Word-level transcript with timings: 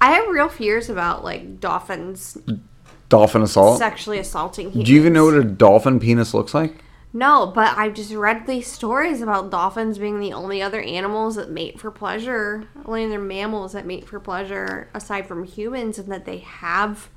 I 0.00 0.12
have 0.12 0.28
real 0.28 0.48
fears 0.48 0.88
about 0.88 1.24
like 1.24 1.60
dolphins 1.60 2.38
Dolphin 3.08 3.42
assault. 3.42 3.78
sexually 3.78 4.18
assaulting 4.18 4.70
humans. 4.70 4.86
Do 4.86 4.92
you 4.92 5.00
even 5.00 5.12
know 5.12 5.26
what 5.26 5.34
a 5.34 5.44
dolphin 5.44 6.00
penis 6.00 6.34
looks 6.34 6.54
like? 6.54 6.74
No, 7.16 7.46
but 7.46 7.78
I've 7.78 7.94
just 7.94 8.12
read 8.12 8.46
these 8.46 8.66
stories 8.66 9.22
about 9.22 9.50
dolphins 9.50 9.98
being 9.98 10.18
the 10.18 10.32
only 10.32 10.60
other 10.60 10.80
animals 10.80 11.36
that 11.36 11.48
mate 11.48 11.78
for 11.78 11.92
pleasure, 11.92 12.64
only 12.84 13.04
other 13.04 13.20
mammals 13.20 13.72
that 13.72 13.86
mate 13.86 14.08
for 14.08 14.18
pleasure 14.18 14.88
aside 14.92 15.28
from 15.28 15.44
humans, 15.44 15.96
and 15.96 16.10
that 16.10 16.24
they 16.24 16.38
have 16.38 17.08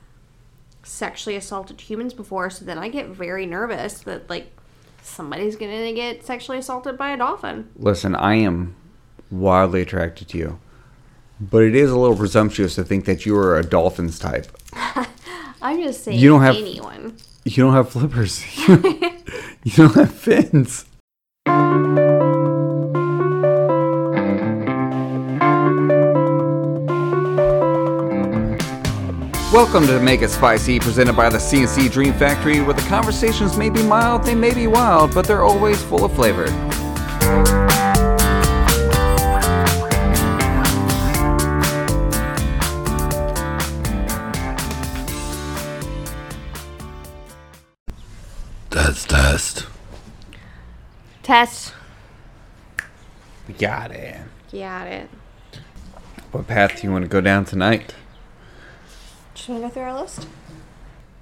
sexually 0.83 1.35
assaulted 1.35 1.81
humans 1.81 2.13
before. 2.13 2.51
So 2.51 2.63
then 2.63 2.77
I 2.77 2.89
get 2.89 3.07
very 3.07 3.47
nervous 3.47 3.99
that 4.01 4.29
like 4.29 4.55
somebody's 5.01 5.55
gonna 5.55 5.93
get 5.93 6.23
sexually 6.23 6.59
assaulted 6.59 6.95
by 6.95 7.09
a 7.09 7.17
dolphin. 7.17 7.69
Listen, 7.75 8.13
I 8.13 8.35
am 8.35 8.75
wildly 9.31 9.81
attracted 9.81 10.27
to 10.29 10.37
you, 10.37 10.59
but 11.39 11.63
it 11.63 11.75
is 11.75 11.91
a 11.91 11.97
little 11.97 12.15
presumptuous 12.15 12.75
to 12.75 12.83
think 12.83 13.05
that 13.05 13.25
you 13.25 13.35
are 13.37 13.57
a 13.57 13.63
dolphins 13.63 14.19
type. 14.19 14.47
I'm 15.61 15.81
just 15.81 16.03
saying, 16.03 16.19
You 16.19 16.29
don't 16.29 16.41
have- 16.41 16.55
anyone. 16.55 17.17
You 17.45 17.63
don't 17.63 17.73
have 17.73 17.89
flippers. 17.89 18.43
you 18.67 19.71
don't 19.75 19.95
have 19.95 20.13
fins. 20.13 20.85
Welcome 29.53 29.87
to 29.87 29.99
Make 30.01 30.21
It 30.21 30.29
Spicy, 30.29 30.79
presented 30.79 31.15
by 31.15 31.29
the 31.29 31.37
CNC 31.37 31.91
Dream 31.91 32.13
Factory, 32.13 32.61
where 32.61 32.73
the 32.73 32.81
conversations 32.83 33.57
may 33.57 33.69
be 33.69 33.81
mild, 33.83 34.23
they 34.23 34.35
may 34.35 34.53
be 34.53 34.67
wild, 34.67 35.13
but 35.13 35.25
they're 35.25 35.43
always 35.43 35.81
full 35.83 36.03
of 36.05 36.13
flavor. 36.13 36.45
Test. 51.27 51.73
We 53.49 53.53
got 53.55 53.91
it. 53.91 54.15
Got 54.49 54.87
it. 54.87 55.09
What 56.31 56.47
path 56.47 56.77
do 56.79 56.87
you 56.87 56.91
want 56.93 57.03
to 57.03 57.09
go 57.09 57.19
down 57.19 57.43
tonight? 57.43 57.93
Just 59.35 59.49
wanna 59.49 59.59
go 59.63 59.69
through 59.69 59.83
our 59.83 59.99
list. 59.99 60.25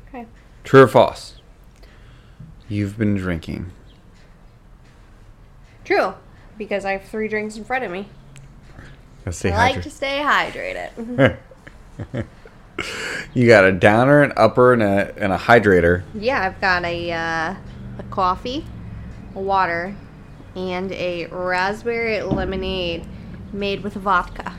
Okay. 0.08 0.28
True 0.64 0.84
or 0.84 0.88
false? 0.88 1.42
You've 2.70 3.00
been 3.00 3.16
drinking. 3.16 3.72
True, 5.84 6.14
because 6.56 6.86
I 6.86 6.92
have 6.92 7.06
three 7.06 7.28
drinks 7.28 7.58
in 7.58 7.64
front 7.66 7.84
of 7.84 7.90
me. 7.90 8.08
Let's 9.26 9.40
stay 9.40 9.52
I 9.52 9.58
like 9.58 9.76
hydrated. 9.78 9.84
to 9.84 9.90
stay 9.90 10.22
hydrated. 10.24 11.38
You 13.34 13.48
got 13.48 13.64
a 13.64 13.72
downer, 13.72 14.22
an 14.22 14.34
upper, 14.38 14.72
and 14.72 14.84
a 14.84 15.14
and 15.18 15.34
a 15.34 15.38
hydrator. 15.38 16.04
yeah, 16.14 16.44
I've 16.44 16.62
got 16.62 16.84
a 16.86 17.12
uh, 17.12 17.56
a 17.98 18.04
coffee, 18.12 18.66
a 18.68 18.75
water, 19.36 19.96
and 20.56 20.92
a 20.94 21.28
raspberry 21.28 22.22
lemonade 22.22 23.06
made 23.54 23.84
with 23.84 23.94
vodka. 23.94 24.56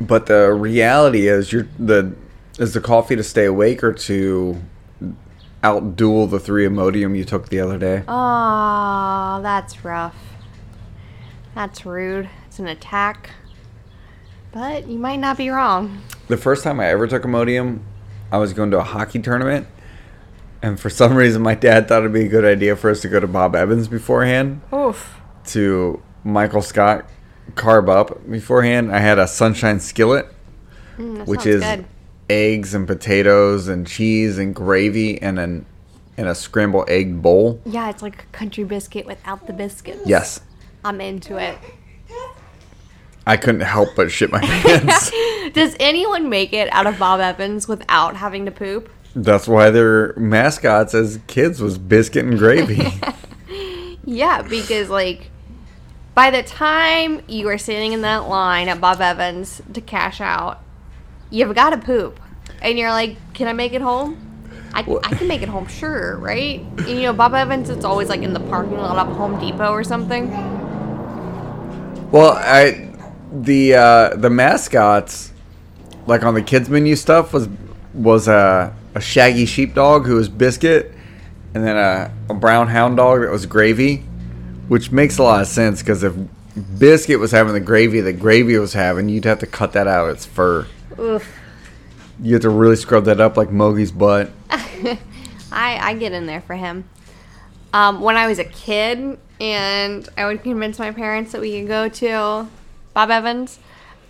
But 0.00 0.26
the 0.26 0.52
reality 0.52 1.28
is, 1.28 1.52
you're 1.52 1.68
the 1.78 2.14
is 2.58 2.74
the 2.74 2.80
coffee 2.80 3.16
to 3.16 3.22
stay 3.22 3.44
awake 3.44 3.82
or 3.82 3.92
to 3.92 4.60
outduel 5.62 6.30
the 6.30 6.38
three 6.38 6.66
Imodium 6.66 7.16
you 7.16 7.24
took 7.24 7.48
the 7.48 7.60
other 7.60 7.78
day. 7.78 8.02
Oh, 8.06 9.40
that's 9.42 9.84
rough. 9.84 10.16
That's 11.54 11.86
rude. 11.86 12.28
It's 12.46 12.58
an 12.58 12.68
attack. 12.68 13.30
But 14.52 14.86
you 14.86 14.98
might 14.98 15.16
not 15.16 15.36
be 15.36 15.50
wrong. 15.50 16.02
The 16.28 16.36
first 16.36 16.64
time 16.64 16.80
I 16.80 16.86
ever 16.86 17.06
took 17.06 17.24
Imodium, 17.24 17.80
I 18.30 18.38
was 18.38 18.52
going 18.52 18.70
to 18.70 18.78
a 18.78 18.84
hockey 18.84 19.18
tournament, 19.18 19.66
and 20.66 20.80
for 20.80 20.90
some 20.90 21.14
reason, 21.14 21.42
my 21.42 21.54
dad 21.54 21.86
thought 21.86 22.00
it'd 22.00 22.12
be 22.12 22.24
a 22.24 22.28
good 22.28 22.44
idea 22.44 22.74
for 22.74 22.90
us 22.90 23.00
to 23.02 23.08
go 23.08 23.20
to 23.20 23.26
Bob 23.28 23.54
Evans 23.54 23.86
beforehand. 23.88 24.60
Oof. 24.74 25.20
To 25.46 26.02
Michael 26.24 26.62
Scott 26.62 27.08
carb 27.54 27.88
up 27.88 28.28
beforehand. 28.28 28.90
I 28.90 28.98
had 28.98 29.18
a 29.18 29.28
sunshine 29.28 29.78
skillet. 29.78 30.26
Mm, 30.98 31.26
which 31.26 31.44
is 31.46 31.62
good. 31.62 31.84
eggs 32.30 32.74
and 32.74 32.86
potatoes 32.86 33.68
and 33.68 33.86
cheese 33.86 34.38
and 34.38 34.54
gravy 34.54 35.20
and 35.20 35.38
an 35.38 35.66
and 36.16 36.26
a 36.26 36.34
scrambled 36.34 36.88
egg 36.88 37.20
bowl. 37.20 37.60
Yeah, 37.66 37.90
it's 37.90 38.00
like 38.02 38.22
a 38.22 38.26
country 38.32 38.64
biscuit 38.64 39.04
without 39.06 39.46
the 39.46 39.52
biscuits. 39.52 40.00
Yes, 40.06 40.40
I'm 40.84 41.00
into 41.02 41.36
it. 41.36 41.58
I 43.26 43.36
couldn't 43.36 43.60
help 43.60 43.90
but 43.94 44.10
shit 44.10 44.32
my 44.32 44.40
pants. 44.42 45.10
Does 45.52 45.76
anyone 45.78 46.30
make 46.30 46.52
it 46.52 46.72
out 46.72 46.86
of 46.86 46.98
Bob 46.98 47.20
Evans 47.20 47.68
without 47.68 48.16
having 48.16 48.46
to 48.46 48.50
poop? 48.50 48.88
That's 49.16 49.48
why 49.48 49.70
their 49.70 50.12
mascots 50.14 50.94
as 50.94 51.18
kids 51.26 51.60
was 51.60 51.78
biscuit 51.78 52.24
and 52.24 52.38
gravy. 52.38 53.00
Yeah, 54.06 54.42
because 54.42 54.88
like 54.88 55.30
by 56.14 56.30
the 56.30 56.42
time 56.42 57.20
you 57.26 57.48
are 57.48 57.58
sitting 57.58 57.92
in 57.92 58.02
that 58.02 58.28
line 58.28 58.68
at 58.68 58.80
Bob 58.80 59.00
Evans 59.00 59.60
to 59.74 59.80
cash 59.80 60.20
out, 60.20 60.62
you've 61.28 61.54
got 61.54 61.70
to 61.70 61.78
poop. 61.78 62.20
And 62.62 62.78
you're 62.78 62.90
like, 62.90 63.16
can 63.34 63.48
I 63.48 63.52
make 63.52 63.72
it 63.72 63.82
home? 63.82 64.22
I, 64.72 64.80
I 64.80 65.14
can 65.14 65.26
make 65.26 65.42
it 65.42 65.48
home, 65.48 65.66
sure, 65.66 66.16
right? 66.18 66.60
And, 66.60 66.88
you 66.88 67.02
know, 67.02 67.12
Bob 67.12 67.34
Evans, 67.34 67.68
it's 67.68 67.84
always 67.84 68.08
like 68.08 68.22
in 68.22 68.32
the 68.32 68.40
parking 68.40 68.76
lot 68.76 68.96
of 68.96 69.16
Home 69.16 69.40
Depot 69.40 69.72
or 69.72 69.82
something. 69.82 70.30
well, 72.12 72.32
I 72.32 72.92
the 73.32 73.74
uh, 73.74 74.16
the 74.16 74.30
mascots 74.30 75.32
like 76.06 76.22
on 76.22 76.34
the 76.34 76.42
kids 76.42 76.68
menu 76.68 76.94
stuff 76.94 77.32
was 77.32 77.48
was 77.92 78.28
a 78.28 78.74
a 78.96 79.00
shaggy 79.00 79.44
sheepdog 79.44 80.06
who 80.06 80.14
was 80.14 80.26
biscuit 80.30 80.90
and 81.54 81.62
then 81.62 81.76
a, 81.76 82.10
a 82.30 82.34
brown 82.34 82.66
hound 82.68 82.96
dog 82.96 83.20
that 83.20 83.30
was 83.30 83.44
gravy, 83.44 83.98
which 84.68 84.90
makes 84.90 85.18
a 85.18 85.22
lot 85.22 85.42
of 85.42 85.46
sense 85.46 85.82
because 85.82 86.02
if 86.02 86.14
biscuit 86.78 87.20
was 87.20 87.30
having 87.30 87.52
the 87.52 87.60
gravy 87.60 88.00
that 88.00 88.14
gravy 88.14 88.58
was 88.58 88.72
having, 88.72 89.10
you'd 89.10 89.26
have 89.26 89.38
to 89.38 89.46
cut 89.46 89.74
that 89.74 89.86
out 89.86 90.08
of 90.08 90.16
its 90.16 90.24
fur. 90.24 90.66
Oof. 90.98 91.38
You 92.22 92.32
have 92.32 92.42
to 92.42 92.48
really 92.48 92.76
scrub 92.76 93.04
that 93.04 93.20
up 93.20 93.36
like 93.36 93.50
Mowgli's 93.50 93.92
butt. 93.92 94.30
I, 94.50 94.98
I 95.52 95.94
get 95.94 96.12
in 96.12 96.24
there 96.24 96.40
for 96.40 96.54
him. 96.54 96.88
Um, 97.74 98.00
when 98.00 98.16
I 98.16 98.26
was 98.26 98.38
a 98.38 98.44
kid 98.44 99.18
and 99.38 100.08
I 100.16 100.24
would 100.24 100.42
convince 100.42 100.78
my 100.78 100.90
parents 100.90 101.32
that 101.32 101.42
we 101.42 101.58
could 101.58 101.68
go 101.68 101.90
to 101.90 102.48
Bob 102.94 103.10
Evans, 103.10 103.58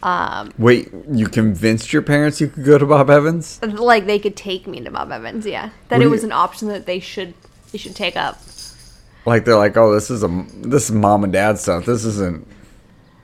um, 0.02 0.52
Wait, 0.58 0.90
you 1.10 1.26
convinced 1.26 1.92
your 1.92 2.02
parents 2.02 2.40
you 2.40 2.48
could 2.48 2.64
go 2.64 2.78
to 2.78 2.86
Bob 2.86 3.10
Evans? 3.10 3.60
like 3.62 4.06
they 4.06 4.18
could 4.18 4.36
take 4.36 4.66
me 4.66 4.80
to 4.80 4.90
Bob 4.90 5.10
Evans, 5.10 5.46
yeah. 5.46 5.70
That 5.88 6.02
it 6.02 6.08
was 6.08 6.22
you- 6.22 6.28
an 6.28 6.32
option 6.32 6.68
that 6.68 6.86
they 6.86 7.00
should 7.00 7.34
they 7.72 7.78
should 7.78 7.96
take 7.96 8.16
up. 8.16 8.38
Like 9.24 9.44
they're 9.44 9.56
like, 9.56 9.76
oh, 9.76 9.92
this 9.92 10.10
is 10.10 10.22
a 10.22 10.44
this 10.58 10.84
is 10.88 10.92
mom 10.92 11.24
and 11.24 11.32
dad 11.32 11.58
stuff. 11.58 11.84
This 11.84 12.04
isn't 12.04 12.46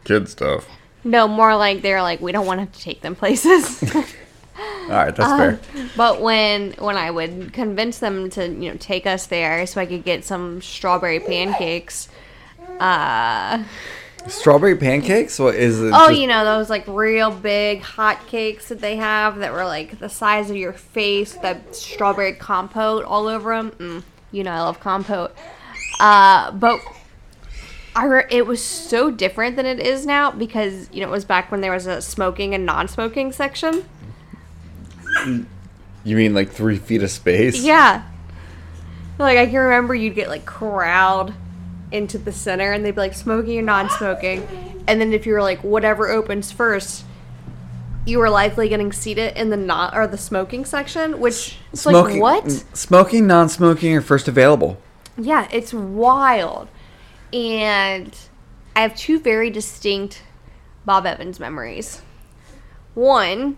kid 0.05 0.29
stuff. 0.29 0.67
No, 1.05 1.29
more 1.29 1.55
like 1.57 1.83
they're 1.83 2.03
like 2.03 2.21
we 2.21 2.33
don't 2.33 2.47
want 2.47 2.59
to 2.59 2.65
have 2.65 2.73
to 2.73 2.81
take 2.81 3.01
them 3.03 3.15
places. 3.15 3.83
All 3.95 4.89
right, 4.89 5.15
that's 5.15 5.33
fair. 5.73 5.89
but 5.97 6.21
when 6.21 6.73
when 6.73 6.97
I 6.97 7.11
would 7.11 7.53
convince 7.53 7.99
them 8.01 8.31
to 8.31 8.49
you 8.49 8.71
know 8.71 8.77
take 8.79 9.07
us 9.07 9.27
there 9.27 9.67
so 9.67 9.81
I 9.81 9.87
could 9.87 10.05
get 10.05 10.25
some 10.25 10.61
strawberry 10.61 11.21
pancakes. 11.21 12.09
Uh, 12.81 13.63
Strawberry 14.29 14.77
pancakes? 14.77 15.39
What 15.39 15.55
is 15.57 15.81
it? 15.81 15.93
oh, 15.95 16.09
just- 16.09 16.21
you 16.21 16.27
know 16.27 16.45
those 16.45 16.71
like 16.71 16.85
real 16.87 17.31
big 17.31 17.81
hot 17.83 18.27
cakes 18.27 18.69
that 18.69 18.81
they 18.81 18.97
have 18.97 19.39
that 19.39 19.53
were 19.53 19.65
like 19.65 19.99
the 19.99 20.09
size 20.09 20.49
of 20.51 20.57
your 20.57 20.73
face, 20.73 21.35
that 21.37 21.75
strawberry 21.75 22.33
compote 22.35 23.05
all 23.05 23.27
over 23.29 23.55
them. 23.55 23.71
Mm, 23.73 24.03
you 24.31 24.45
know 24.45 24.53
I 24.53 24.61
love 24.61 24.81
compote. 24.81 25.35
Uh, 26.01 26.51
but 26.53 26.81
I 27.95 28.07
re- 28.07 28.27
it 28.31 28.47
was 28.47 28.65
so 28.65 29.11
different 29.11 29.57
than 29.57 29.67
it 29.67 29.79
is 29.81 30.07
now 30.07 30.31
because 30.31 30.89
you 30.93 31.01
know 31.01 31.09
it 31.09 31.13
was 31.13 31.25
back 31.25 31.51
when 31.51 31.61
there 31.61 31.73
was 31.73 31.87
a 31.87 32.01
smoking 32.01 32.55
and 32.55 32.65
non-smoking 32.65 33.33
section. 33.33 33.85
You 36.05 36.17
mean 36.17 36.35
like 36.35 36.51
three 36.51 36.79
feet 36.79 37.03
of 37.03 37.11
space? 37.11 37.63
Yeah. 37.63 38.03
Like 39.19 39.37
I 39.39 39.47
can 39.47 39.57
remember 39.57 39.95
you'd 39.95 40.15
get 40.15 40.29
like 40.29 40.47
corralled 40.47 41.33
into 41.93 42.19
the 42.19 42.33
center 42.33 42.73
and 42.73 42.85
they'd 42.85 42.93
be 42.93 43.01
like 43.01 43.15
smoking 43.15 43.59
or 43.59 43.63
non-smoking. 43.63 44.47
And 44.87 45.01
then 45.01 45.13
if 45.13 45.27
you 45.27 45.33
were 45.35 45.43
like 45.43 45.63
whatever 45.63 46.09
opens 46.09 46.51
first, 46.51 47.05
you 48.05 48.19
were 48.19 48.31
likely 48.31 48.69
getting 48.69 48.93
seated 48.93 49.37
in 49.37 49.51
the 49.51 49.57
not 49.57 49.95
or 49.97 50.07
the 50.07 50.19
smoking 50.19 50.65
section, 50.65 51.21
which 51.21 51.59
it's 51.73 51.87
like 51.87 52.21
what? 52.21 52.51
Smoking, 52.75 53.27
non-smoking 53.27 53.95
are 53.95 54.01
first 54.01 54.27
available. 54.27 54.77
Yeah, 55.17 55.47
it's 55.53 55.73
wild. 55.73 56.69
And 57.33 58.17
I 58.75 58.81
have 58.81 58.97
two 58.97 59.21
very 59.21 59.51
distinct 59.51 60.23
Bob 60.85 61.07
Evans 61.07 61.39
memories. 61.39 62.03
One 62.95 63.57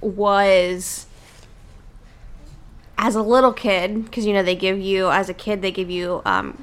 was 0.00 1.06
as 2.98 3.14
a 3.14 3.22
little 3.22 3.52
kid, 3.52 4.04
because 4.04 4.26
you 4.26 4.32
know 4.32 4.42
they 4.42 4.56
give 4.56 4.78
you 4.78 5.10
as 5.10 5.28
a 5.28 5.34
kid 5.34 5.62
they 5.62 5.70
give 5.70 5.88
you 5.88 6.20
um, 6.24 6.62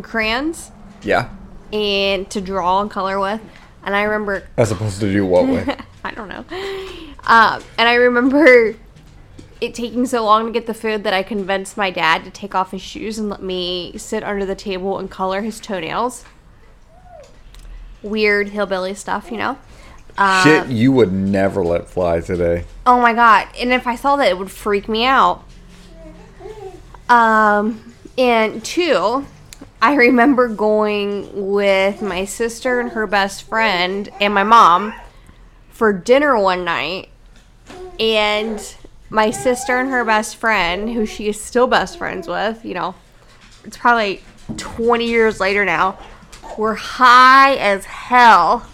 crayons 0.00 0.70
Yeah. 1.02 1.28
and 1.72 2.30
to 2.30 2.40
draw 2.40 2.80
and 2.80 2.90
color 2.90 3.18
with. 3.20 3.40
And 3.84 3.94
I 3.96 4.02
remember 4.04 4.46
As 4.56 4.70
opposed 4.70 5.00
to 5.00 5.12
do 5.12 5.26
what 5.26 5.46
with? 5.48 5.68
I 6.04 6.12
don't 6.12 6.28
know. 6.28 6.44
Um, 7.26 7.62
and 7.78 7.88
I 7.88 7.94
remember 7.94 8.74
it 9.60 9.74
taking 9.74 10.06
so 10.06 10.24
long 10.24 10.46
to 10.46 10.52
get 10.52 10.66
the 10.66 10.74
food 10.74 11.04
that 11.04 11.12
I 11.14 11.22
convinced 11.22 11.76
my 11.76 11.90
dad 11.90 12.24
to 12.24 12.30
take 12.30 12.54
off 12.54 12.70
his 12.72 12.80
shoes 12.82 13.18
and 13.18 13.28
let 13.28 13.42
me 13.42 13.92
sit 13.96 14.24
under 14.24 14.44
the 14.46 14.54
table 14.56 14.98
and 14.98 15.10
color 15.10 15.42
his 15.42 15.60
toenails. 15.60 16.24
Weird 18.02 18.48
hillbilly 18.48 18.94
stuff, 18.94 19.30
you 19.30 19.36
know? 19.36 19.58
Uh, 20.18 20.42
Shit, 20.42 20.66
you 20.68 20.90
would 20.92 21.12
never 21.12 21.64
let 21.64 21.88
fly 21.88 22.20
today. 22.20 22.64
Oh 22.84 23.00
my 23.00 23.14
god. 23.14 23.48
And 23.56 23.72
if 23.72 23.86
I 23.86 23.94
saw 23.94 24.16
that, 24.16 24.28
it 24.28 24.36
would 24.36 24.50
freak 24.50 24.88
me 24.88 25.04
out. 25.04 25.44
Um, 27.08 27.94
and 28.18 28.64
two, 28.64 29.24
I 29.82 29.94
remember 29.94 30.46
going 30.46 31.50
with 31.50 32.02
my 32.02 32.24
sister 32.24 32.78
and 32.78 32.90
her 32.90 33.04
best 33.08 33.42
friend 33.42 34.08
and 34.20 34.32
my 34.32 34.44
mom 34.44 34.94
for 35.70 35.92
dinner 35.92 36.38
one 36.38 36.64
night. 36.64 37.08
And 37.98 38.76
my 39.10 39.32
sister 39.32 39.80
and 39.80 39.90
her 39.90 40.04
best 40.04 40.36
friend, 40.36 40.88
who 40.88 41.04
she 41.04 41.26
is 41.26 41.40
still 41.40 41.66
best 41.66 41.98
friends 41.98 42.28
with, 42.28 42.64
you 42.64 42.74
know, 42.74 42.94
it's 43.64 43.76
probably 43.76 44.22
20 44.56 45.04
years 45.04 45.40
later 45.40 45.64
now, 45.64 45.98
were 46.56 46.76
high 46.76 47.56
as 47.56 47.84
hell. 47.84 48.64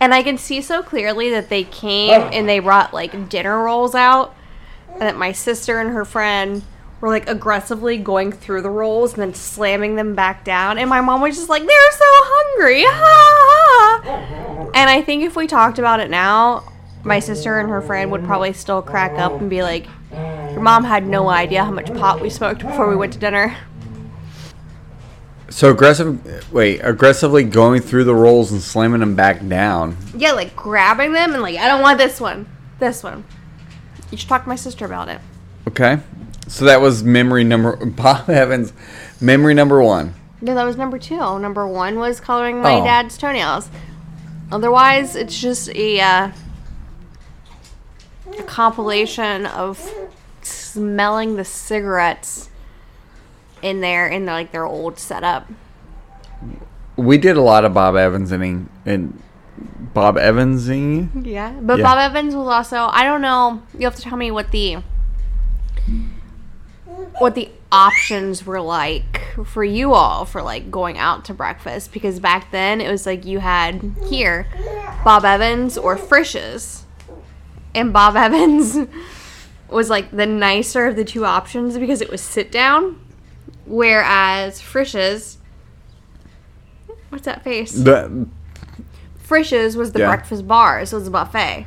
And 0.00 0.14
I 0.14 0.22
can 0.22 0.38
see 0.38 0.62
so 0.62 0.80
clearly 0.80 1.28
that 1.30 1.48
they 1.48 1.64
came 1.64 2.20
and 2.32 2.48
they 2.48 2.60
brought 2.60 2.94
like 2.94 3.28
dinner 3.28 3.64
rolls 3.64 3.96
out, 3.96 4.32
and 4.92 5.02
that 5.02 5.16
my 5.16 5.32
sister 5.32 5.80
and 5.80 5.90
her 5.90 6.04
friend 6.04 6.62
were 7.00 7.08
like 7.08 7.28
aggressively 7.28 7.96
going 7.98 8.32
through 8.32 8.62
the 8.62 8.70
rolls 8.70 9.12
and 9.12 9.22
then 9.22 9.34
slamming 9.34 9.94
them 9.96 10.14
back 10.14 10.44
down. 10.44 10.78
And 10.78 10.90
my 10.90 11.00
mom 11.00 11.20
was 11.20 11.36
just 11.36 11.48
like, 11.48 11.62
they're 11.62 11.92
so 11.92 12.04
hungry. 12.04 12.82
Ha, 12.82 14.00
ha. 14.04 14.70
And 14.74 14.90
I 14.90 15.02
think 15.02 15.22
if 15.22 15.36
we 15.36 15.46
talked 15.46 15.78
about 15.78 16.00
it 16.00 16.10
now, 16.10 16.72
my 17.04 17.20
sister 17.20 17.60
and 17.60 17.70
her 17.70 17.80
friend 17.80 18.10
would 18.10 18.24
probably 18.24 18.52
still 18.52 18.82
crack 18.82 19.12
up 19.12 19.32
and 19.40 19.48
be 19.48 19.62
like, 19.62 19.86
your 20.10 20.60
mom 20.60 20.84
had 20.84 21.06
no 21.06 21.28
idea 21.28 21.64
how 21.64 21.70
much 21.70 21.92
pot 21.94 22.20
we 22.20 22.30
smoked 22.30 22.62
before 22.62 22.88
we 22.88 22.96
went 22.96 23.12
to 23.12 23.18
dinner. 23.18 23.56
So 25.50 25.70
aggressive. 25.70 26.52
Wait, 26.52 26.80
aggressively 26.82 27.44
going 27.44 27.80
through 27.80 28.04
the 28.04 28.14
rolls 28.14 28.52
and 28.52 28.60
slamming 28.60 29.00
them 29.00 29.14
back 29.14 29.46
down. 29.48 29.96
Yeah, 30.14 30.32
like 30.32 30.54
grabbing 30.54 31.12
them 31.12 31.32
and 31.32 31.42
like, 31.42 31.56
I 31.56 31.68
don't 31.68 31.80
want 31.80 31.98
this 31.98 32.20
one. 32.20 32.46
This 32.78 33.02
one. 33.02 33.24
You 34.10 34.18
should 34.18 34.28
talk 34.28 34.42
to 34.42 34.48
my 34.48 34.56
sister 34.56 34.84
about 34.84 35.08
it. 35.08 35.20
Okay. 35.66 35.98
So 36.48 36.64
that 36.64 36.80
was 36.80 37.02
memory 37.04 37.44
number. 37.44 37.76
Bob 37.86 38.28
Evans, 38.30 38.72
memory 39.20 39.54
number 39.54 39.82
one. 39.82 40.14
No, 40.40 40.54
that 40.54 40.64
was 40.64 40.76
number 40.76 40.98
two. 40.98 41.38
Number 41.38 41.66
one 41.66 41.98
was 41.98 42.20
coloring 42.20 42.60
my 42.62 42.74
Oh. 42.80 42.84
dad's 42.84 43.16
toenails. 43.18 43.68
Otherwise, 44.50 45.14
it's 45.16 45.38
just 45.38 45.68
a, 45.70 46.00
uh, 46.00 46.30
a 48.38 48.42
compilation 48.44 49.46
of 49.46 49.92
smelling 50.42 51.36
the 51.36 51.44
cigarettes 51.44 52.48
in 53.62 53.80
there 53.80 54.06
in 54.06 54.24
like 54.26 54.52
their 54.52 54.64
old 54.64 54.98
setup. 54.98 55.46
We 56.96 57.18
did 57.18 57.36
a 57.36 57.42
lot 57.42 57.64
of 57.64 57.74
Bob 57.74 57.94
Evansing 57.96 58.68
and 58.86 59.20
Bob 59.92 60.16
Evansing. 60.16 61.24
Yeah, 61.26 61.52
but 61.60 61.78
Yeah. 61.78 61.84
Bob 61.84 61.98
Evans 61.98 62.34
was 62.34 62.46
also. 62.48 62.88
I 62.92 63.04
don't 63.04 63.20
know. 63.20 63.62
You 63.76 63.86
have 63.86 63.96
to 63.96 64.02
tell 64.02 64.16
me 64.16 64.30
what 64.30 64.50
the 64.50 64.78
what 67.18 67.34
the 67.34 67.50
options 67.70 68.44
were 68.46 68.60
like 68.60 69.20
for 69.44 69.62
you 69.64 69.92
all 69.92 70.24
for 70.24 70.42
like 70.42 70.70
going 70.70 70.96
out 70.98 71.24
to 71.26 71.34
breakfast 71.34 71.92
because 71.92 72.18
back 72.18 72.50
then 72.50 72.80
it 72.80 72.90
was 72.90 73.04
like 73.06 73.24
you 73.26 73.38
had 73.40 73.92
here 74.08 74.46
Bob 75.04 75.24
Evans 75.24 75.76
or 75.76 75.96
Frisch's, 75.96 76.84
and 77.74 77.92
Bob 77.92 78.16
Evans 78.26 78.78
was 79.68 79.90
like 79.90 80.10
the 80.10 80.26
nicer 80.26 80.86
of 80.86 80.96
the 80.96 81.04
two 81.04 81.24
options 81.24 81.76
because 81.78 82.00
it 82.00 82.10
was 82.10 82.20
sit 82.20 82.50
down, 82.50 82.98
whereas 83.66 84.60
Frisch's. 84.60 85.36
What's 87.10 87.24
that 87.24 87.42
face? 87.44 87.72
The, 87.72 88.26
Frisch's 89.18 89.76
was 89.76 89.92
the 89.92 90.00
Yeah. 90.00 90.08
breakfast 90.08 90.46
bar, 90.46 90.84
so 90.86 90.96
it 90.96 91.00
was 91.00 91.08
a 91.08 91.10
buffet. 91.10 91.66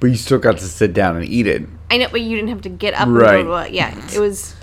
but 0.00 0.08
you 0.10 0.16
still 0.16 0.38
got 0.38 0.56
to 0.58 0.64
sit 0.64 0.92
down 0.92 1.16
and 1.16 1.24
eat 1.24 1.46
it. 1.46 1.62
I 1.90 1.96
know, 1.98 2.08
but 2.10 2.20
you 2.20 2.36
didn't 2.36 2.50
have 2.50 2.60
to 2.62 2.68
get 2.68 2.94
up. 2.94 3.08
Right. 3.08 3.40
And 3.40 3.48
go 3.48 3.64
to, 3.64 3.72
yeah, 3.72 3.96
it 4.14 4.20
was 4.20 4.54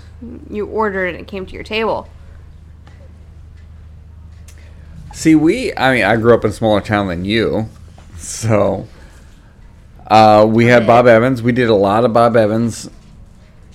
you 0.50 0.66
ordered 0.66 1.08
and 1.08 1.18
it 1.18 1.26
came 1.26 1.46
to 1.46 1.52
your 1.52 1.62
table. 1.62 2.08
See, 5.12 5.34
we. 5.34 5.74
I 5.74 5.94
mean, 5.94 6.04
I 6.04 6.16
grew 6.16 6.34
up 6.34 6.44
in 6.44 6.50
a 6.50 6.52
smaller 6.52 6.82
town 6.82 7.08
than 7.08 7.24
you, 7.24 7.70
so 8.18 8.86
uh, 10.06 10.46
we 10.48 10.66
had 10.66 10.86
Bob 10.86 11.06
Evans. 11.06 11.42
We 11.42 11.52
did 11.52 11.70
a 11.70 11.74
lot 11.74 12.04
of 12.04 12.12
Bob 12.12 12.36
Evans 12.36 12.90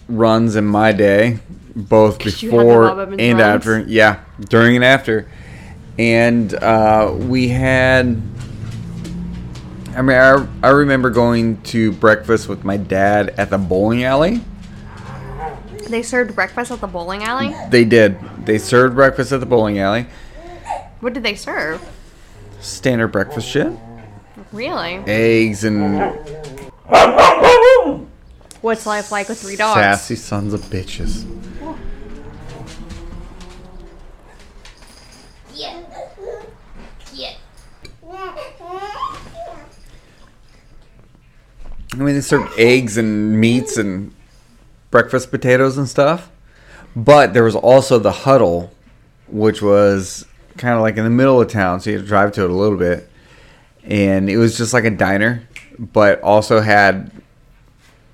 runs 0.07 0.55
in 0.55 0.65
my 0.65 0.91
day, 0.91 1.39
both 1.75 2.23
you 2.23 2.31
had 2.31 2.39
the 2.39 2.45
before 2.45 2.89
and 2.91 3.39
runs? 3.39 3.41
after. 3.41 3.79
Yeah, 3.79 4.19
during 4.49 4.75
and 4.75 4.85
after, 4.85 5.31
and 5.97 6.53
uh, 6.53 7.11
we 7.17 7.47
had. 7.47 8.21
I 9.95 10.01
mean, 10.03 10.17
I, 10.17 10.47
I 10.63 10.69
remember 10.69 11.09
going 11.09 11.61
to 11.63 11.91
breakfast 11.91 12.47
with 12.47 12.63
my 12.63 12.77
dad 12.77 13.29
at 13.31 13.49
the 13.49 13.57
bowling 13.57 14.03
alley. 14.03 14.41
They 15.91 16.03
served 16.03 16.33
breakfast 16.33 16.71
at 16.71 16.79
the 16.79 16.87
bowling 16.87 17.23
alley. 17.23 17.53
They 17.69 17.83
did. 17.83 18.17
They 18.45 18.57
served 18.57 18.95
breakfast 18.95 19.33
at 19.33 19.41
the 19.41 19.45
bowling 19.45 19.77
alley. 19.77 20.07
What 21.01 21.11
did 21.11 21.23
they 21.23 21.35
serve? 21.35 21.81
Standard 22.61 23.09
breakfast 23.09 23.49
shit. 23.49 23.73
Really? 24.53 25.03
Eggs 25.05 25.65
and 25.65 25.99
What's 28.61 28.85
life 28.85 29.11
like 29.11 29.27
with 29.27 29.41
three 29.41 29.57
dogs? 29.57 29.81
Sassy 29.81 30.15
sons 30.15 30.53
of 30.53 30.61
bitches. 30.61 31.25
Yeah. 35.53 35.83
Yeah. 37.13 37.33
I 41.93 41.97
mean, 41.97 42.15
they 42.15 42.21
served 42.21 42.57
eggs 42.57 42.97
and 42.97 43.41
meats 43.41 43.75
and 43.75 44.13
breakfast 44.91 45.31
potatoes 45.31 45.77
and 45.77 45.89
stuff. 45.89 46.29
But 46.95 47.33
there 47.33 47.43
was 47.43 47.55
also 47.55 47.97
the 47.97 48.11
huddle, 48.11 48.71
which 49.27 49.61
was 49.61 50.25
kind 50.57 50.75
of 50.75 50.81
like 50.81 50.97
in 50.97 51.03
the 51.03 51.09
middle 51.09 51.41
of 51.41 51.49
town, 51.49 51.79
so 51.79 51.89
you 51.89 51.97
had 51.97 52.03
to 52.03 52.07
drive 52.07 52.33
to 52.33 52.43
it 52.43 52.49
a 52.49 52.53
little 52.53 52.77
bit. 52.77 53.09
And 53.83 54.29
it 54.29 54.37
was 54.37 54.57
just 54.57 54.73
like 54.73 54.83
a 54.83 54.91
diner, 54.91 55.47
but 55.79 56.21
also 56.21 56.59
had 56.59 57.11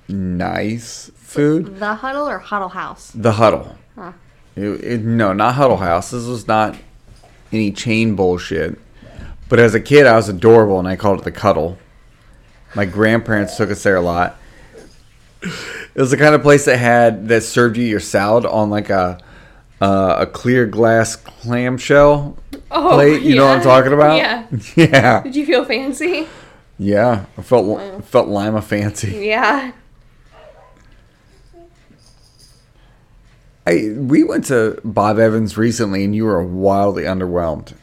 nice 0.08 1.12
food. 1.16 1.80
The 1.80 1.96
huddle 1.96 2.30
or 2.30 2.40
huddle 2.40 2.70
house? 2.70 3.12
The 3.14 3.34
huddle. 3.34 3.76
Huh. 3.96 4.14
It, 4.56 4.84
it, 4.84 5.02
no, 5.02 5.34
not 5.34 5.54
Huddle 5.54 5.78
House. 5.78 6.10
This 6.10 6.26
was 6.26 6.48
not 6.48 6.76
any 7.52 7.72
chain 7.72 8.16
bullshit. 8.16 8.80
But 9.50 9.60
as 9.60 9.76
a 9.76 9.80
kid, 9.80 10.08
I 10.08 10.16
was 10.16 10.30
adorable, 10.30 10.80
and 10.80 10.88
I 10.88 10.96
called 10.96 11.20
it 11.20 11.26
the 11.26 11.32
Cuddle. 11.32 11.78
My 12.76 12.86
grandparents 12.86 13.56
took 13.56 13.70
us 13.70 13.84
there 13.84 13.96
a 13.96 14.02
lot. 14.02 14.38
It 15.98 16.02
was 16.02 16.12
the 16.12 16.18
kind 16.18 16.36
of 16.36 16.44
place 16.44 16.66
that 16.66 16.78
had 16.78 17.28
that 17.30 17.42
served 17.42 17.76
you 17.76 17.84
your 17.84 18.00
salad 18.00 18.46
on 18.46 18.70
like 18.70 18.92
a 18.92 19.18
uh, 19.82 20.18
a 20.20 20.26
clear 20.28 20.68
glass 20.68 21.16
clamshell 21.16 22.38
Oh, 22.70 22.90
plate. 22.94 23.24
You 23.24 23.36
know 23.36 23.46
what 23.48 23.58
I'm 23.58 23.64
talking 23.64 23.94
about? 23.94 24.18
Yeah. 24.18 24.46
yeah, 24.76 25.24
Did 25.24 25.36
you 25.36 25.46
feel 25.46 25.66
fancy? 25.66 26.28
yeah. 26.78 27.26
I 27.38 27.42
felt 27.42 28.06
felt 28.06 28.28
lima 28.28 28.62
fancy. 28.62 29.26
Yeah. 29.26 29.72
I 33.66 33.92
we 33.98 34.24
went 34.24 34.46
to 34.46 34.80
Bob 34.84 35.20
Evans 35.20 35.58
recently, 35.58 36.04
and 36.04 36.16
you 36.16 36.26
were 36.26 36.44
wildly 36.44 37.04
underwhelmed. 37.04 37.74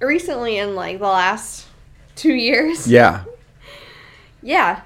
Recently, 0.00 0.56
in 0.56 0.74
like 0.74 0.98
the 0.98 1.04
last 1.06 1.66
two 2.16 2.32
years. 2.34 2.86
Yeah. 2.88 3.24
Yeah. 4.42 4.80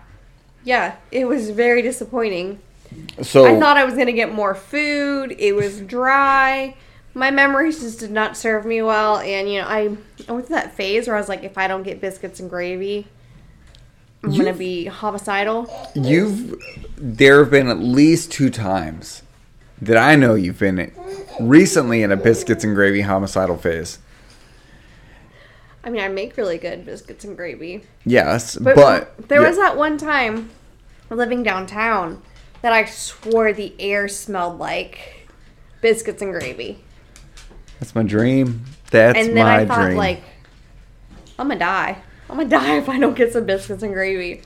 Yeah. 0.64 0.97
It 1.11 1.26
was 1.26 1.50
very 1.50 1.83
disappointing. 1.83 2.59
So 3.23 3.44
I 3.44 3.59
thought 3.59 3.76
I 3.76 3.85
was 3.85 3.94
gonna 3.94 4.12
get 4.12 4.33
more 4.33 4.54
food. 4.54 5.35
It 5.38 5.54
was 5.54 5.80
dry. 5.80 6.76
My 7.14 7.30
memories 7.30 7.80
just 7.80 8.00
did 8.00 8.11
not 8.11 8.37
serve 8.37 8.64
me 8.64 8.83
well, 8.83 9.18
and 9.18 9.50
you 9.50 9.61
know, 9.61 9.68
I 9.68 9.97
I 10.28 10.33
went 10.33 10.47
through 10.47 10.56
that 10.56 10.75
phase 10.75 11.06
where 11.06 11.16
I 11.16 11.21
was 11.21 11.28
like, 11.28 11.44
if 11.44 11.56
I 11.59 11.68
don't 11.68 11.83
get 11.83 12.00
biscuits 12.00 12.40
and 12.40 12.50
gravy, 12.50 13.06
I'm 14.23 14.37
gonna 14.37 14.52
be 14.52 14.87
homicidal. 14.87 15.71
You've 15.94 16.54
there 16.97 17.40
have 17.40 17.50
been 17.50 17.68
at 17.68 17.78
least 17.78 18.33
two 18.33 18.50
times 18.50 19.23
that 19.80 19.97
I 19.97 20.16
know 20.16 20.35
you've 20.35 20.59
been 20.59 20.92
recently 21.40 22.02
in 22.02 22.11
a 22.11 22.16
biscuits 22.16 22.64
and 22.64 22.75
gravy 22.75 23.02
homicidal 23.02 23.56
phase. 23.56 23.99
I 25.84 25.90
mean, 25.90 26.00
I 26.02 26.08
make 26.08 26.36
really 26.36 26.56
good 26.58 26.86
biscuits 26.86 27.24
and 27.24 27.36
gravy, 27.36 27.82
Yes, 28.06 28.56
but, 28.56 28.74
but, 28.74 29.28
there 29.28 29.42
yeah, 29.42 29.48
was 29.48 29.58
that 29.58 29.76
one 29.76 29.98
time 29.98 30.50
living 31.10 31.42
downtown 31.42 32.22
that 32.62 32.72
I 32.72 32.86
swore 32.86 33.52
the 33.52 33.74
air 33.78 34.08
smelled 34.08 34.58
like 34.58 35.28
biscuits 35.82 36.22
and 36.22 36.32
gravy, 36.32 36.78
that's 37.78 37.94
my 37.94 38.02
dream. 38.02 38.64
That's 38.90 39.16
my 39.16 39.22
dream. 39.24 39.28
and 39.28 39.36
then 39.36 39.44
my 39.44 39.56
I 39.60 39.66
thought 39.66 39.84
dream. 39.84 39.96
like, 39.98 40.22
I'm 41.38 41.48
gonna 41.48 41.60
die. 41.60 41.98
I'm 42.30 42.36
gonna 42.38 42.48
die 42.48 42.78
if 42.78 42.88
I 42.88 42.98
don't 42.98 43.14
get 43.14 43.32
some 43.32 43.44
biscuits 43.44 43.82
and 43.82 43.92
gravy. 43.92 44.42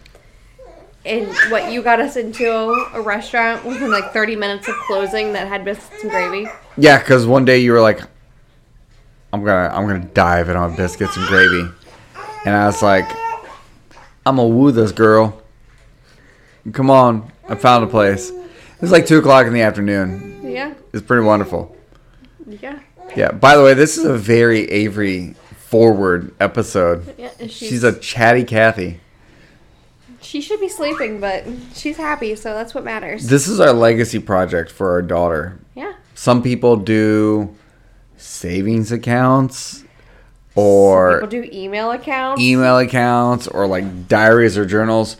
And 1.06 1.28
what 1.50 1.70
you 1.72 1.80
got 1.82 2.00
us 2.00 2.16
into 2.16 2.50
a 2.92 3.00
restaurant 3.00 3.64
within 3.64 3.90
like 3.90 4.12
30 4.12 4.34
minutes 4.36 4.68
of 4.68 4.74
closing 4.86 5.32
that 5.34 5.46
had 5.46 5.64
biscuits 5.64 6.02
and 6.02 6.10
gravy. 6.10 6.48
Yeah, 6.76 6.98
because 6.98 7.24
one 7.26 7.44
day 7.44 7.58
you 7.60 7.72
were 7.72 7.80
like, 7.80 8.00
"I'm 9.32 9.44
gonna, 9.44 9.74
I'm 9.74 9.86
gonna 9.86 10.04
die 10.14 10.40
if 10.40 10.48
I 10.48 10.52
biscuits 10.76 11.16
and 11.16 11.26
gravy," 11.26 11.68
and 12.44 12.54
I 12.54 12.66
was 12.66 12.82
like, 12.82 13.04
"I'm 14.26 14.36
gonna 14.36 14.46
woo 14.48 14.70
this 14.72 14.92
girl. 14.92 15.40
Come 16.72 16.90
on, 16.90 17.30
I 17.48 17.54
found 17.54 17.84
a 17.84 17.86
place." 17.86 18.30
It's 18.80 18.92
like 18.92 19.06
two 19.06 19.18
o'clock 19.18 19.46
in 19.46 19.52
the 19.52 19.62
afternoon. 19.62 20.40
Yeah, 20.44 20.74
It's 20.92 21.02
pretty 21.04 21.24
wonderful. 21.24 21.76
yeah, 22.46 22.78
Yeah. 23.16 23.32
By 23.32 23.56
the 23.56 23.62
way, 23.64 23.74
this 23.74 23.98
is 23.98 24.04
a 24.04 24.14
very 24.16 24.70
Avery 24.70 25.34
forward 25.56 26.32
episode. 26.38 27.12
yeah. 27.18 27.30
and 27.40 27.50
She's 27.50 27.82
a 27.82 27.92
chatty 27.98 28.44
Kathy. 28.44 29.00
she 30.20 30.40
should 30.40 30.60
be 30.60 30.68
sleeping, 30.68 31.20
but 31.20 31.44
she's 31.74 31.96
happy, 31.96 32.36
so 32.36 32.54
that's 32.54 32.72
what 32.72 32.84
matters. 32.84 33.28
This 33.28 33.48
is 33.48 33.58
our 33.58 33.72
legacy 33.72 34.20
project 34.20 34.70
for 34.70 34.90
our 34.92 35.02
daughter. 35.02 35.58
yeah, 35.74 35.94
Some 36.14 36.40
people 36.42 36.76
do 36.76 37.54
savings 38.18 38.92
accounts 38.92 39.84
people 40.50 40.62
or 40.62 41.26
do 41.26 41.48
email 41.52 41.90
accounts. 41.92 42.42
email 42.42 42.78
accounts 42.78 43.46
or 43.46 43.66
like 43.66 44.08
diaries 44.08 44.58
or 44.58 44.66
journals. 44.66 45.16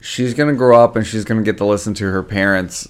She's 0.00 0.34
gonna 0.34 0.54
grow 0.54 0.78
up 0.82 0.96
and 0.96 1.06
she's 1.06 1.24
gonna 1.24 1.42
get 1.42 1.56
to 1.58 1.64
listen 1.64 1.94
to 1.94 2.04
her 2.10 2.22
parents 2.22 2.88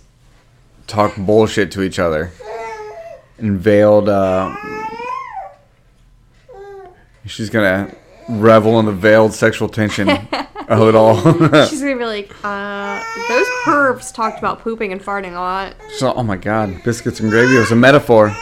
talk 0.86 1.14
bullshit 1.16 1.70
to 1.72 1.82
each 1.82 1.98
other 1.98 2.32
in 3.38 3.56
veiled. 3.58 4.08
Uh, 4.08 4.54
she's 7.26 7.50
gonna 7.50 7.94
revel 8.28 8.78
in 8.80 8.86
the 8.86 8.92
veiled 8.92 9.32
sexual 9.32 9.68
tension 9.68 10.08
of 10.68 10.88
it 10.88 10.94
all. 10.94 11.16
She's 11.66 11.80
gonna 11.80 11.96
be 11.96 12.04
like, 12.04 12.30
uh, 12.44 13.02
those 13.28 13.46
pervs 13.64 14.12
talked 14.12 14.38
about 14.38 14.60
pooping 14.60 14.92
and 14.92 15.00
farting 15.00 15.32
a 15.32 15.40
lot. 15.40 15.74
So, 15.96 16.12
oh 16.12 16.22
my 16.22 16.36
god, 16.36 16.82
biscuits 16.84 17.20
and 17.20 17.30
gravy 17.30 17.56
was 17.56 17.70
a 17.70 17.76
metaphor. 17.76 18.36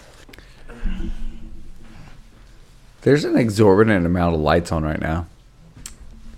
There's 3.02 3.24
an 3.24 3.36
exorbitant 3.36 4.04
amount 4.04 4.34
of 4.34 4.40
lights 4.40 4.72
on 4.72 4.82
right 4.82 5.00
now. 5.00 5.26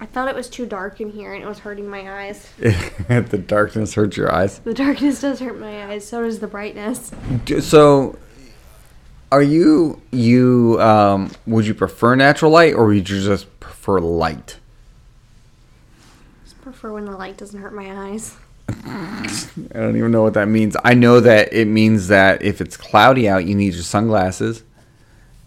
I 0.00 0.07
thought 0.07 0.28
it 0.28 0.35
was 0.35 0.49
too 0.49 0.67
dark 0.67 1.00
in 1.00 1.11
here 1.11 1.33
and 1.33 1.43
it 1.43 1.47
was 1.47 1.61
hurting 1.61 1.88
my 1.88 2.25
eyes. 2.25 2.47
the 2.59 3.43
darkness 3.45 3.95
hurts 3.95 4.17
your 4.17 4.33
eyes. 4.33 4.59
The 4.61 4.75
darkness 4.75 5.23
does 5.23 5.40
hurt 5.40 5.59
my 5.59 5.87
eyes, 5.87 6.07
so 6.07 6.23
does 6.23 6.40
the 6.40 6.47
brightness. 6.47 7.11
So, 7.61 8.19
are 9.33 9.43
you 9.43 10.00
you 10.11 10.81
um 10.81 11.31
would 11.47 11.67
you 11.67 11.75
prefer 11.75 12.14
natural 12.14 12.50
light 12.50 12.75
or 12.75 12.87
would 12.87 12.97
you 12.97 13.02
just 13.02 13.61
prefer 13.61 13.99
light? 14.00 14.59
Just 16.45 16.61
prefer 16.61 16.93
when 16.93 17.07
the 17.07 17.17
light 17.17 17.37
doesn't 17.37 17.61
hurt 17.61 17.75
my 17.75 18.11
eyes. 18.11 18.37
I 18.69 19.29
don't 19.73 19.97
even 19.97 20.11
know 20.11 20.23
what 20.23 20.35
that 20.35 20.49
means. 20.49 20.77
I 20.85 20.95
know 20.95 21.21
that 21.21 21.53
it 21.53 21.67
means 21.67 22.09
that 22.09 22.43
if 22.43 22.61
it's 22.61 22.77
cloudy 22.77 23.29
out, 23.29 23.47
you 23.47 23.55
need 23.55 23.75
your 23.75 23.83
sunglasses 23.83 24.63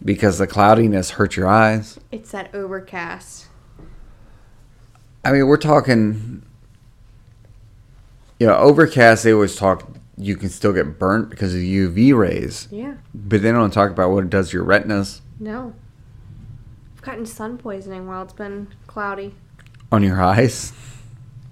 because 0.03 0.37
the 0.39 0.47
cloudiness 0.47 1.11
hurts 1.11 1.35
your 1.37 1.47
eyes. 1.47 1.99
It's 2.11 2.31
that 2.31 2.53
overcast. 2.55 3.47
I 5.23 5.31
mean, 5.31 5.47
we're 5.47 5.57
talking. 5.57 6.43
You 8.39 8.47
know, 8.47 8.55
overcast. 8.57 9.23
They 9.23 9.33
always 9.33 9.55
talk. 9.55 9.87
You 10.17 10.35
can 10.35 10.49
still 10.49 10.73
get 10.73 10.97
burnt 10.99 11.29
because 11.29 11.53
of 11.53 11.61
UV 11.61 12.15
rays, 12.17 12.67
Yeah. 12.71 12.95
but 13.13 13.41
they 13.41 13.51
don't 13.51 13.71
talk 13.71 13.91
about 13.91 14.11
what 14.11 14.23
it 14.23 14.29
does 14.29 14.49
to 14.49 14.57
your 14.57 14.63
retinas 14.65 15.21
No. 15.39 15.73
I've 16.95 17.01
gotten 17.01 17.25
sun 17.25 17.57
poisoning 17.57 18.07
while 18.07 18.21
it's 18.23 18.33
been 18.33 18.67
cloudy. 18.87 19.35
on 19.91 20.03
your 20.03 20.21
eyes. 20.21 20.73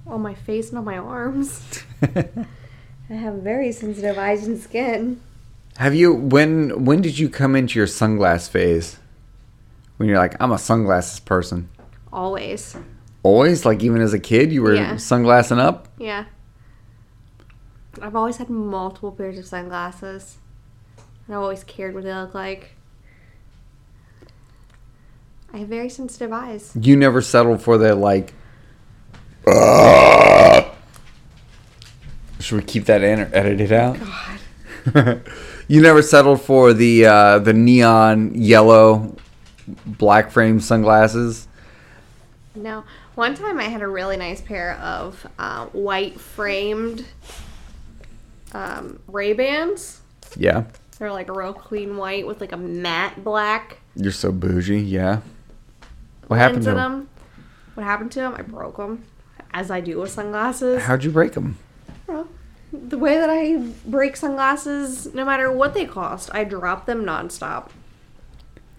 On 0.09 0.21
my 0.21 0.33
face 0.33 0.69
and 0.69 0.77
on 0.79 0.85
my 0.85 0.97
arms. 0.97 1.83
I 2.01 3.13
have 3.13 3.35
very 3.35 3.71
sensitive 3.71 4.17
eyes 4.17 4.45
and 4.47 4.59
skin. 4.59 5.21
Have 5.77 5.95
you 5.95 6.13
when 6.13 6.85
when 6.85 7.01
did 7.01 7.17
you 7.19 7.29
come 7.29 7.55
into 7.55 7.77
your 7.79 7.87
sunglass 7.87 8.49
phase? 8.49 8.97
When 9.97 10.09
you're 10.09 10.17
like, 10.17 10.35
I'm 10.39 10.51
a 10.51 10.57
sunglasses 10.57 11.19
person. 11.19 11.69
Always. 12.11 12.75
Always, 13.21 13.65
like 13.65 13.83
even 13.83 14.01
as 14.01 14.13
a 14.13 14.19
kid, 14.19 14.51
you 14.51 14.61
were 14.61 14.75
Yeah. 14.75 14.93
sunglassing 14.95 15.59
up. 15.59 15.87
Yeah. 15.97 16.25
I've 18.01 18.15
always 18.15 18.37
had 18.37 18.49
multiple 18.49 19.11
pairs 19.11 19.37
of 19.37 19.45
sunglasses. 19.45 20.37
And 21.27 21.35
I've 21.35 21.41
always 21.41 21.63
cared 21.65 21.93
what 21.93 22.03
they 22.03 22.13
look 22.13 22.33
like. 22.33 22.75
I 25.53 25.57
have 25.57 25.67
very 25.67 25.89
sensitive 25.89 26.31
eyes. 26.31 26.71
You 26.79 26.95
never 26.95 27.21
settled 27.21 27.61
for 27.61 27.77
the 27.77 27.95
like. 27.95 28.33
Should 32.39 32.55
we 32.55 32.63
keep 32.63 32.85
that 32.85 33.03
in 33.03 33.19
or 33.19 33.29
edit 33.33 33.61
it 33.61 33.71
out? 33.71 33.97
God. 34.93 35.21
you 35.67 35.81
never 35.81 36.01
settled 36.01 36.41
for 36.41 36.73
the 36.73 37.05
uh, 37.05 37.39
the 37.39 37.53
neon 37.53 38.33
yellow 38.33 39.15
black 39.85 40.31
frame 40.31 40.59
sunglasses. 40.59 41.47
No. 42.55 42.83
One 43.15 43.35
time 43.35 43.59
I 43.59 43.65
had 43.65 43.81
a 43.81 43.87
really 43.87 44.17
nice 44.17 44.41
pair 44.41 44.73
of 44.75 45.27
uh, 45.37 45.65
white 45.67 46.19
framed 46.19 47.05
um, 48.53 48.99
Ray 49.07 49.33
Bans. 49.33 50.01
Yeah, 50.37 50.65
They're 50.97 51.11
like 51.11 51.27
a 51.27 51.33
real 51.33 51.53
clean 51.53 51.97
white 51.97 52.25
with 52.25 52.39
like 52.39 52.51
a 52.51 52.57
matte 52.57 53.23
black 53.23 53.79
you're 53.99 54.11
so 54.11 54.31
bougie. 54.31 54.79
Yeah. 54.79 55.19
What 56.27 56.37
happened 56.37 56.63
to 56.63 56.73
them. 56.73 57.09
What 57.73 57.83
happened 57.83 58.11
to 58.13 58.19
them? 58.19 58.35
I 58.37 58.41
broke 58.41 58.77
them, 58.77 59.03
as 59.59 59.69
I 59.69 59.81
do 59.81 59.99
with 59.99 60.09
sunglasses. 60.09 60.83
How'd 60.83 61.03
you 61.03 61.11
break 61.11 61.33
them? 61.33 61.57
Well, 62.07 62.29
the 62.71 62.97
way 62.97 63.15
that 63.15 63.29
I 63.29 63.57
break 63.85 64.15
sunglasses, 64.15 65.13
no 65.13 65.25
matter 65.25 65.51
what 65.51 65.73
they 65.73 65.85
cost, 65.85 66.29
I 66.33 66.45
drop 66.45 66.85
them 66.85 67.03
nonstop. 67.03 67.71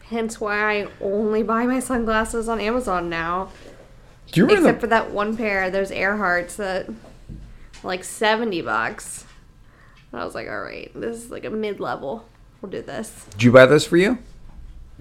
Hence 0.04 0.40
why 0.40 0.80
I 0.80 0.88
only 1.02 1.42
buy 1.42 1.66
my 1.66 1.80
sunglasses 1.80 2.49
on 2.49 2.60
Amazon 2.60 3.10
now. 3.10 3.50
Do 4.32 4.40
you 4.40 4.46
Except 4.46 4.78
the, 4.78 4.80
for 4.80 4.87
that 4.87 5.10
one 5.10 5.37
pair, 5.37 5.70
those 5.70 5.90
Earharts 5.90 6.56
that 6.56 6.88
like 7.82 8.02
70 8.04 8.62
bucks. 8.62 9.26
And 10.12 10.20
I 10.20 10.25
was 10.25 10.34
like, 10.34 10.49
all 10.49 10.62
right, 10.62 10.90
this 10.94 11.25
is 11.25 11.30
like 11.30 11.44
a 11.44 11.50
mid 11.50 11.78
level. 11.78 12.26
We'll 12.62 12.70
do 12.70 12.80
this. 12.80 13.26
Did 13.32 13.42
you 13.42 13.52
buy 13.52 13.66
those 13.66 13.84
for 13.84 13.99
you? 13.99 14.18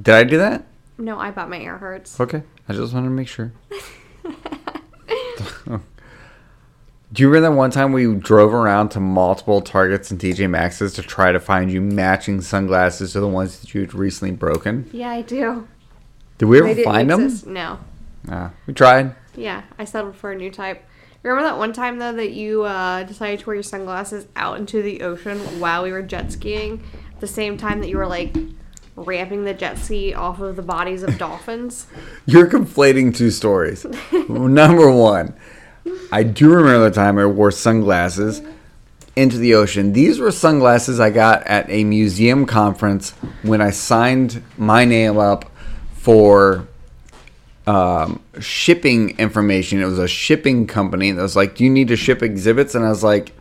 Did 0.02 0.16
I 0.16 0.24
do 0.26 0.38
that? 0.40 0.66
No, 0.98 1.18
I 1.18 1.32
bought 1.32 1.50
my 1.50 1.60
Earharts. 1.60 2.20
Okay, 2.20 2.44
I 2.68 2.74
just 2.74 2.94
wanted 2.94 3.08
to 3.08 3.14
make 3.14 3.30
sure. 3.30 3.54
Do 7.12 7.24
you 7.24 7.28
remember 7.28 7.50
that 7.50 7.58
one 7.58 7.72
time 7.72 7.92
we 7.92 8.14
drove 8.14 8.54
around 8.54 8.90
to 8.90 9.00
multiple 9.00 9.62
Targets 9.62 10.12
and 10.12 10.20
TJ 10.20 10.48
Maxx's 10.48 10.94
to 10.94 11.02
try 11.02 11.32
to 11.32 11.40
find 11.40 11.72
you 11.72 11.82
matching 11.82 12.40
sunglasses 12.40 13.14
to 13.14 13.20
the 13.20 13.28
ones 13.28 13.60
that 13.62 13.74
you'd 13.74 13.96
recently 13.96 14.32
broken? 14.32 14.88
Yeah, 14.94 15.10
I 15.10 15.24
do. 15.24 15.68
Did 16.38 16.46
we 16.46 16.60
ever 16.60 16.76
find 16.84 17.12
exist- 17.12 17.46
them? 17.46 17.54
No. 17.54 17.80
Nah, 18.26 18.50
we 18.68 18.74
tried. 18.74 19.16
Yeah, 19.36 19.64
I 19.80 19.86
settled 19.86 20.18
for 20.18 20.32
a 20.32 20.36
new 20.36 20.52
type. 20.52 20.84
Remember 21.24 21.44
that 21.50 21.58
one 21.58 21.74
time 21.74 21.98
though 22.00 22.14
that 22.14 22.32
you 22.32 22.64
uh, 22.64 23.04
decided 23.04 23.40
to 23.40 23.46
wear 23.48 23.56
your 23.56 23.64
sunglasses 23.64 24.28
out 24.36 24.58
into 24.58 24.82
the 24.82 25.02
ocean 25.02 25.40
while 25.60 25.84
we 25.84 25.92
were 25.92 26.02
jet 26.02 26.32
skiing, 26.32 26.84
at 27.14 27.20
the 27.20 27.28
same 27.28 27.58
time 27.58 27.80
that 27.82 27.90
you 27.90 27.98
were 27.98 28.08
like 28.08 28.36
ramping 29.06 29.46
the 29.46 29.54
jet 29.54 29.78
ski 29.78 30.14
off 30.14 30.40
of 30.40 30.56
the 30.56 30.62
bodies 30.62 31.04
of 31.04 31.18
dolphins? 31.18 31.88
You're 32.26 32.48
conflating 32.48 33.16
two 33.16 33.32
stories. 33.32 33.86
Number 34.30 34.92
one, 34.92 35.34
I 36.12 36.24
do 36.24 36.54
remember 36.54 36.90
the 36.90 36.96
time 36.96 37.18
I 37.18 37.26
wore 37.26 37.52
sunglasses 37.52 38.42
into 39.16 39.38
the 39.38 39.54
ocean. 39.56 39.94
These 39.94 40.20
were 40.20 40.32
sunglasses 40.32 41.00
I 41.00 41.10
got 41.10 41.44
at 41.44 41.70
a 41.70 41.84
museum 41.84 42.46
conference 42.46 43.12
when 43.42 43.62
I 43.62 43.72
signed 43.72 44.42
my 44.58 44.86
name 44.86 45.18
up 45.18 45.52
for 45.94 46.68
um, 47.68 48.22
shipping 48.40 49.18
information. 49.20 49.82
It 49.82 49.86
was 49.86 50.00
a 50.00 50.08
shipping 50.08 50.68
company 50.68 51.12
that 51.12 51.22
was 51.22 51.36
like, 51.36 51.56
"Do 51.56 51.64
you 51.64 51.70
need 51.70 51.90
to 51.90 51.96
ship 51.96 52.24
exhibits?" 52.24 52.76
And 52.76 52.86
I 52.86 52.90
was 52.90 53.04
like, 53.04 53.34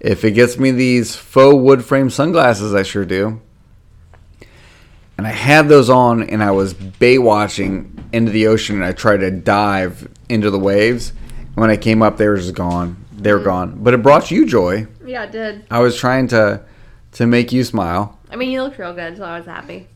"If 0.00 0.24
it 0.24 0.32
gets 0.32 0.58
me 0.58 0.70
these 0.70 1.14
faux 1.16 1.56
wood 1.56 1.84
frame 1.84 2.10
sunglasses, 2.10 2.74
I 2.74 2.82
sure 2.82 3.04
do." 3.04 3.40
And 5.20 5.26
I 5.26 5.32
had 5.32 5.68
those 5.68 5.90
on, 5.90 6.22
and 6.22 6.42
I 6.42 6.50
was 6.50 6.72
bay 6.72 7.18
watching 7.18 8.02
into 8.10 8.32
the 8.32 8.46
ocean, 8.46 8.76
and 8.76 8.84
I 8.86 8.92
tried 8.92 9.18
to 9.18 9.30
dive 9.30 10.08
into 10.30 10.50
the 10.50 10.58
waves. 10.58 11.12
And 11.36 11.56
when 11.56 11.68
I 11.68 11.76
came 11.76 12.00
up, 12.00 12.16
they 12.16 12.26
were 12.26 12.38
just 12.38 12.54
gone. 12.54 13.04
They 13.12 13.30
were 13.30 13.38
mm-hmm. 13.40 13.44
gone. 13.44 13.84
But 13.84 13.92
it 13.92 14.02
brought 14.02 14.30
you 14.30 14.46
joy. 14.46 14.86
Yeah, 15.04 15.24
it 15.24 15.32
did. 15.32 15.66
I 15.70 15.80
was 15.80 15.98
trying 15.98 16.28
to 16.28 16.62
to 17.12 17.26
make 17.26 17.52
you 17.52 17.64
smile. 17.64 18.18
I 18.30 18.36
mean, 18.36 18.50
you 18.50 18.62
looked 18.62 18.78
real 18.78 18.94
good, 18.94 19.18
so 19.18 19.24
I 19.24 19.36
was 19.36 19.44
happy. 19.44 19.88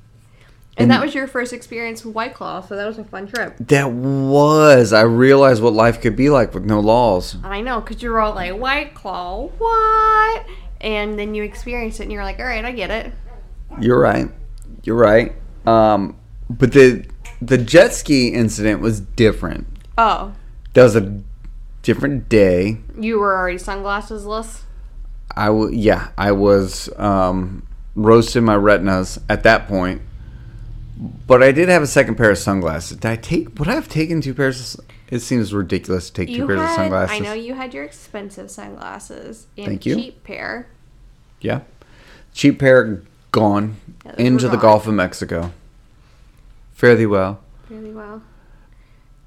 And, 0.77 0.91
that 0.91 1.03
was 1.03 1.15
your 1.15 1.27
first 1.27 1.55
experience 1.55 2.05
with 2.05 2.15
White 2.15 2.35
Claw, 2.35 2.61
so 2.61 2.77
that 2.77 2.87
was 2.87 2.99
a 2.99 3.05
fun 3.05 3.27
trip. 3.27 3.57
That 3.61 3.93
was. 3.93 4.93
I 4.93 5.05
realized 5.05 5.63
what 5.63 5.73
life 5.73 6.03
could 6.03 6.17
be 6.17 6.29
like 6.29 6.53
with 6.53 6.67
no 6.67 6.81
laws. 6.81 7.39
I 7.43 7.63
know, 7.63 7.81
because 7.81 8.03
you 8.03 8.11
were 8.11 8.21
all 8.21 8.35
like, 8.35 8.53
White 8.53 8.93
Claw, 8.93 9.47
what? 9.47 10.47
And 10.83 11.19
then 11.19 11.35
you 11.35 11.45
experienced 11.45 12.01
it, 12.01 12.03
and 12.03 12.13
you're 12.13 12.25
like, 12.25 12.41
all 12.41 12.45
right, 12.45 12.63
I 12.63 12.73
get 12.73 12.91
it. 12.91 13.15
You're 13.81 13.99
right. 13.99 14.31
You're 14.85 14.97
right. 14.97 15.35
Um, 15.67 16.17
but 16.49 16.73
the 16.73 17.05
the 17.43 17.59
jet 17.59 17.93
ski 17.93 18.29
incident 18.29 18.81
was 18.81 19.01
different. 19.01 19.67
Oh, 19.99 20.33
That 20.75 20.83
was 20.85 20.97
a 20.97 21.21
different 21.83 22.29
day. 22.29 22.79
you 22.99 23.19
were 23.19 23.37
already 23.37 23.59
sunglassesless. 23.59 24.63
I 25.37 25.47
w- 25.47 25.75
yeah, 25.77 26.09
I 26.17 26.33
was 26.33 26.89
um, 26.99 27.67
roasting 27.95 28.45
my 28.45 28.55
retinas 28.57 29.19
at 29.29 29.43
that 29.43 29.67
point. 29.69 30.03
But 31.27 31.43
I 31.43 31.51
did 31.51 31.69
have 31.69 31.83
a 31.83 31.87
second 31.89 32.15
pair 32.17 32.31
of 32.31 32.39
sunglasses. 32.39 32.99
Did 32.99 33.07
I 33.11 33.17
take? 33.17 33.59
Would 33.59 33.69
I 33.69 33.75
have 33.75 33.89
taken 33.89 34.21
two 34.21 34.33
pairs? 34.33 34.75
Of, 34.77 34.85
it 35.11 35.21
seems 35.21 35.53
ridiculous 35.53 36.09
to 36.09 36.13
take 36.15 36.29
two 36.29 36.35
You 36.35 36.47
pairs 36.47 36.61
of 36.61 36.69
sunglasses. 36.71 37.17
I 37.17 37.19
know 37.19 37.33
you 37.33 37.55
had 37.55 37.75
your 37.75 37.85
expensive 37.85 38.51
sunglasses 38.51 39.47
and 39.57 39.67
Thank 39.67 39.87
you. 39.87 39.97
cheap 39.97 40.23
pair. 40.25 40.69
Yeah, 41.41 41.61
cheap 42.33 42.59
pair 42.61 43.03
gone 43.35 43.77
Yeah, 44.07 44.15
into 44.19 44.45
the 44.49 44.57
gone. 44.57 44.61
Gulf 44.63 44.87
of 44.87 44.95
Mexico. 44.95 45.53
Fare 46.73 46.95
thee 46.95 47.07
well. 47.07 47.41
Really 47.69 47.93
well. 47.93 48.23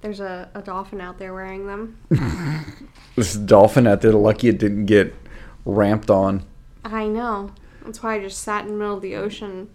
There's 0.02 0.20
a, 0.20 0.50
a 0.54 0.62
dolphin 0.62 1.02
out 1.02 1.18
there 1.20 1.34
wearing 1.34 1.68
them. 1.68 1.98
This 3.16 3.34
dolphin 3.34 3.88
out 3.88 4.02
there, 4.02 4.12
lucky 4.14 4.48
it 4.48 4.60
didn't 4.60 4.86
get 4.86 5.12
ramped 5.66 6.12
on. 6.12 6.44
I 6.86 7.08
know. 7.08 7.52
That's 7.84 8.04
why 8.04 8.14
I 8.16 8.20
just 8.20 8.38
sat 8.44 8.62
in 8.66 8.74
the 8.74 8.78
middle 8.78 8.96
of 8.96 9.02
the 9.02 9.16
ocean 9.16 9.70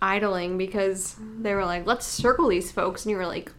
idling 0.00 0.56
because 0.56 1.16
they 1.38 1.54
were 1.54 1.66
like, 1.66 1.84
let's 1.84 2.06
circle 2.06 2.48
these 2.48 2.72
folks. 2.72 3.04
And 3.04 3.10
you 3.10 3.18
were 3.18 3.26
like, 3.26 3.52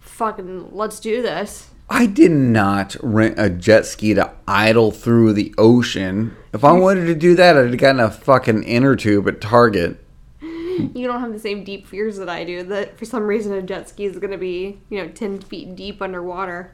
fucking, 0.00 0.74
let's 0.74 0.98
do 0.98 1.22
this. 1.22 1.70
I 1.88 2.06
did 2.06 2.32
not 2.32 2.96
rent 3.00 3.36
a 3.38 3.48
jet 3.48 3.86
ski 3.86 4.12
to 4.14 4.32
idle 4.48 4.90
through 4.90 5.34
the 5.34 5.54
ocean. 5.58 6.34
If 6.52 6.64
I 6.64 6.72
wanted 6.72 7.04
to 7.06 7.14
do 7.14 7.34
that, 7.36 7.56
I'd 7.56 7.66
have 7.70 7.76
gotten 7.78 8.00
a 8.00 8.10
fucking 8.10 8.62
inner 8.64 8.96
tube 8.96 9.28
at 9.28 9.40
Target. 9.40 10.02
You 10.40 11.06
don't 11.06 11.20
have 11.20 11.32
the 11.32 11.38
same 11.38 11.64
deep 11.64 11.86
fears 11.86 12.16
that 12.18 12.28
I 12.28 12.44
do, 12.44 12.62
that 12.64 12.98
for 12.98 13.04
some 13.04 13.24
reason 13.26 13.52
a 13.52 13.60
jet 13.62 13.88
ski 13.88 14.04
is 14.06 14.18
going 14.18 14.30
to 14.30 14.38
be, 14.38 14.78
you 14.88 15.02
know, 15.02 15.08
10 15.08 15.40
feet 15.40 15.74
deep 15.76 16.00
underwater. 16.00 16.72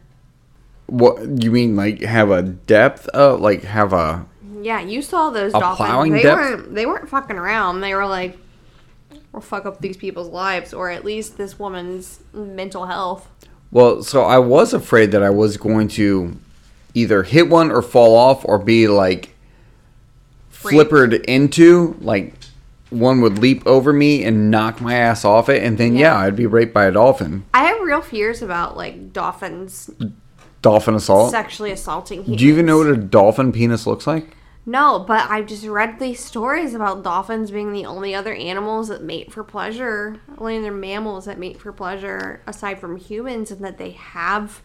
What 0.87 1.43
you 1.43 1.51
mean? 1.51 1.75
Like 1.75 2.01
have 2.03 2.31
a 2.31 2.43
depth? 2.43 3.09
Of, 3.09 3.41
like 3.41 3.63
have 3.63 3.93
a? 3.93 4.27
Yeah, 4.61 4.81
you 4.81 5.01
saw 5.03 5.31
those 5.31 5.55
A 5.55 5.59
dolphins. 5.61 5.77
plowing 5.89 6.13
They 6.13 6.23
depth? 6.23 6.37
weren't 6.41 6.75
they 6.75 6.87
weren't 6.87 7.09
fucking 7.09 7.37
around. 7.39 7.81
They 7.81 7.95
were 7.95 8.07
like 8.07 8.37
we'll 9.33 9.41
fuck 9.41 9.65
up 9.67 9.81
these 9.81 9.97
people's 9.97 10.29
lives 10.29 10.73
or 10.73 10.91
at 10.91 11.05
least 11.05 11.39
this 11.39 11.59
woman's 11.59 12.21
mental 12.33 12.87
health. 12.87 13.29
Well, 13.71 14.03
so 14.03 14.23
I 14.23 14.39
was 14.39 14.73
afraid 14.75 15.11
that 15.13 15.23
I 15.23 15.31
was 15.31 15.57
going 15.57 15.89
to 15.89 16.37
either 16.95 17.23
hit 17.25 17.49
one 17.49 17.71
or 17.71 17.83
fall 17.83 18.17
off 18.17 18.45
or 18.45 18.59
be 18.59 18.89
like 18.89 19.31
flippered 20.53 21.25
into 21.25 21.97
like 22.01 22.33
one 22.91 23.21
would 23.21 23.39
leap 23.39 23.67
over 23.67 23.93
me 23.93 24.23
and 24.25 24.51
knock 24.51 24.81
my 24.81 24.95
ass 24.95 25.25
off 25.25 25.49
it 25.49 25.63
and 25.63 25.79
then 25.79 25.95
yeah, 25.97 26.15
Yeah. 26.15 26.19
I'd 26.27 26.37
be 26.37 26.47
raped 26.47 26.73
by 26.73 26.85
a 26.85 26.93
dolphin. 26.93 27.45
I 27.53 27.65
have 27.65 27.81
real 27.81 28.01
fears 28.01 28.41
about 28.43 28.77
like 28.77 29.13
dolphins 29.13 29.91
Dolphin 30.63 30.95
assault. 30.95 31.31
sexually 31.31 31.73
assaulting 31.73 32.21
humans. 32.23 32.39
Do 32.39 32.47
you 32.47 32.53
even 32.53 32.67
know 32.67 32.79
what 32.79 32.87
a 32.87 32.97
dolphin 32.97 33.53
penis 33.53 33.87
looks 33.87 34.07
like? 34.07 34.37
No, 34.65 34.99
but 35.07 35.29
I've 35.31 35.45
just 35.47 35.67
read 35.67 35.99
these 35.99 36.21
stories 36.25 36.73
about 36.73 37.03
dolphins 37.03 37.51
being 37.51 37.73
the 37.75 37.85
only 37.85 38.15
other 38.15 38.33
animals 38.33 38.89
that 38.89 39.03
mate 39.03 39.31
for 39.31 39.45
pleasure. 39.45 40.17
Only 40.39 40.57
other 40.57 40.73
mammals 40.73 41.27
that 41.27 41.39
mate 41.39 41.61
for 41.61 41.71
pleasure 41.71 42.41
aside 42.47 42.79
from 42.81 42.97
humans, 42.97 43.51
and 43.51 43.63
that 43.63 43.77
they 43.77 43.91
have 43.91 44.63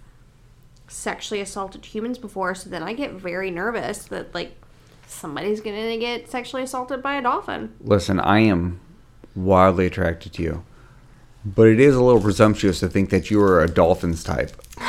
sexually 0.89 1.39
assaulted 1.41 1.85
humans 1.85 2.17
before. 2.17 2.53
So 2.55 2.69
then 2.69 2.83
I 2.83 2.93
get 2.93 3.11
very 3.13 3.51
nervous 3.51 4.05
that 4.05 4.33
like 4.33 4.61
somebody's 5.07 5.61
gonna 5.61 5.97
get 5.97 6.29
sexually 6.29 6.63
assaulted 6.63 7.01
by 7.01 7.15
a 7.15 7.21
dolphin. 7.21 7.73
Listen, 7.81 8.19
I 8.19 8.39
am 8.39 8.79
wildly 9.35 9.85
attracted 9.85 10.33
to 10.33 10.43
you. 10.43 10.63
But 11.45 11.67
it 11.67 11.79
is 11.79 11.95
a 11.95 12.03
little 12.03 12.21
presumptuous 12.21 12.79
to 12.81 12.89
think 12.89 13.09
that 13.11 13.31
you 13.31 13.41
are 13.41 13.61
a 13.63 13.67
dolphins 13.69 14.23
type. 14.23 14.51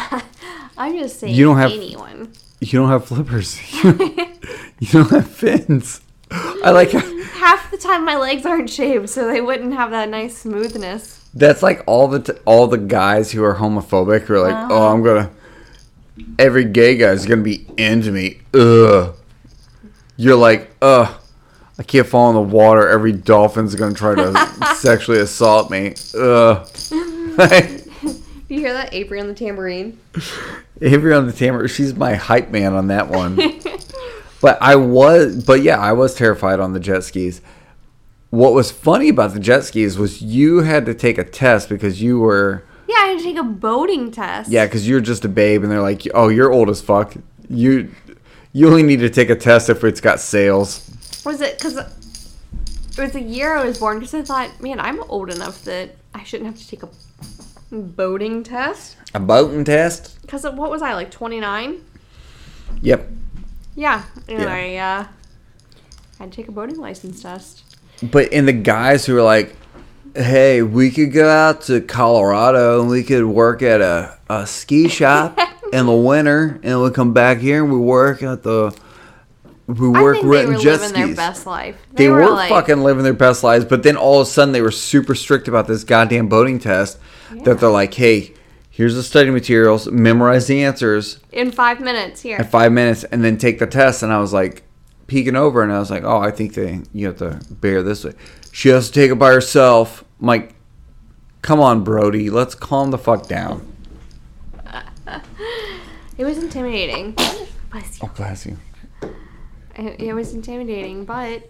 I'm 0.77 0.99
just 0.99 1.21
saying, 1.21 1.35
You 1.35 1.45
don't 1.45 1.59
have- 1.59 1.71
anyone. 1.73 2.33
You 2.61 2.79
don't 2.81 2.89
have 2.89 3.07
flippers. 3.07 3.59
you 3.85 4.89
don't 4.91 5.11
have 5.11 5.31
fins. 5.31 6.01
I 6.31 6.71
like 6.71 6.91
Half 7.41 7.71
the 7.71 7.79
time 7.79 8.05
my 8.05 8.17
legs 8.17 8.45
aren't 8.45 8.69
shaved, 8.69 9.09
so 9.09 9.27
they 9.27 9.41
wouldn't 9.41 9.73
have 9.75 9.91
that 9.93 10.09
nice 10.11 10.37
smoothness. 10.39 11.25
that's 11.33 11.63
like 11.63 11.83
all 11.87 12.07
the 12.09 12.21
t- 12.21 12.39
all 12.45 12.67
the 12.67 12.77
guys 12.79 13.31
who 13.33 13.43
are 13.43 13.55
homophobic 13.55 14.23
who 14.23 14.35
are 14.35 14.41
like, 14.41 14.71
"Oh, 14.71 14.77
uh-huh. 14.77 14.93
I'm 14.93 15.03
going 15.03 15.25
to 15.25 15.31
every 16.39 16.65
gay 16.65 16.97
guy 16.97 17.11
is 17.11 17.27
going 17.27 17.41
to 17.41 17.45
be 17.45 17.67
into 17.77 18.11
me." 18.11 18.41
Ugh. 18.55 19.15
You're 20.17 20.37
like, 20.37 20.71
"Ugh. 20.83 21.17
I 21.79 21.83
can't 21.83 22.07
fall 22.07 22.29
in 22.29 22.35
the 22.35 22.55
water. 22.55 22.89
Every 22.89 23.13
dolphin's 23.13 23.75
going 23.75 23.95
to 23.95 23.99
try 23.99 24.15
to 24.15 24.75
sexually 24.77 25.21
assault 25.21 25.71
me." 25.71 25.95
Ugh. 26.15 26.67
Do 28.51 28.57
you 28.57 28.63
hear 28.63 28.73
that? 28.73 28.93
Avery 28.93 29.21
on 29.21 29.29
the 29.29 29.35
tambourine. 29.35 29.97
Avery 30.81 31.15
on 31.15 31.27
the 31.27 31.33
Tamer, 31.33 31.69
she's 31.69 31.95
my 31.95 32.15
hype 32.15 32.51
man 32.51 32.73
on 32.73 32.89
that 32.89 33.09
one. 33.09 33.37
but 34.41 34.59
I 34.61 34.75
was, 34.75 35.45
but 35.45 35.63
yeah, 35.63 35.79
I 35.79 35.93
was 35.93 36.17
terrified 36.17 36.59
on 36.59 36.73
the 36.73 36.81
jet 36.81 37.05
skis. 37.05 37.43
What 38.31 38.53
was 38.53 38.73
funny 38.73 39.09
about 39.09 39.35
the 39.35 39.41
jet 39.41 39.63
skis 39.63 39.99
was 39.99 40.21
you 40.21 40.63
had 40.63 40.85
to 40.87 40.95
take 40.95 41.17
a 41.17 41.23
test 41.23 41.69
because 41.69 42.03
you 42.03 42.19
were, 42.19 42.65
Yeah, 42.91 42.97
I 42.97 43.07
had 43.11 43.19
to 43.19 43.25
take 43.25 43.39
a 43.39 43.45
boating 43.45 44.11
test. 44.11 44.51
yeah, 44.51 44.65
because 44.67 44.89
you're 44.89 45.01
just 45.01 45.25
a 45.25 45.29
babe, 45.29 45.63
and 45.63 45.71
they're 45.71 45.81
like, 45.81 46.09
oh, 46.13 46.27
you're 46.29 46.53
old 46.53 46.69
as 46.69 46.81
fuck. 46.81 47.15
You, 47.49 47.95
you 48.53 48.67
only 48.67 48.83
need 48.83 48.99
to 49.01 49.09
take 49.11 49.31
a 49.31 49.37
test 49.37 49.69
if 49.71 49.85
it's 49.85 50.01
got 50.01 50.19
sails. 50.19 50.91
Was 51.25 51.41
it 51.41 51.57
because 51.59 51.77
it 51.77 51.87
was 52.99 53.13
the 53.13 53.21
year 53.23 53.55
I 53.55 53.65
was 53.65 53.79
born? 53.79 54.01
Because 54.01 54.15
I 54.15 54.23
thought, 54.23 54.61
man, 54.61 54.81
I'm 54.81 55.03
old 55.05 55.31
enough 55.33 55.63
that 55.65 55.91
I 56.15 56.25
shouldn't 56.25 56.47
have 56.51 56.59
to 56.59 56.67
take 56.69 56.83
a 56.83 56.89
boating 57.71 58.43
test. 58.43 58.97
A 59.15 59.21
boating 59.21 59.65
test? 59.65 60.21
Because 60.23 60.43
what 60.43 60.71
was 60.71 60.83
I 60.83 60.95
like 60.95 61.13
29? 61.13 61.85
Yep. 62.83 63.09
Yeah, 63.77 64.05
and 64.29 64.41
Yeah. 64.41 64.53
I 64.53 64.77
uh, 64.77 65.07
had 66.19 66.33
to 66.33 66.37
take 66.37 66.49
a 66.49 66.53
boating 66.53 66.79
license 66.79 67.23
test. 67.23 67.63
But 68.03 68.33
in 68.33 68.47
the 68.47 68.53
guys 68.53 69.07
who 69.07 69.17
are 69.17 69.23
like, 69.23 69.55
hey, 70.15 70.63
we 70.63 70.91
could 70.91 71.13
go 71.13 71.29
out 71.29 71.63
to 71.63 71.81
Colorado 71.81 72.81
and 72.81 72.91
we 72.91 73.03
could 73.03 73.25
work 73.25 73.63
at 73.63 73.81
a, 73.81 74.19
a 74.29 74.47
ski 74.47 74.89
shop 74.89 75.39
in 75.73 75.87
the 75.87 75.93
winter 75.95 76.61
and 76.63 76.83
we 76.83 76.91
come 76.91 77.13
back 77.13 77.39
here 77.39 77.63
and 77.63 77.73
we 77.73 77.79
work 77.79 78.23
at 78.23 78.43
the 78.43 78.77
we 79.67 79.87
I 79.89 80.03
work 80.03 80.17
think 80.17 80.25
they 80.25 80.31
renting 80.31 80.55
were 80.55 80.61
jet 80.61 80.81
living 80.81 80.89
skis. 80.89 81.07
their 81.07 81.15
best 81.15 81.47
life. 81.47 81.77
they, 81.93 82.09
were, 82.09 82.29
like, 82.29 82.49
fucking 82.49 82.83
living 82.83 83.05
their 83.05 83.13
best 83.13 83.45
lives, 83.45 83.65
but 83.65 83.85
then 83.85 83.97
all 83.97 84.21
of 84.21 84.27
a 84.27 84.31
sudden 84.31 84.53
they 84.53 84.63
were 84.63 84.73
super 84.73 85.15
strict 85.15 85.47
about 85.47 85.69
this 85.69 85.85
goddamn 85.85 86.29
boating 86.29 86.59
test 86.59 86.99
that 87.45 87.61
they're 87.61 87.71
like, 87.71 87.95
hey, 87.95 88.35
here's 88.71 88.97
the 88.97 89.03
study 89.03 89.31
materials, 89.31 89.89
memorize 89.89 90.49
the 90.49 90.65
answers 90.65 91.21
in 91.31 91.53
five 91.53 91.81
minutes 91.81 92.23
here. 92.23 92.39
in 92.39 92.45
five 92.45 92.73
minutes 92.73 93.05
and 93.05 93.23
then 93.23 93.39
take 93.39 93.61
the 93.61 93.67
test. 93.67 94.03
And 94.03 94.13
I 94.13 94.19
was 94.19 94.33
like, 94.33 94.65
peeking 95.07 95.37
over 95.37 95.63
and 95.63 95.73
I 95.73 95.79
was 95.79 95.91
like, 95.91 96.05
oh, 96.05 96.19
I 96.19 96.31
think 96.31 96.55
they 96.55 96.81
you 96.93 97.09
have 97.09 97.19
to 97.19 97.41
bear 97.51 97.83
this 97.83 98.05
way. 98.05 98.15
She 98.53 98.69
has 98.71 98.89
to 98.89 98.93
take 98.93 99.11
it 99.11 99.17
by 99.17 99.33
herself. 99.33 100.05
I'm 100.21 100.27
like, 100.27 100.55
come 101.43 101.61
on, 101.61 101.85
Brody, 101.85 102.31
let's 102.31 102.55
calm 102.55 102.91
the 102.91 102.99
fuck 102.99 103.27
down. 103.27 103.67
It 106.21 106.25
was 106.27 106.37
intimidating. 106.37 107.13
Bless 107.71 107.99
you. 107.99 108.03
Oh, 108.03 108.13
bless 108.15 108.45
you. 108.45 108.59
It, 109.75 110.01
it 110.01 110.13
was 110.13 110.35
intimidating, 110.35 111.07
but 111.07 111.49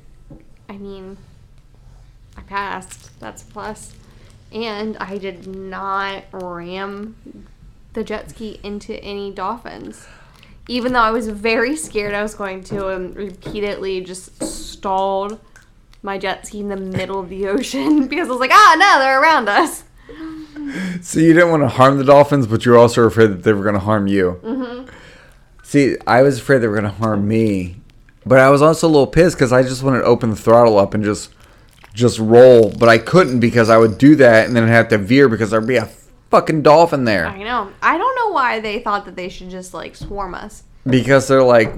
I 0.68 0.76
mean, 0.76 1.16
I 2.36 2.42
passed. 2.42 3.18
That's 3.18 3.42
a 3.42 3.46
plus. 3.46 3.92
And 4.52 4.96
I 4.98 5.18
did 5.18 5.48
not 5.48 6.22
ram 6.30 7.16
the 7.94 8.04
jet 8.04 8.30
ski 8.30 8.60
into 8.62 8.94
any 9.02 9.32
dolphins. 9.32 10.06
Even 10.68 10.92
though 10.92 11.00
I 11.00 11.10
was 11.10 11.26
very 11.26 11.74
scared 11.74 12.14
I 12.14 12.22
was 12.22 12.36
going 12.36 12.62
to, 12.64 12.90
and 12.90 13.16
repeatedly 13.16 14.02
just 14.02 14.40
stalled 14.40 15.40
my 16.02 16.18
jet 16.18 16.46
ski 16.46 16.60
in 16.60 16.68
the 16.68 16.76
middle 16.76 17.20
of 17.20 17.28
the 17.28 17.46
ocean 17.48 18.06
because 18.08 18.28
I 18.28 18.30
was 18.30 18.40
like, 18.40 18.52
ah, 18.52 18.76
no, 18.78 18.98
they're 18.98 19.20
around 19.20 19.48
us. 19.48 19.84
So 21.02 21.20
you 21.20 21.32
didn't 21.32 21.50
want 21.50 21.62
to 21.62 21.68
harm 21.68 21.98
the 21.98 22.04
dolphins, 22.04 22.46
but 22.46 22.64
you 22.64 22.72
were 22.72 22.78
also 22.78 23.02
afraid 23.02 23.28
that 23.28 23.42
they 23.42 23.52
were 23.52 23.62
going 23.62 23.74
to 23.74 23.80
harm 23.80 24.06
you. 24.06 24.40
Mm-hmm. 24.42 24.88
See, 25.62 25.96
I 26.06 26.22
was 26.22 26.38
afraid 26.38 26.58
they 26.58 26.68
were 26.68 26.80
going 26.80 26.92
to 26.92 26.98
harm 26.98 27.26
me, 27.26 27.76
but 28.24 28.38
I 28.38 28.50
was 28.50 28.62
also 28.62 28.86
a 28.86 28.90
little 28.90 29.06
pissed 29.06 29.36
because 29.36 29.52
I 29.52 29.62
just 29.62 29.82
wanted 29.82 30.00
to 30.00 30.04
open 30.04 30.30
the 30.30 30.36
throttle 30.36 30.78
up 30.78 30.94
and 30.94 31.02
just 31.02 31.32
just 31.92 32.20
roll, 32.20 32.70
but 32.70 32.88
I 32.88 32.98
couldn't 32.98 33.40
because 33.40 33.68
I 33.68 33.76
would 33.76 33.98
do 33.98 34.14
that 34.16 34.46
and 34.46 34.54
then 34.54 34.64
I'd 34.64 34.68
have 34.68 34.88
to 34.88 34.98
veer 34.98 35.28
because 35.28 35.50
there'd 35.50 35.66
be 35.66 35.76
a 35.76 35.88
fucking 36.30 36.62
dolphin 36.62 37.04
there. 37.04 37.26
I 37.26 37.42
know. 37.42 37.72
I 37.82 37.98
don't 37.98 38.14
know 38.14 38.32
why 38.32 38.60
they 38.60 38.78
thought 38.78 39.04
that 39.06 39.16
they 39.16 39.28
should 39.28 39.50
just 39.50 39.74
like 39.74 39.96
swarm 39.96 40.34
us. 40.34 40.62
Because 40.86 41.28
they're 41.28 41.42
like, 41.42 41.68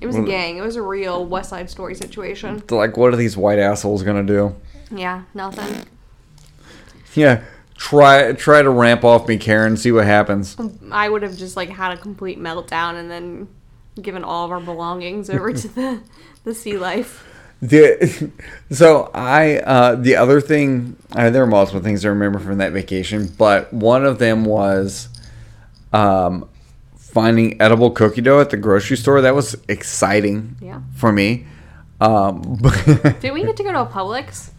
It 0.00 0.06
was 0.06 0.16
a 0.16 0.22
gang. 0.22 0.58
It 0.58 0.62
was 0.62 0.76
a 0.76 0.82
real 0.82 1.24
West 1.26 1.50
Side 1.50 1.68
Story 1.70 1.94
situation. 1.94 2.62
they're 2.66 2.78
like, 2.78 2.96
what 2.96 3.12
are 3.12 3.16
these 3.16 3.36
white 3.36 3.58
assholes 3.58 4.02
gonna 4.02 4.22
do? 4.22 4.54
Yeah, 4.90 5.22
nothing. 5.34 5.84
Yeah, 7.14 7.42
try 7.76 8.32
try 8.32 8.62
to 8.62 8.70
ramp 8.70 9.04
off 9.04 9.26
me, 9.28 9.36
Karen. 9.38 9.76
See 9.76 9.92
what 9.92 10.04
happens. 10.06 10.56
I 10.90 11.08
would 11.08 11.22
have 11.22 11.36
just 11.36 11.56
like 11.56 11.68
had 11.68 11.92
a 11.92 11.96
complete 11.96 12.38
meltdown 12.38 12.94
and 12.94 13.10
then 13.10 13.48
given 14.00 14.24
all 14.24 14.44
of 14.44 14.50
our 14.50 14.60
belongings 14.60 15.30
over 15.30 15.52
to 15.52 15.68
the 15.68 16.00
the 16.44 16.54
sea 16.54 16.76
life. 16.78 17.26
The 17.62 18.30
so 18.70 19.10
I 19.14 19.58
uh, 19.58 19.94
the 19.96 20.16
other 20.16 20.40
thing 20.40 20.96
uh, 21.12 21.30
there 21.30 21.42
are 21.42 21.46
multiple 21.46 21.80
things 21.80 22.04
I 22.04 22.08
remember 22.08 22.38
from 22.38 22.58
that 22.58 22.72
vacation, 22.72 23.32
but 23.38 23.72
one 23.72 24.04
of 24.04 24.18
them 24.18 24.44
was 24.44 25.08
um, 25.92 26.48
finding 27.18 27.60
edible 27.62 27.92
cookie 27.92 28.20
dough 28.20 28.40
at 28.40 28.50
the 28.50 28.56
grocery 28.56 28.96
store. 28.96 29.20
That 29.20 29.34
was 29.36 29.56
exciting 29.68 30.56
Yeah. 30.60 30.80
for 30.96 31.12
me. 31.12 31.46
Um, 32.00 32.56
Did 33.20 33.32
we 33.32 33.44
get 33.44 33.56
to 33.56 33.62
go 33.62 33.72
to 33.72 33.82
a 33.82 33.86
Publix? 33.86 34.50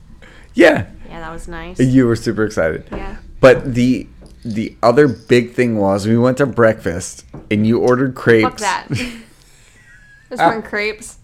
yeah, 0.53 0.85
Yeah, 1.09 1.19
that 1.19 1.31
was 1.33 1.47
nice. 1.49 1.79
you 1.79 2.07
were 2.07 2.15
super 2.15 2.45
excited. 2.45 2.85
Yeah. 2.91 3.17
But 3.41 3.75
the 3.75 4.07
the 4.45 4.75
other 4.83 5.07
big 5.07 5.53
thing 5.53 5.77
was 5.77 6.07
we 6.07 6.17
went 6.17 6.37
to 6.37 6.45
breakfast 6.45 7.25
and 7.51 7.65
you 7.67 7.79
ordered 7.79 8.13
crepes. 8.15 8.43
Fuck 8.43 8.57
that. 8.59 8.87
Those 10.29 10.39
Ah. 10.39 10.61
crepes. 10.61 11.17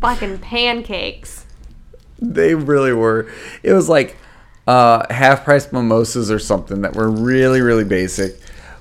Fucking 0.00 0.38
pancakes. 0.38 1.44
They 2.20 2.54
really 2.54 2.92
were. 2.92 3.26
It 3.62 3.72
was 3.72 3.88
like 3.88 4.16
uh, 4.66 5.04
half 5.12 5.44
price 5.44 5.70
mimosas 5.72 6.30
or 6.30 6.38
something 6.38 6.80
that 6.82 6.94
were 6.96 7.10
really 7.10 7.60
really 7.60 7.84
basic. 7.84 8.38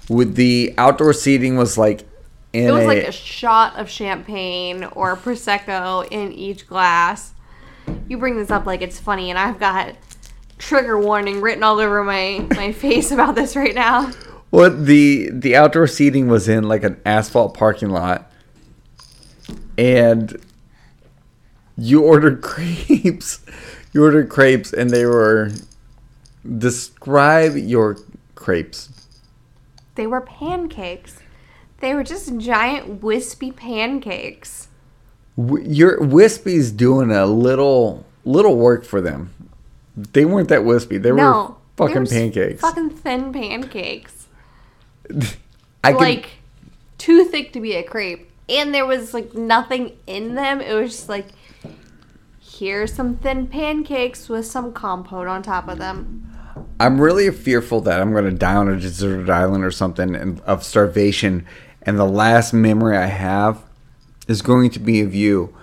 With 0.09 0.35
the 0.35 0.73
outdoor 0.77 1.13
seating 1.13 1.55
was 1.55 1.77
like 1.77 2.05
in 2.51 2.67
It 2.67 2.71
was 2.71 2.83
a, 2.83 2.87
like 2.87 3.03
a 3.03 3.11
shot 3.11 3.77
of 3.77 3.89
champagne 3.89 4.83
or 4.83 5.15
prosecco 5.15 6.07
in 6.09 6.31
each 6.31 6.67
glass. 6.67 7.33
You 8.07 8.17
bring 8.17 8.37
this 8.37 8.51
up 8.51 8.65
like 8.65 8.81
it's 8.81 8.99
funny, 8.99 9.29
and 9.29 9.39
I've 9.39 9.59
got 9.59 9.95
trigger 10.57 10.97
warning 10.97 11.41
written 11.41 11.63
all 11.63 11.79
over 11.79 12.03
my 12.03 12.45
my 12.55 12.71
face 12.73 13.11
about 13.11 13.35
this 13.35 13.55
right 13.55 13.75
now. 13.75 14.11
What 14.51 14.85
the 14.85 15.29
the 15.31 15.55
outdoor 15.55 15.87
seating 15.87 16.27
was 16.27 16.47
in 16.47 16.63
like 16.63 16.83
an 16.83 17.01
asphalt 17.05 17.55
parking 17.55 17.89
lot, 17.89 18.31
and 19.77 20.39
you 21.77 22.03
ordered 22.03 22.41
crepes. 22.43 23.39
You 23.93 24.03
ordered 24.03 24.29
crepes, 24.29 24.73
and 24.73 24.89
they 24.89 25.05
were 25.05 25.51
describe 26.57 27.55
your 27.55 27.97
crepes. 28.35 28.89
They 29.95 30.07
were 30.07 30.21
pancakes. 30.21 31.19
They 31.79 31.93
were 31.93 32.03
just 32.03 32.37
giant 32.37 33.03
wispy 33.03 33.51
pancakes. 33.51 34.69
Your 35.37 35.99
wispy's 35.99 36.71
doing 36.71 37.11
a 37.11 37.25
little 37.25 38.05
little 38.25 38.55
work 38.55 38.85
for 38.85 39.01
them. 39.01 39.33
They 39.95 40.25
weren't 40.25 40.49
that 40.49 40.63
wispy. 40.63 40.97
They 40.97 41.11
were 41.11 41.17
No, 41.17 41.57
they 41.75 41.85
fucking 41.87 42.01
were 42.03 42.05
pancakes. 42.05 42.61
Fucking 42.61 42.89
thin 42.91 43.33
pancakes. 43.33 44.27
I 45.83 45.91
can, 45.91 46.01
like 46.01 46.29
too 46.97 47.25
thick 47.25 47.51
to 47.53 47.59
be 47.59 47.73
a 47.73 47.83
crepe. 47.83 48.29
And 48.47 48.73
there 48.73 48.85
was 48.85 49.13
like 49.13 49.33
nothing 49.33 49.97
in 50.07 50.35
them. 50.35 50.61
It 50.61 50.73
was 50.73 50.91
just 50.91 51.09
like 51.09 51.27
here's 52.39 52.93
some 52.93 53.17
thin 53.17 53.47
pancakes 53.47 54.29
with 54.29 54.45
some 54.45 54.71
compote 54.73 55.27
on 55.27 55.41
top 55.41 55.67
of 55.67 55.79
them. 55.79 56.32
I'm 56.79 56.99
really 56.99 57.29
fearful 57.31 57.81
that 57.81 58.01
I'm 58.01 58.11
going 58.11 58.25
to 58.25 58.31
die 58.31 58.55
on 58.55 58.69
a 58.69 58.79
deserted 58.79 59.29
island 59.29 59.63
or 59.63 59.71
something 59.71 60.15
and, 60.15 60.39
of 60.41 60.63
starvation, 60.63 61.45
and 61.81 61.97
the 61.97 62.05
last 62.05 62.53
memory 62.53 62.97
I 62.97 63.05
have 63.05 63.63
is 64.27 64.41
going 64.41 64.69
to 64.71 64.79
be 64.79 65.01
of 65.01 65.13
you. 65.13 65.55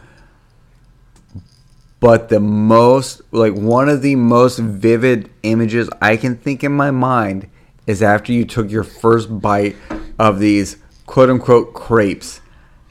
But 2.00 2.30
the 2.30 2.40
most, 2.40 3.20
like 3.30 3.54
one 3.54 3.88
of 3.88 4.02
the 4.02 4.16
most 4.16 4.58
vivid 4.58 5.30
images 5.42 5.90
I 6.00 6.16
can 6.16 6.36
think 6.36 6.64
in 6.64 6.72
my 6.72 6.90
mind 6.90 7.50
is 7.86 8.02
after 8.02 8.32
you 8.32 8.44
took 8.44 8.70
your 8.70 8.84
first 8.84 9.40
bite 9.40 9.76
of 10.18 10.38
these 10.38 10.78
quote 11.06 11.28
unquote 11.28 11.74
crepes. 11.74 12.40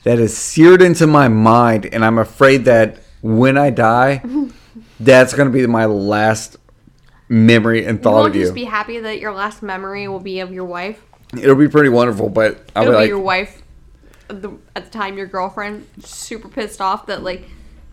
That 0.03 0.19
is 0.19 0.37
seared 0.37 0.81
into 0.81 1.07
my 1.07 1.27
mind, 1.27 1.85
and 1.87 2.05
I'm 2.05 2.17
afraid 2.17 2.65
that 2.65 2.99
when 3.21 3.57
I 3.57 3.69
die, 3.69 4.23
that's 4.99 5.33
going 5.33 5.51
to 5.51 5.53
be 5.53 5.65
my 5.67 5.85
last 5.85 6.57
memory 7.29 7.85
and 7.85 8.01
thought 8.01 8.27
of 8.27 8.35
you. 8.35 8.41
just 8.41 8.55
be 8.55 8.65
happy 8.65 8.99
that 8.99 9.19
your 9.19 9.31
last 9.31 9.61
memory 9.63 10.07
will 10.07 10.19
be 10.19 10.39
of 10.39 10.51
your 10.51 10.65
wife. 10.65 11.01
It'll 11.33 11.55
be 11.55 11.69
pretty 11.69 11.89
wonderful, 11.89 12.29
but 12.29 12.69
I'll 12.75 12.83
It'll 12.83 12.93
be 12.93 12.95
be 12.95 13.01
like, 13.01 13.07
your 13.07 13.19
wife 13.19 13.61
at 14.29 14.41
the, 14.41 14.51
at 14.75 14.85
the 14.85 14.91
time 14.91 15.17
your 15.17 15.27
girlfriend 15.27 15.87
super 16.03 16.49
pissed 16.49 16.81
off 16.81 17.05
that 17.05 17.23
like 17.23 17.45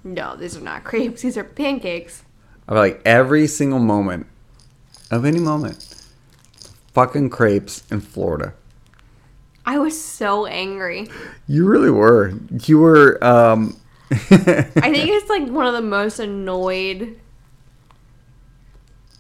no, 0.03 0.37
these 0.37 0.57
are 0.57 0.61
not 0.61 0.85
crepes, 0.85 1.23
these 1.23 1.37
are 1.37 1.45
pancakes. 1.45 2.23
Be 2.69 2.75
like 2.75 3.03
every 3.05 3.47
single 3.47 3.79
moment 3.79 4.27
of 5.11 5.25
any 5.25 5.39
moment, 5.39 6.03
fucking 6.95 7.31
crepes 7.31 7.85
in 7.91 8.01
Florida. 8.01 8.55
I 9.65 9.79
was 9.79 10.01
so 10.01 10.47
angry. 10.47 11.09
You 11.49 11.67
really 11.67 11.91
were. 11.91 12.33
You 12.65 12.79
were. 12.79 13.23
um 13.23 13.77
I 14.11 14.15
think 14.23 15.09
it's 15.11 15.29
like 15.29 15.49
one 15.49 15.67
of 15.67 15.75
the 15.75 15.83
most 15.83 16.21
annoyed 16.21 17.19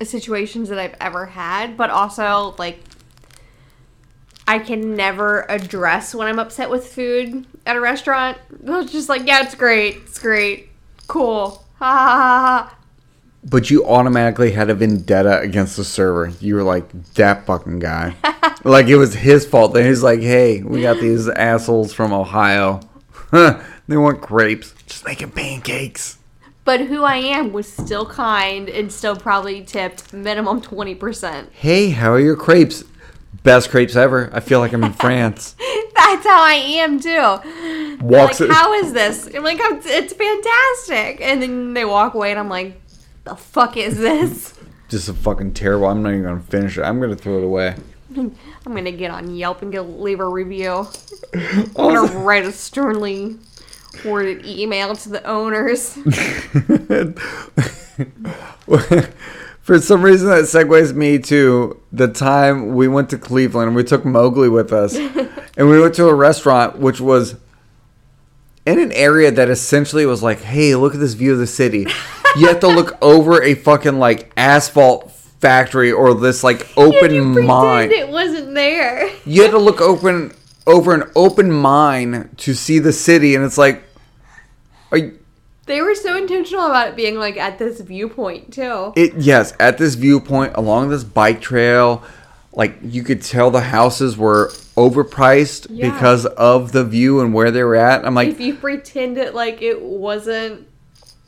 situations 0.04 0.68
that 0.68 0.78
I've 0.78 0.96
ever 1.00 1.26
had, 1.26 1.76
but 1.76 1.90
also 1.90 2.54
like 2.58 2.80
I 4.48 4.58
can 4.58 4.94
never 4.94 5.44
address 5.50 6.14
when 6.14 6.28
I'm 6.28 6.38
upset 6.38 6.70
with 6.70 6.86
food 6.86 7.46
at 7.64 7.76
a 7.76 7.80
restaurant. 7.80 8.38
It's 8.64 8.92
just 8.92 9.08
like, 9.08 9.26
yeah, 9.26 9.42
it's 9.42 9.54
great, 9.54 9.96
it's 9.96 10.18
great, 10.18 10.68
cool, 11.08 11.64
ha 11.78 11.92
ha 11.92 12.08
ha 12.08 12.40
ha. 12.40 12.78
But 13.48 13.70
you 13.70 13.86
automatically 13.86 14.52
had 14.52 14.70
a 14.70 14.74
vendetta 14.74 15.40
against 15.40 15.76
the 15.76 15.84
server. 15.84 16.32
You 16.40 16.56
were 16.56 16.64
like 16.64 16.90
that 17.14 17.46
fucking 17.46 17.78
guy. 17.78 18.16
like 18.64 18.86
it 18.86 18.96
was 18.96 19.14
his 19.14 19.46
fault. 19.46 19.72
That 19.74 19.84
he's 19.84 20.02
like, 20.02 20.20
hey, 20.20 20.62
we 20.62 20.82
got 20.82 21.00
these 21.00 21.28
assholes 21.36 21.92
from 21.92 22.12
Ohio. 22.12 22.80
they 23.30 23.96
want 23.96 24.20
grapes. 24.20 24.74
Just 24.86 25.04
making 25.06 25.30
pancakes. 25.30 26.15
But 26.66 26.82
who 26.82 27.04
I 27.04 27.16
am 27.16 27.52
was 27.52 27.72
still 27.72 28.04
kind 28.04 28.68
and 28.68 28.92
still 28.92 29.16
probably 29.16 29.62
tipped 29.62 30.12
minimum 30.12 30.60
twenty 30.60 30.94
percent. 30.94 31.48
Hey, 31.52 31.90
how 31.90 32.10
are 32.12 32.20
your 32.20 32.36
crepes? 32.36 32.84
Best 33.42 33.70
crepes 33.70 33.96
ever. 33.96 34.28
I 34.32 34.40
feel 34.40 34.58
like 34.60 34.72
I'm 34.74 34.84
in 34.84 34.92
France. 35.04 35.54
That's 35.94 36.26
how 36.26 36.42
I 36.42 36.54
am 36.54 37.00
too. 37.00 38.04
Walks 38.04 38.40
like, 38.40 38.50
how 38.50 38.72
is 38.74 38.92
this? 38.92 39.28
I'm 39.34 39.42
like, 39.44 39.60
"I'm- 39.60 39.80
it's 39.84 40.12
fantastic. 40.12 41.20
And 41.20 41.40
then 41.40 41.72
they 41.74 41.84
walk 41.84 42.14
away, 42.14 42.30
and 42.32 42.38
I'm 42.40 42.48
like, 42.48 42.80
the 43.24 43.36
fuck 43.36 43.76
is 43.76 43.96
this? 43.98 44.54
just 44.88 45.08
a 45.08 45.14
fucking 45.14 45.54
terrible. 45.54 45.86
I'm 45.86 46.02
not 46.02 46.10
even 46.10 46.24
gonna 46.24 46.40
finish 46.40 46.76
it. 46.78 46.82
I'm 46.82 47.00
gonna 47.00 47.16
throw 47.16 47.38
it 47.38 47.44
away. 47.44 47.76
I'm 48.16 48.34
gonna 48.64 48.90
get 48.92 49.10
on 49.12 49.34
Yelp 49.36 49.62
and 49.62 49.72
go 49.72 49.82
leave 49.82 50.18
a 50.20 50.28
review. 50.28 50.88
I'm 51.32 51.70
gonna 51.74 52.02
write 52.18 52.44
a 52.44 52.50
sternly 52.52 53.36
worded 54.04 54.44
email 54.46 54.94
to 54.96 55.08
the 55.08 55.24
owners. 55.24 55.92
For 59.60 59.80
some 59.80 60.02
reason, 60.02 60.28
that 60.28 60.44
segues 60.44 60.94
me 60.94 61.18
to 61.18 61.80
the 61.90 62.06
time 62.06 62.74
we 62.76 62.86
went 62.86 63.10
to 63.10 63.18
Cleveland. 63.18 63.66
And 63.68 63.76
we 63.76 63.82
took 63.82 64.04
Mowgli 64.04 64.48
with 64.48 64.72
us, 64.72 64.94
and 65.56 65.68
we 65.68 65.80
went 65.80 65.94
to 65.96 66.06
a 66.06 66.14
restaurant 66.14 66.78
which 66.78 67.00
was 67.00 67.34
in 68.64 68.78
an 68.78 68.92
area 68.92 69.32
that 69.32 69.48
essentially 69.48 70.06
was 70.06 70.22
like, 70.22 70.40
"Hey, 70.40 70.76
look 70.76 70.94
at 70.94 71.00
this 71.00 71.14
view 71.14 71.32
of 71.32 71.38
the 71.38 71.48
city." 71.48 71.86
You 72.36 72.46
have 72.48 72.60
to 72.60 72.68
look 72.68 72.96
over 73.02 73.42
a 73.42 73.54
fucking 73.54 73.98
like 73.98 74.30
asphalt 74.36 75.10
factory 75.40 75.90
or 75.90 76.14
this 76.14 76.44
like 76.44 76.66
open 76.76 77.12
you 77.12 77.24
mine. 77.24 77.90
it 77.90 78.08
wasn't 78.08 78.54
there. 78.54 79.10
You 79.24 79.42
had 79.42 79.50
to 79.50 79.58
look 79.58 79.80
open 79.80 80.32
over 80.66 80.94
an 80.94 81.10
open 81.14 81.50
mine 81.50 82.30
to 82.38 82.54
see 82.54 82.78
the 82.78 82.92
city, 82.92 83.34
and 83.34 83.44
it's 83.44 83.58
like, 83.58 83.82
are 84.92 84.98
you, 84.98 85.18
They 85.66 85.80
were 85.80 85.94
so 85.94 86.16
intentional 86.16 86.66
about 86.66 86.88
it 86.88 86.96
being 86.96 87.16
like 87.16 87.36
at 87.36 87.58
this 87.58 87.80
viewpoint 87.80 88.52
too. 88.52 88.92
It 88.96 89.14
yes, 89.16 89.52
at 89.58 89.78
this 89.78 89.94
viewpoint 89.94 90.52
along 90.56 90.90
this 90.90 91.04
bike 91.04 91.40
trail, 91.40 92.02
like 92.52 92.76
you 92.82 93.02
could 93.02 93.22
tell 93.22 93.50
the 93.50 93.60
houses 93.60 94.16
were 94.16 94.48
overpriced 94.76 95.66
Yeah. 95.70 95.90
because 95.90 96.26
of 96.26 96.72
the 96.72 96.84
view 96.84 97.20
and 97.20 97.34
where 97.34 97.50
they 97.50 97.62
were 97.62 97.76
at. 97.76 98.04
I'm 98.06 98.14
like, 98.14 98.28
if 98.28 98.40
you 98.40 98.54
pretend 98.54 99.18
it 99.18 99.34
like 99.34 99.60
it 99.62 99.80
wasn't 99.82 100.66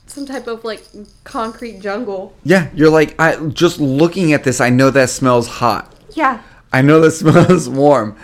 some 0.06 0.24
type 0.24 0.46
of 0.46 0.64
like 0.64 0.82
concrete 1.24 1.80
jungle. 1.80 2.34
yeah, 2.44 2.70
you're 2.74 2.90
like, 2.90 3.14
I 3.20 3.36
just 3.48 3.78
looking 3.78 4.32
at 4.32 4.42
this, 4.44 4.60
I 4.60 4.70
know 4.70 4.90
that 4.90 5.10
smells 5.10 5.46
hot. 5.48 5.94
Yeah. 6.14 6.40
I 6.72 6.80
know 6.82 7.00
that 7.00 7.10
smells 7.22 7.68
warm. 7.68 8.16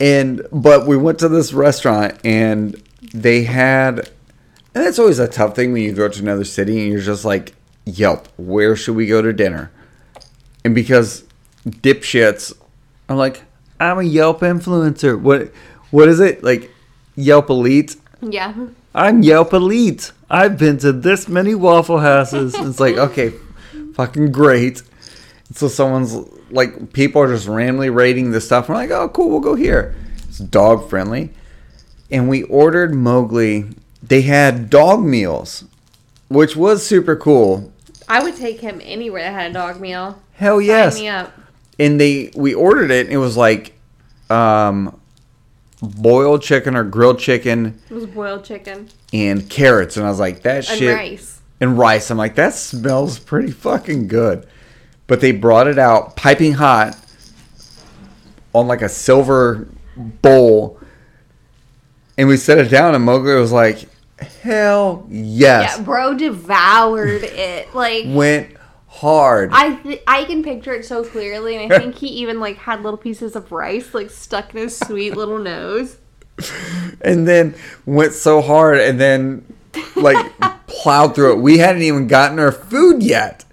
And 0.00 0.42
but 0.52 0.86
we 0.86 0.96
went 0.96 1.18
to 1.20 1.28
this 1.28 1.52
restaurant 1.52 2.18
and 2.24 2.80
they 3.14 3.44
had 3.44 4.10
and 4.74 4.84
it's 4.84 4.98
always 4.98 5.18
a 5.18 5.28
tough 5.28 5.54
thing 5.54 5.72
when 5.72 5.82
you 5.82 5.92
go 5.92 6.08
to 6.08 6.20
another 6.20 6.44
city 6.44 6.82
and 6.82 6.92
you're 6.92 7.02
just 7.02 7.24
like, 7.24 7.54
Yelp, 7.84 8.28
where 8.36 8.76
should 8.76 8.96
we 8.96 9.06
go 9.06 9.22
to 9.22 9.32
dinner? 9.32 9.70
And 10.64 10.74
because 10.74 11.24
dipshits 11.66 12.52
I'm 13.08 13.16
like, 13.16 13.42
I'm 13.78 13.98
a 13.98 14.02
Yelp 14.02 14.40
influencer. 14.40 15.20
What 15.20 15.52
what 15.90 16.08
is 16.08 16.20
it? 16.20 16.42
Like 16.42 16.70
Yelp 17.16 17.50
elite? 17.50 17.96
Yeah. 18.20 18.54
I'm 18.94 19.22
Yelp 19.22 19.52
elite. 19.52 20.12
I've 20.30 20.58
been 20.58 20.78
to 20.78 20.92
this 20.92 21.28
many 21.28 21.54
Waffle 21.54 21.98
Houses. 21.98 22.54
it's 22.58 22.80
like, 22.80 22.96
okay, 22.96 23.32
fucking 23.94 24.32
great. 24.32 24.82
So 25.52 25.68
someone's 25.68 26.14
like, 26.50 26.92
people 26.92 27.20
are 27.22 27.28
just 27.28 27.46
randomly 27.46 27.90
rating 27.90 28.30
this 28.30 28.46
stuff. 28.46 28.68
We're 28.68 28.76
like, 28.76 28.90
oh, 28.90 29.08
cool, 29.08 29.30
we'll 29.30 29.40
go 29.40 29.54
here. 29.54 29.94
It's 30.28 30.38
dog 30.38 30.88
friendly. 30.88 31.30
And 32.10 32.28
we 32.28 32.44
ordered 32.44 32.94
Mowgli. 32.94 33.66
They 34.06 34.22
had 34.22 34.70
dog 34.70 35.02
meals. 35.04 35.64
which 36.28 36.56
was 36.56 36.84
super 36.86 37.14
cool. 37.16 37.72
I 38.08 38.22
would 38.22 38.36
take 38.36 38.60
him 38.60 38.80
anywhere 38.84 39.22
that 39.22 39.32
had 39.32 39.50
a 39.50 39.54
dog 39.54 39.80
meal. 39.80 40.20
Hell 40.34 40.58
Sign 40.58 40.66
yes. 40.66 40.98
me 40.98 41.08
up. 41.08 41.32
and 41.78 42.00
they 42.00 42.30
we 42.34 42.54
ordered 42.54 42.90
it 42.90 43.06
and 43.06 43.14
it 43.14 43.18
was 43.18 43.36
like 43.36 43.72
um 44.30 44.98
boiled 45.80 46.42
chicken 46.42 46.74
or 46.76 46.82
grilled 46.84 47.18
chicken 47.18 47.78
It 47.90 47.94
was 47.94 48.06
boiled 48.06 48.44
chicken 48.44 48.88
and 49.12 49.48
carrots 49.50 49.96
and 49.96 50.06
I 50.06 50.08
was 50.10 50.18
like 50.18 50.42
that 50.42 50.68
and 50.68 50.78
shit 50.78 50.94
rice. 50.94 51.40
and 51.60 51.78
rice. 51.78 52.10
I'm 52.10 52.16
like 52.18 52.34
that 52.36 52.54
smells 52.54 53.18
pretty 53.18 53.52
fucking 53.52 54.08
good. 54.08 54.46
But 55.06 55.20
they 55.20 55.32
brought 55.32 55.66
it 55.66 55.78
out 55.78 56.16
piping 56.16 56.54
hot 56.54 56.96
on 58.54 58.66
like 58.66 58.82
a 58.82 58.88
silver 58.88 59.68
bowl 59.96 60.78
and 62.16 62.28
we 62.28 62.36
set 62.36 62.58
it 62.58 62.68
down 62.70 62.94
and 62.94 63.04
Mowgli 63.04 63.34
was 63.34 63.52
like 63.52 63.84
hell 64.18 65.06
yes. 65.08 65.76
Yeah, 65.76 65.82
bro 65.84 66.14
devoured 66.14 67.24
it. 67.24 67.74
Like 67.74 68.04
Went 68.08 68.56
hard. 68.86 69.50
I 69.52 69.74
th- 69.76 70.02
I 70.06 70.24
can 70.24 70.42
picture 70.42 70.72
it 70.72 70.84
so 70.84 71.04
clearly, 71.04 71.56
and 71.56 71.72
I 71.72 71.78
think 71.80 71.96
he 71.96 72.08
even 72.08 72.40
like 72.40 72.56
had 72.56 72.82
little 72.82 72.98
pieces 72.98 73.34
of 73.36 73.50
rice 73.52 73.92
like 73.94 74.10
stuck 74.10 74.54
in 74.54 74.60
his 74.62 74.76
sweet 74.78 75.16
little 75.16 75.38
nose. 75.38 75.98
and 77.00 77.28
then 77.28 77.54
went 77.86 78.12
so 78.12 78.40
hard 78.40 78.78
and 78.78 79.00
then 79.00 79.44
like 79.96 80.32
plowed 80.66 81.14
through 81.14 81.32
it. 81.34 81.38
We 81.38 81.58
hadn't 81.58 81.82
even 81.82 82.06
gotten 82.08 82.38
our 82.38 82.52
food 82.52 83.02
yet. 83.02 83.44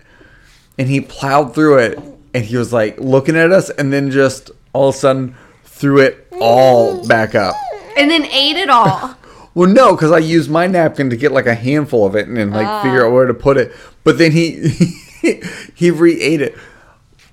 And 0.80 0.90
he 0.90 1.00
plowed 1.02 1.54
through 1.54 1.78
it 1.80 2.00
and 2.34 2.44
he 2.44 2.58
was 2.58 2.74
like 2.74 3.00
looking 3.00 3.36
at 3.36 3.52
us 3.52 3.70
and 3.70 3.94
then 3.94 4.10
just 4.10 4.50
all 4.74 4.90
of 4.90 4.96
a 4.96 4.98
sudden 4.98 5.36
threw 5.64 6.00
it 6.00 6.28
all 6.40 7.06
back 7.08 7.36
up. 7.36 7.56
And 7.98 8.10
then 8.10 8.26
ate 8.26 8.56
it 8.58 8.70
all. 8.70 9.16
Well, 9.54 9.70
no, 9.70 9.96
because 9.96 10.12
I 10.12 10.20
used 10.20 10.50
my 10.50 10.68
napkin 10.68 11.10
to 11.10 11.18
get 11.18 11.32
like 11.32 11.46
a 11.46 11.56
handful 11.56 12.06
of 12.06 12.16
it 12.16 12.28
and 12.28 12.38
then 12.38 12.52
like 12.52 12.68
ah. 12.68 12.82
figure 12.82 13.06
out 13.06 13.12
where 13.12 13.26
to 13.26 13.34
put 13.34 13.58
it. 13.58 13.74
But 14.04 14.18
then 14.18 14.32
he 14.32 14.70
he 15.76 15.92
re-ate 15.92 16.42
it, 16.42 16.58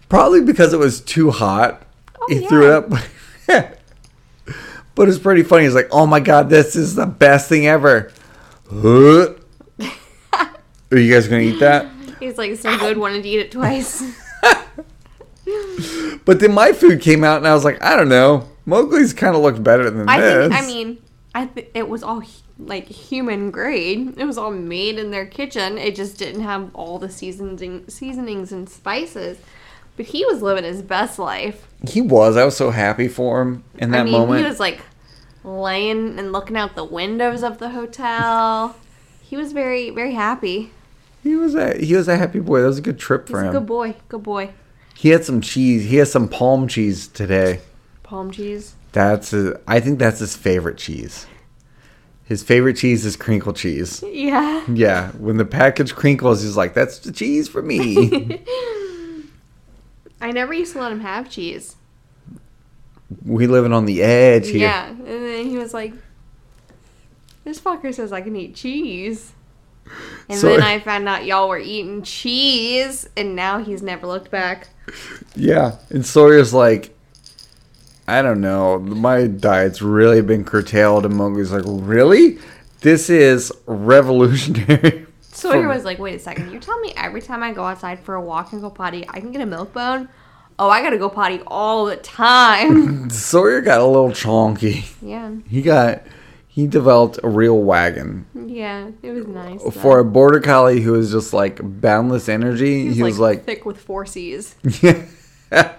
probably 0.08 0.40
because 0.40 0.72
it 0.72 0.78
was 0.78 1.00
too 1.00 1.30
hot. 1.30 1.82
Oh, 2.20 2.26
he 2.28 2.46
threw 2.46 2.66
it 2.66 2.72
up. 2.72 2.90
but 4.94 5.08
it's 5.08 5.18
pretty 5.18 5.42
funny. 5.42 5.64
He's 5.64 5.74
like, 5.74 5.88
"Oh 5.92 6.06
my 6.06 6.20
god, 6.20 6.50
this 6.50 6.74
is 6.76 6.94
the 6.94 7.06
best 7.06 7.48
thing 7.48 7.66
ever." 7.66 8.12
Huh? 8.70 9.34
Are 10.90 10.98
you 10.98 11.12
guys 11.12 11.28
gonna 11.28 11.42
eat 11.42 11.60
that? 11.60 11.86
He's 12.18 12.36
like 12.36 12.56
so 12.56 12.76
good, 12.78 12.98
wanted 12.98 13.22
to 13.22 13.28
eat 13.28 13.38
it 13.38 13.52
twice. 13.52 14.02
But 16.24 16.40
then 16.40 16.52
my 16.52 16.72
food 16.72 17.00
came 17.00 17.24
out, 17.24 17.38
and 17.38 17.46
I 17.46 17.54
was 17.54 17.64
like, 17.64 17.82
I 17.82 17.96
don't 17.96 18.10
know. 18.10 18.46
Mowgli's 18.66 19.14
kind 19.14 19.34
of 19.34 19.40
looked 19.40 19.64
better 19.64 19.88
than 19.90 20.06
I 20.06 20.20
this. 20.20 20.52
think. 20.52 20.62
I 20.62 20.66
mean, 20.66 20.98
I 21.38 21.46
th- 21.46 21.68
it 21.74 21.88
was 21.88 22.02
all 22.02 22.22
like 22.58 22.86
human 22.88 23.50
grade. 23.50 24.14
It 24.18 24.24
was 24.24 24.36
all 24.38 24.50
made 24.50 24.98
in 24.98 25.10
their 25.12 25.26
kitchen. 25.26 25.78
It 25.78 25.94
just 25.94 26.18
didn't 26.18 26.40
have 26.42 26.74
all 26.74 26.98
the 26.98 27.08
seasoning, 27.08 27.84
seasonings 27.88 28.50
and 28.52 28.68
spices. 28.68 29.38
But 29.96 30.06
he 30.06 30.24
was 30.24 30.42
living 30.42 30.64
his 30.64 30.82
best 30.82 31.18
life. 31.18 31.66
he 31.88 32.00
was. 32.00 32.36
I 32.36 32.44
was 32.44 32.56
so 32.56 32.70
happy 32.70 33.08
for 33.08 33.42
him 33.42 33.64
in 33.78 33.90
that 33.92 34.00
I 34.00 34.04
mean, 34.04 34.12
moment. 34.12 34.40
he 34.40 34.46
was 34.46 34.58
like 34.60 34.80
laying 35.44 36.18
and 36.18 36.32
looking 36.32 36.56
out 36.56 36.74
the 36.74 36.84
windows 36.84 37.42
of 37.42 37.58
the 37.58 37.70
hotel. 37.70 38.76
He 39.22 39.36
was 39.36 39.52
very, 39.52 39.90
very 39.90 40.14
happy. 40.14 40.70
He 41.22 41.34
was 41.34 41.54
a 41.54 41.76
he 41.78 41.94
was 41.94 42.08
a 42.08 42.16
happy 42.16 42.40
boy. 42.40 42.60
That 42.60 42.66
was 42.68 42.78
a 42.78 42.82
good 42.82 42.98
trip 42.98 43.28
He's 43.28 43.32
for 43.32 43.42
a 43.42 43.46
him. 43.46 43.52
good 43.52 43.66
boy. 43.66 43.94
Good 44.08 44.22
boy. 44.22 44.50
He 44.96 45.10
had 45.10 45.24
some 45.24 45.40
cheese. 45.40 45.84
He 45.90 45.96
has 45.96 46.10
some 46.10 46.28
palm 46.28 46.66
cheese 46.68 47.06
today. 47.08 47.60
Palm 48.02 48.30
cheese. 48.30 48.74
That's 48.92 49.32
a, 49.32 49.60
I 49.66 49.80
think 49.80 49.98
that's 49.98 50.18
his 50.20 50.34
favorite 50.36 50.78
cheese. 50.78 51.26
His 52.24 52.42
favorite 52.42 52.76
cheese 52.76 53.04
is 53.06 53.16
crinkle 53.16 53.52
cheese. 53.54 54.02
Yeah. 54.06 54.64
Yeah, 54.70 55.10
when 55.12 55.36
the 55.38 55.44
package 55.46 55.94
crinkles, 55.94 56.42
he's 56.42 56.56
like, 56.56 56.74
"That's 56.74 56.98
the 56.98 57.12
cheese 57.12 57.48
for 57.48 57.62
me." 57.62 58.42
I 60.20 60.32
never 60.32 60.52
used 60.52 60.72
to 60.74 60.80
let 60.80 60.90
him 60.92 61.00
have 61.00 61.30
cheese. 61.30 61.76
we 63.24 63.46
living 63.46 63.72
on 63.72 63.84
the 63.86 64.02
edge 64.02 64.48
here. 64.48 64.60
Yeah. 64.68 64.88
And 64.88 65.06
then 65.06 65.46
he 65.46 65.56
was 65.56 65.72
like, 65.72 65.94
This 67.44 67.60
fucker 67.60 67.94
says 67.94 68.12
I 68.12 68.20
can 68.20 68.34
eat 68.36 68.54
cheese. 68.56 69.32
And 70.28 70.38
So- 70.38 70.48
then 70.48 70.62
I 70.62 70.80
found 70.80 71.08
out 71.08 71.24
y'all 71.24 71.48
were 71.48 71.58
eating 71.58 72.02
cheese, 72.02 73.08
and 73.16 73.34
now 73.36 73.58
he's 73.58 73.82
never 73.82 74.06
looked 74.06 74.30
back. 74.30 74.68
Yeah, 75.36 75.76
and 75.90 76.04
Sawyer's 76.04 76.52
like, 76.52 76.94
I 78.08 78.22
don't 78.22 78.40
know, 78.40 78.78
my 78.78 79.26
diet's 79.26 79.82
really 79.82 80.22
been 80.22 80.44
curtailed. 80.44 81.04
And 81.04 81.14
Mowgli's 81.14 81.52
like, 81.52 81.62
really? 81.66 82.38
This 82.80 83.10
is 83.10 83.52
revolutionary. 83.66 85.06
Sawyer 85.20 85.62
For- 85.62 85.68
was 85.68 85.84
like, 85.84 85.98
Wait 85.98 86.14
a 86.14 86.18
second, 86.18 86.50
You 86.52 86.58
tell 86.58 86.78
me 86.80 86.92
every 86.96 87.20
time 87.20 87.42
I 87.42 87.52
go 87.52 87.64
outside 87.64 88.00
for 88.00 88.14
a 88.14 88.20
walk 88.20 88.52
and 88.52 88.60
go 88.62 88.70
potty, 88.70 89.04
I 89.08 89.20
can 89.20 89.30
get 89.30 89.40
a 89.42 89.46
milk 89.46 89.72
bone? 89.72 90.08
Oh, 90.58 90.68
I 90.68 90.82
gotta 90.82 90.98
go 90.98 91.08
potty 91.08 91.40
all 91.46 91.84
the 91.86 91.96
time. 91.96 93.10
Sawyer 93.30 93.60
got 93.60 93.80
a 93.80 93.84
little 93.86 94.10
chonky. 94.10 94.90
yeah. 95.02 95.32
He 95.48 95.62
got, 95.62 96.02
he 96.48 96.66
developed 96.66 97.20
a 97.22 97.28
real 97.28 97.60
wagon. 97.62 98.26
Yeah. 98.34 98.90
It 99.02 99.12
was 99.12 99.26
nice. 99.28 99.64
Uh, 99.64 99.70
for 99.70 100.00
a 100.00 100.04
border 100.04 100.40
collie 100.40 100.80
who 100.80 100.94
is 100.96 101.12
just 101.12 101.32
like 101.32 101.60
boundless 101.62 102.28
energy, 102.28 102.92
he 102.92 103.02
was, 103.04 103.18
like, 103.20 103.44
thick 103.44 103.64
with 103.66 103.78
four 103.78 104.06
C's. 104.06 104.56
yeah. 104.82 105.04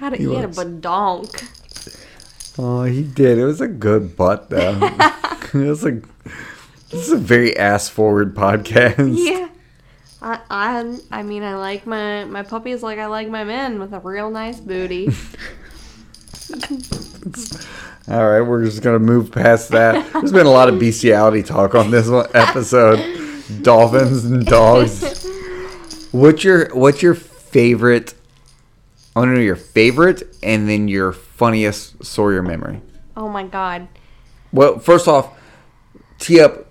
Had 0.00 0.14
a, 0.14 0.16
He 0.16 0.24
he, 0.24 0.34
had 0.34 0.44
a 0.44 0.48
badonk. 0.48 1.58
Oh, 2.58 2.84
he 2.84 3.02
did. 3.02 3.38
It 3.38 3.44
was 3.44 3.60
a 3.60 3.68
good 3.68 4.16
butt 4.16 4.50
though. 4.50 4.78
it 5.54 5.54
was 5.54 5.84
a, 5.84 6.00
this 6.90 7.06
is 7.06 7.12
a 7.12 7.16
very 7.16 7.56
ass 7.56 7.88
forward 7.88 8.34
podcast. 8.34 9.16
Yeah. 9.16 9.48
I, 10.22 10.40
I 10.50 10.98
I 11.10 11.22
mean 11.22 11.42
I 11.42 11.56
like 11.56 11.86
my 11.86 12.24
my 12.26 12.42
puppies 12.42 12.82
like 12.82 12.98
I 12.98 13.06
like 13.06 13.28
my 13.28 13.44
men 13.44 13.78
with 13.78 13.94
a 13.94 14.00
real 14.00 14.30
nice 14.30 14.60
booty. 14.60 15.08
All 18.08 18.28
right, 18.28 18.40
we're 18.40 18.64
just 18.64 18.82
gonna 18.82 18.98
move 18.98 19.30
past 19.30 19.70
that. 19.70 20.12
There's 20.12 20.32
been 20.32 20.46
a 20.46 20.50
lot 20.50 20.68
of 20.68 20.78
bestiality 20.78 21.42
talk 21.42 21.74
on 21.74 21.90
this 21.90 22.08
one 22.08 22.26
episode. 22.34 22.98
Dolphins 23.62 24.24
and 24.24 24.44
dogs. 24.44 25.24
What's 26.12 26.44
your 26.44 26.74
What's 26.74 27.02
your 27.02 27.14
favorite? 27.14 28.14
I 29.14 29.18
want 29.20 29.30
to 29.30 29.34
know 29.34 29.40
your 29.40 29.56
favorite, 29.56 30.22
and 30.42 30.68
then 30.68 30.88
your 30.88 31.12
funniest 31.12 32.04
Sawyer 32.04 32.42
memory. 32.42 32.80
oh 33.16 33.28
my 33.28 33.44
god. 33.44 33.88
Well, 34.52 34.78
first 34.78 35.08
off, 35.08 35.30
tee 36.18 36.40
up. 36.40 36.66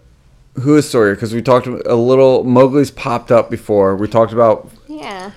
Who 0.56 0.76
is 0.78 0.90
Sawyer? 0.90 1.16
Because 1.16 1.34
we 1.34 1.42
talked 1.42 1.68
a 1.68 1.96
little. 1.96 2.44
Mowgli's 2.44 2.92
popped 2.92 3.32
up 3.32 3.50
before. 3.50 3.96
We 3.96 4.08
talked 4.08 4.34
about 4.34 4.70
Yeah. 4.88 5.32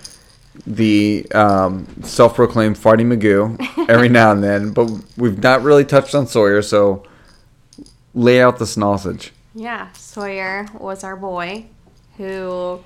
the 0.67 1.27
um, 1.33 1.87
self-proclaimed 2.03 2.77
Farty 2.77 3.05
Magoo 3.07 3.89
every 3.89 4.09
now 4.21 4.33
and 4.33 4.43
then, 4.43 4.71
but 4.73 4.91
we've 5.17 5.41
not 5.43 5.63
really 5.63 5.85
touched 5.85 6.15
on 6.15 6.27
Sawyer. 6.27 6.63
So 6.63 7.05
lay 8.15 8.41
out 8.41 8.59
the 8.59 8.67
sausage. 8.67 9.33
Yeah. 9.55 9.93
Sawyer 9.93 10.67
was 10.79 11.05
our 11.05 11.17
boy 11.17 11.67
who 12.17 12.83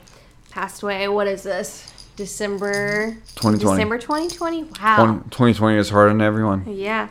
passed 0.51 0.83
away. 0.83 1.09
What 1.09 1.27
is 1.29 1.43
this? 1.43 1.91
December 2.17 3.13
2020. 3.37 3.59
December 3.59 3.99
2020. 3.99 4.63
Wow. 4.63 5.23
2020 5.31 5.79
is 5.79 5.91
hard 5.91 6.11
on 6.11 6.21
everyone. 6.21 6.65
Yeah. 6.67 7.09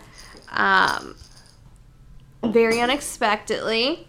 Um 0.51 1.15
very 2.43 2.81
unexpectedly. 2.81 4.07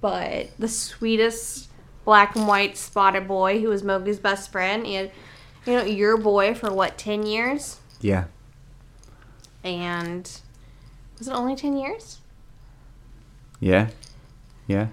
But 0.00 0.48
the 0.58 0.68
sweetest 0.68 1.68
black 2.04 2.34
and 2.34 2.48
white 2.48 2.76
spotted 2.76 3.28
boy 3.28 3.60
who 3.60 3.68
was 3.68 3.82
Mowgli's 3.82 4.18
best 4.18 4.50
friend 4.50 4.84
and 4.84 5.10
you 5.64 5.72
know, 5.74 5.84
your 5.84 6.16
boy 6.16 6.54
for 6.54 6.72
what, 6.72 6.98
ten 6.98 7.24
years? 7.24 7.78
Yeah. 8.00 8.24
And 9.62 10.28
was 11.18 11.28
it 11.28 11.32
only 11.32 11.54
ten 11.54 11.76
years? 11.76 12.18
Yeah. 13.60 13.90
Yeah. 14.66 14.88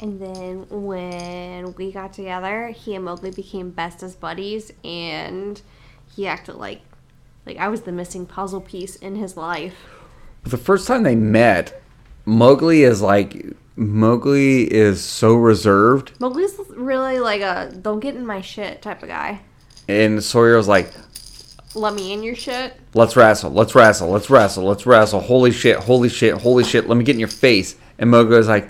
And 0.00 0.20
then 0.20 0.66
when 0.70 1.74
we 1.74 1.90
got 1.90 2.12
together, 2.12 2.68
he 2.68 2.94
and 2.94 3.04
Mowgli 3.04 3.30
became 3.30 3.70
best 3.70 4.02
as 4.02 4.14
buddies, 4.14 4.72
and 4.84 5.60
he 6.14 6.26
acted 6.26 6.54
like 6.54 6.82
like 7.46 7.56
I 7.56 7.68
was 7.68 7.82
the 7.82 7.92
missing 7.92 8.26
puzzle 8.26 8.60
piece 8.60 8.96
in 8.96 9.16
his 9.16 9.36
life. 9.36 9.74
But 10.42 10.52
the 10.52 10.58
first 10.58 10.86
time 10.86 11.02
they 11.02 11.16
met, 11.16 11.80
Mowgli 12.24 12.82
is 12.84 13.02
like 13.02 13.44
Mowgli 13.74 14.72
is 14.72 15.02
so 15.02 15.34
reserved, 15.34 16.12
Mowgli's 16.20 16.54
really 16.70 17.18
like 17.18 17.40
a 17.40 17.72
don't 17.80 18.00
get 18.00 18.14
in 18.14 18.24
my 18.26 18.40
shit 18.40 18.82
type 18.82 19.02
of 19.02 19.08
guy. 19.08 19.40
and 19.88 20.22
Sawyer 20.22 20.56
was 20.56 20.68
like, 20.68 20.92
Let 21.74 21.94
me 21.94 22.12
in 22.12 22.22
your 22.22 22.34
shit. 22.36 22.74
"Let's 22.94 23.16
wrestle, 23.16 23.50
let's 23.50 23.74
wrestle, 23.74 24.10
let's 24.10 24.30
wrestle, 24.30 24.64
let's 24.64 24.86
wrestle. 24.86 25.20
Holy 25.20 25.50
shit, 25.50 25.76
holy 25.78 26.08
shit, 26.08 26.34
holy 26.34 26.62
shit. 26.64 26.88
Let 26.88 26.96
me 26.96 27.04
get 27.04 27.14
in 27.16 27.20
your 27.20 27.28
face." 27.28 27.74
And 27.98 28.10
Mowgli 28.10 28.36
was 28.36 28.46
like, 28.48 28.68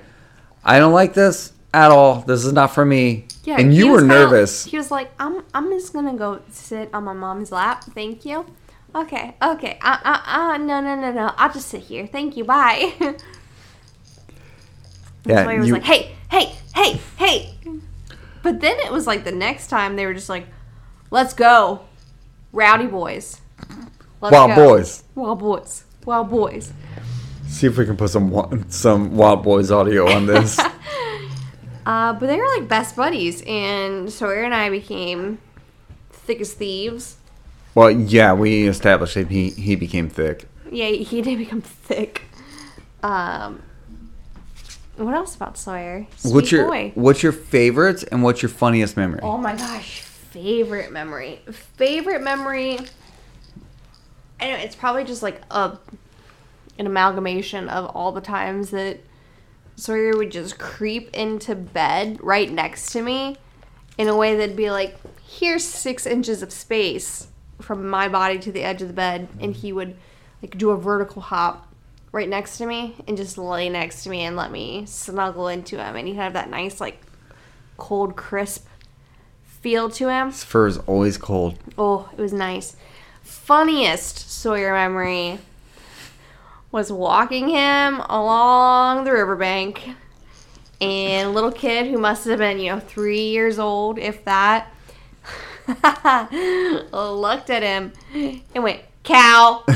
"I 0.65 0.79
don't 0.79 0.93
like 0.93 1.15
this 1.15 1.53
at 1.73 1.91
all. 1.91 2.21
This 2.23 2.45
is 2.45 2.53
not 2.53 2.75
for 2.75 2.85
me." 2.85 3.27
Yeah, 3.45 3.57
and 3.59 3.73
you 3.73 3.91
were 3.93 3.99
kinda- 4.01 4.15
nervous. 4.15 4.65
he 4.65 4.77
was 4.77 4.91
like, 4.91 5.11
"I'm 5.19 5.43
I'm 5.55 5.71
just 5.71 5.93
gonna 5.93 6.15
go 6.17 6.41
sit 6.51 6.91
on 6.93 7.05
my 7.05 7.13
mom's 7.15 7.51
lap. 7.53 7.85
Thank 7.95 8.25
you." 8.25 8.45
Okay, 8.95 9.35
okay. 9.43 9.79
Uh, 9.83 9.99
uh, 10.05 10.21
uh, 10.27 10.57
no, 10.59 10.81
no, 10.81 10.95
no, 10.97 11.13
no. 11.13 11.33
I'll 11.37 11.53
just 11.53 11.69
sit 11.69 11.83
here. 11.83 12.07
Thank 12.07 12.37
you. 12.37 12.45
Bye. 12.45 12.95
Yeah, 15.25 15.45
Sawyer 15.45 15.59
was 15.59 15.69
you- 15.69 15.75
like, 15.75 15.83
"Hey, 15.85 16.17
hey, 16.31 16.55
hey, 16.75 17.01
hey. 17.17 17.55
But 18.43 18.61
then 18.61 18.79
it 18.79 18.91
was 18.91 19.07
like 19.07 19.25
the 19.25 19.33
next 19.33 19.67
time 19.67 19.97
they 19.97 20.07
were 20.07 20.15
just 20.15 20.29
like, 20.31 20.47
let's 21.11 21.35
go. 21.35 21.81
Rowdy 22.53 22.87
boys. 22.87 23.41
Let's 24.23 24.33
Wild 24.33 24.55
go. 24.55 24.69
boys. 24.69 25.05
Wild 25.15 25.39
boys. 25.41 25.85
Wild 26.07 26.31
boys. 26.31 26.73
See 27.49 27.67
if 27.67 27.77
we 27.79 27.87
can 27.87 27.97
put 27.97 28.11
some 28.11 28.31
wa- 28.31 28.51
some 28.69 29.17
Wild 29.17 29.43
Boys 29.43 29.71
audio 29.71 30.09
on 30.11 30.27
this. 30.27 30.59
Uh, 31.87 32.13
but 32.13 32.27
they 32.27 32.37
were 32.37 32.47
like 32.59 32.69
best 32.69 32.95
buddies, 32.95 33.43
and 33.47 34.13
Sawyer 34.13 34.43
and 34.45 34.55
I 34.55 34.69
became 34.69 35.39
thick 36.11 36.39
as 36.39 36.53
thieves. 36.53 37.17
well, 37.75 37.91
yeah, 37.91 38.35
we 38.35 38.69
established 38.69 39.15
that 39.15 39.29
he 39.31 39.49
he 39.53 39.75
became 39.75 40.11
thick. 40.11 40.47
Yeah, 40.71 40.89
he 40.91 41.23
did 41.23 41.39
become 41.39 41.63
thick. 41.63 42.25
Um, 43.03 43.63
what 44.97 45.15
else 45.15 45.35
about 45.35 45.57
Sawyer? 45.57 46.07
Sweet 46.17 46.35
what's 46.35 46.53
your 46.53 46.67
boy. 46.67 46.93
what's 46.95 47.23
your 47.23 47.33
favorites 47.33 48.03
and 48.03 48.23
what's 48.23 48.43
your 48.43 48.51
funniest 48.51 48.99
memory? 48.99 49.21
Oh 49.23 49.39
my 49.39 49.57
gosh, 49.57 50.01
favorite 50.03 50.93
memory. 50.93 51.41
Favorite 51.51 52.21
memory. 52.21 52.81
I 54.39 54.49
know 54.49 54.57
it's 54.57 54.77
probably 54.77 55.05
just 55.05 55.23
like 55.23 55.41
a 55.51 55.79
an 56.79 56.87
amalgamation 56.87 57.69
of 57.69 57.87
all 57.87 58.13
the 58.13 58.21
times 58.21 58.71
that 58.71 59.01
Sawyer 59.77 60.17
would 60.17 60.31
just 60.31 60.59
creep 60.59 61.15
into 61.15 61.55
bed 61.55 62.19
right 62.23 62.51
next 62.51 62.93
to 62.93 63.03
me 63.03 63.37
in 63.97 64.09
a 64.09 64.17
way 64.17 64.37
that'd 64.37 64.57
be 64.57 64.71
like, 64.71 64.97
here's 65.29 65.65
six 65.65 66.07
inches 66.07 66.43
of 66.43 66.53
space 66.53 67.29
from 67.61 67.89
my 67.89 68.09
body 68.09 68.39
to 68.39 68.53
the 68.53 68.63
edge 68.63 68.83
of 68.83 68.89
the 68.89 68.95
bed, 68.95 69.29
and 69.41 69.55
he 69.55 69.73
would 69.73 69.97
like 70.43 70.57
do 70.57 70.71
a 70.71 70.77
vertical 70.77 71.21
hop 71.21 71.67
right 72.13 72.29
next 72.29 72.59
to 72.59 72.67
me 72.67 72.95
and 73.07 73.17
just 73.17 73.37
lay 73.37 73.69
next 73.69 74.05
to 74.05 74.11
me 74.11 74.23
and 74.23 74.37
let 74.37 74.51
me 74.51 74.85
snuggle 74.87 75.49
into 75.49 75.77
him, 75.77 75.97
and 75.97 76.07
he'd 76.07 76.15
have 76.15 76.33
that 76.33 76.49
nice 76.49 76.81
like 76.81 77.03
cold, 77.77 78.17
crisp 78.17 78.67
feel 79.45 79.91
to 79.91 80.09
him. 80.09 80.29
His 80.29 80.45
fur 80.45 80.69
is 80.69 80.79
always 80.79 81.19
cold. 81.19 81.59
Oh, 81.77 82.09
it 82.17 82.21
was 82.21 82.33
nice. 82.33 82.77
Funniest 83.23 84.31
Sawyer 84.31 84.73
memory 84.73 85.41
was 86.71 86.93
walking 86.93 87.49
him 87.49 88.01
along 88.09 89.05
the 89.05 89.13
riverbank. 89.13 89.91
And 90.81 91.29
a 91.29 91.31
little 91.31 91.51
kid 91.51 91.87
who 91.89 91.99
must 91.99 92.25
have 92.27 92.39
been, 92.39 92.59
you 92.61 92.71
know, 92.73 92.79
three 92.79 93.29
years 93.29 93.59
old, 93.59 93.99
if 93.99 94.25
that, 94.25 94.73
looked 96.93 97.51
at 97.51 97.63
him 97.63 97.93
and 98.55 98.63
went, 98.63 98.81
cow. 99.03 99.65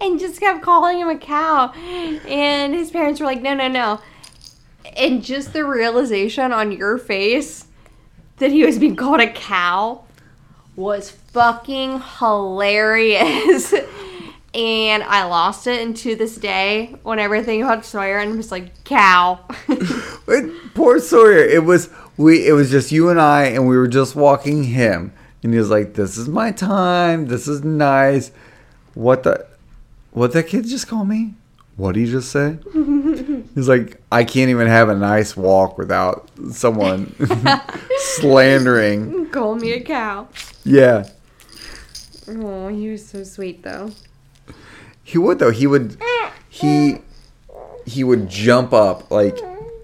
and 0.00 0.18
just 0.18 0.40
kept 0.40 0.62
calling 0.62 0.98
him 0.98 1.08
a 1.08 1.18
cow. 1.18 1.70
And 1.72 2.74
his 2.74 2.90
parents 2.90 3.20
were 3.20 3.26
like, 3.26 3.40
no, 3.42 3.54
no, 3.54 3.68
no. 3.68 4.00
And 4.96 5.22
just 5.22 5.52
the 5.52 5.64
realization 5.64 6.52
on 6.52 6.72
your 6.72 6.98
face 6.98 7.66
that 8.38 8.50
he 8.50 8.64
was 8.64 8.78
being 8.78 8.96
called 8.96 9.20
a 9.20 9.30
cow 9.30 10.04
was 10.74 11.10
fucking 11.36 12.00
hilarious. 12.18 13.74
and 14.54 15.02
I 15.02 15.24
lost 15.24 15.66
it. 15.66 15.82
And 15.82 15.94
to 15.98 16.14
this 16.14 16.36
day, 16.36 16.94
whenever 17.02 17.36
I 17.36 17.42
think 17.42 17.62
about 17.62 17.84
Sawyer, 17.84 18.18
I'm 18.18 18.36
just 18.36 18.50
like, 18.50 18.84
cow. 18.84 19.40
Poor 20.74 20.98
Sawyer. 20.98 21.44
It 21.44 21.64
was 21.64 21.90
we. 22.16 22.46
It 22.48 22.52
was 22.52 22.70
just 22.70 22.90
you 22.90 23.10
and 23.10 23.20
I, 23.20 23.44
and 23.44 23.68
we 23.68 23.76
were 23.76 23.86
just 23.86 24.16
walking 24.16 24.64
him, 24.64 25.12
and 25.42 25.52
he 25.52 25.58
was 25.58 25.68
like, 25.68 25.92
"This 25.92 26.16
is 26.16 26.26
my 26.26 26.52
time. 26.52 27.26
This 27.26 27.46
is 27.46 27.62
nice." 27.62 28.32
What 28.94 29.22
the? 29.24 29.46
What 30.12 30.32
that 30.32 30.44
kid 30.44 30.66
just 30.66 30.88
call 30.88 31.04
me? 31.04 31.34
What 31.76 31.92
did 31.92 32.06
he 32.06 32.10
just 32.10 32.32
say? 32.32 32.56
He's 33.54 33.68
like, 33.68 34.00
I 34.10 34.24
can't 34.24 34.48
even 34.48 34.66
have 34.66 34.88
a 34.88 34.94
nice 34.94 35.36
walk 35.36 35.76
without 35.76 36.30
someone 36.50 37.14
slandering. 37.98 39.28
Call 39.28 39.56
me 39.56 39.72
a 39.72 39.80
cow. 39.82 40.28
Yeah, 40.64 41.06
Oh, 42.28 42.68
he 42.68 42.90
was 42.90 43.06
so 43.06 43.22
sweet, 43.24 43.62
though. 43.62 43.90
he 45.04 45.18
would 45.18 45.38
though. 45.38 45.50
He 45.50 45.66
would. 45.66 45.96
He 46.48 46.98
he 47.84 48.02
would 48.02 48.28
jump 48.28 48.72
up 48.72 49.10
like 49.10 49.36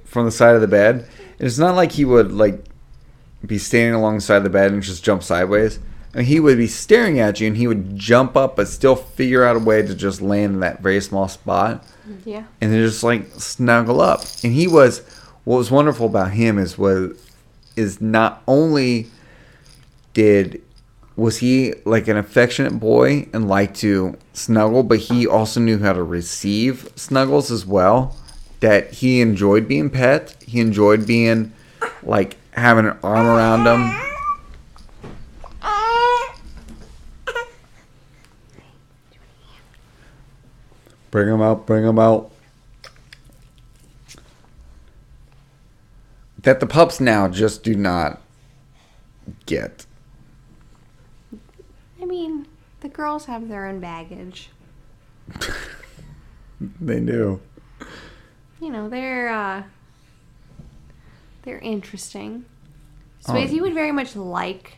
from 0.04 0.24
the 0.24 0.32
side 0.32 0.54
of 0.54 0.60
the 0.60 0.68
bed. 0.68 1.06
And 1.38 1.46
it's 1.48 1.58
not 1.58 1.76
like 1.76 1.92
he 1.92 2.04
would 2.04 2.32
like 2.32 2.64
be 3.46 3.58
standing 3.58 3.94
alongside 3.94 4.40
the 4.40 4.50
bed 4.50 4.72
and 4.72 4.82
just 4.82 5.04
jump 5.04 5.22
sideways. 5.22 5.78
And 6.14 6.26
he 6.26 6.40
would 6.40 6.58
be 6.58 6.66
staring 6.66 7.20
at 7.20 7.40
you 7.40 7.46
and 7.46 7.56
he 7.56 7.66
would 7.66 7.96
jump 7.96 8.36
up 8.36 8.56
but 8.56 8.68
still 8.68 8.96
figure 8.96 9.44
out 9.44 9.56
a 9.56 9.58
way 9.58 9.82
to 9.82 9.94
just 9.94 10.20
land 10.20 10.54
in 10.54 10.60
that 10.60 10.80
very 10.80 11.00
small 11.00 11.26
spot 11.28 11.84
Yeah. 12.26 12.44
and 12.60 12.70
then 12.72 12.84
just 12.84 13.02
like 13.02 13.26
snuggle 13.38 14.00
up. 14.00 14.20
And 14.44 14.52
he 14.52 14.66
was 14.66 14.98
what 15.44 15.56
was 15.58 15.70
wonderful 15.70 16.06
about 16.06 16.32
him 16.32 16.58
is 16.58 16.76
was 16.76 17.16
is 17.76 18.00
not 18.00 18.42
only 18.46 19.06
did 20.12 20.60
was 21.16 21.38
he 21.38 21.74
like 21.84 22.08
an 22.08 22.16
affectionate 22.16 22.78
boy 22.78 23.28
and 23.32 23.48
liked 23.48 23.76
to 23.76 24.16
snuggle, 24.32 24.82
but 24.82 24.98
he 24.98 25.26
also 25.26 25.60
knew 25.60 25.78
how 25.78 25.92
to 25.92 26.02
receive 26.02 26.88
snuggles 26.96 27.50
as 27.50 27.66
well. 27.66 28.16
That 28.60 28.92
he 28.94 29.20
enjoyed 29.20 29.66
being 29.66 29.90
pet. 29.90 30.36
He 30.46 30.60
enjoyed 30.60 31.06
being 31.06 31.52
like 32.02 32.36
having 32.52 32.86
an 32.86 32.96
arm 33.02 33.26
around 33.26 33.66
him. 33.66 33.98
Bring 41.10 41.28
him 41.28 41.42
out, 41.42 41.66
bring 41.66 41.84
him 41.84 41.98
out. 41.98 42.32
That 46.38 46.60
the 46.60 46.66
pups 46.66 47.00
now 47.00 47.28
just 47.28 47.62
do 47.62 47.74
not 47.74 48.20
get. 49.44 49.84
I 52.12 52.14
mean, 52.14 52.46
the 52.80 52.90
girls 52.90 53.24
have 53.24 53.48
their 53.48 53.64
own 53.66 53.80
baggage. 53.80 54.50
They 56.80 57.00
do. 57.00 57.40
You 58.60 58.70
know, 58.70 58.88
they're, 58.88 59.30
uh, 59.30 59.64
they're 61.42 61.58
interesting. 61.58 62.44
Oh. 63.26 63.32
Swayze 63.32 63.60
would 63.60 63.74
very 63.74 63.90
much 63.90 64.14
like 64.14 64.76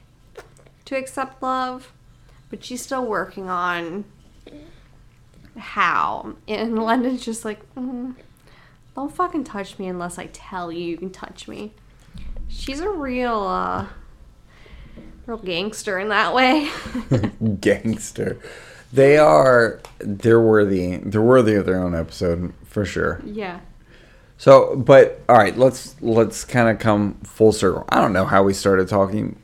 to 0.87 0.97
accept 0.97 1.43
love, 1.43 1.93
but 2.49 2.65
she's 2.65 2.81
still 2.81 3.05
working 3.05 3.51
on 3.51 4.05
how. 5.59 6.37
And 6.49 6.79
London's 6.83 7.23
just 7.23 7.45
like, 7.45 7.61
mm, 7.75 8.15
don't 8.95 9.15
fucking 9.15 9.45
touch 9.45 9.79
me 9.79 9.89
unless 9.89 10.19
I 10.19 10.31
tell 10.33 10.73
you 10.73 10.85
you 10.85 10.97
can 10.97 11.11
touch 11.11 11.49
me. 11.49 11.75
She's 12.49 12.81
a 12.81 12.89
real, 12.89 13.43
uh, 13.43 13.89
real 15.27 15.39
gangster 15.39 15.99
in 15.99 16.09
that 16.09 16.35
way. 16.35 16.71
Gangster. 17.61 18.39
They 18.93 19.19
are. 19.19 19.81
They're 19.99 20.41
worthy. 20.41 20.97
They're 20.99 21.23
worthy 21.23 21.55
of 21.55 21.67
their 21.67 21.83
own 21.83 21.95
episode 21.95 22.53
for 22.65 22.85
sure. 22.85 23.21
yeah. 23.25 23.61
So, 24.37 24.75
but 24.77 25.23
all 25.29 25.37
right, 25.37 25.57
let's 25.57 25.95
let's 26.03 26.45
kind 26.45 26.69
of 26.69 26.79
come 26.81 27.15
full 27.23 27.53
circle. 27.53 27.85
I 27.89 28.01
don't 28.01 28.13
know 28.13 28.25
how 28.25 28.43
we 28.43 28.53
started 28.53 28.89
talking. 28.89 29.37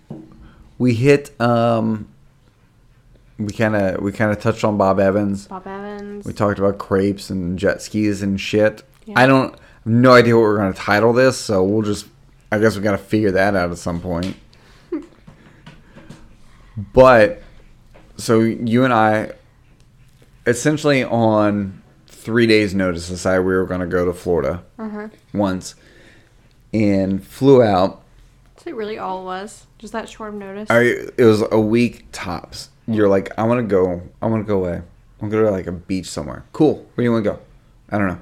We 0.78 0.94
hit. 0.94 1.40
um 1.40 2.08
We 3.38 3.52
kind 3.52 3.76
of 3.76 4.02
we 4.02 4.10
kind 4.12 4.32
of 4.32 4.40
touched 4.40 4.64
on 4.64 4.76
Bob 4.76 4.98
Evans. 5.00 5.46
Bob 5.46 5.66
Evans. 5.66 6.26
We 6.26 6.32
talked 6.32 6.58
about 6.58 6.78
crepes 6.78 7.30
and 7.30 7.58
jet 7.58 7.80
skis 7.82 8.20
and 8.22 8.38
shit. 8.40 8.82
Yeah. 9.06 9.14
I 9.18 9.26
don't 9.26 9.52
have 9.52 9.60
no 9.86 10.12
idea 10.12 10.34
what 10.34 10.42
we're 10.42 10.56
going 10.58 10.72
to 10.72 10.78
title 10.78 11.12
this, 11.12 11.38
so 11.38 11.62
we'll 11.62 11.82
just 11.82 12.06
I 12.52 12.58
guess 12.58 12.76
we 12.76 12.82
got 12.82 12.92
to 12.92 12.98
figure 12.98 13.30
that 13.30 13.54
out 13.54 13.70
at 13.70 13.78
some 13.78 14.00
point. 14.00 14.36
But 16.76 17.42
so 18.16 18.40
you 18.40 18.84
and 18.84 18.92
I 18.92 19.32
essentially 20.46 21.04
on 21.04 21.82
3 22.06 22.46
days 22.46 22.74
notice 22.74 23.08
decided 23.08 23.40
we 23.40 23.52
were 23.54 23.66
going 23.66 23.80
to 23.80 23.86
go 23.86 24.04
to 24.04 24.12
Florida 24.12 24.62
uh-huh. 24.78 25.08
once 25.32 25.74
and 26.72 27.24
flew 27.24 27.62
out. 27.62 28.02
That's 28.54 28.66
like 28.66 28.74
really 28.74 28.98
all 28.98 29.22
it 29.22 29.24
was. 29.24 29.66
Just 29.78 29.92
that 29.92 30.08
short 30.08 30.30
of 30.30 30.34
notice. 30.36 30.70
I 30.70 30.82
it 31.16 31.24
was 31.24 31.42
a 31.50 31.60
week 31.60 32.06
tops. 32.12 32.68
You're 32.86 33.08
like, 33.08 33.30
I 33.38 33.44
want 33.44 33.60
to 33.60 33.66
go. 33.66 34.02
I 34.20 34.26
want 34.26 34.44
to 34.44 34.46
go 34.46 34.58
away. 34.58 34.76
I 34.76 35.22
want 35.22 35.30
to 35.32 35.38
go 35.38 35.42
to 35.44 35.50
like 35.50 35.66
a 35.66 35.72
beach 35.72 36.06
somewhere. 36.06 36.44
Cool. 36.52 36.74
Where 36.74 36.96
do 36.96 37.02
you 37.04 37.12
want 37.12 37.24
to 37.24 37.30
go? 37.30 37.38
I 37.90 37.98
don't 37.98 38.08
know. 38.08 38.20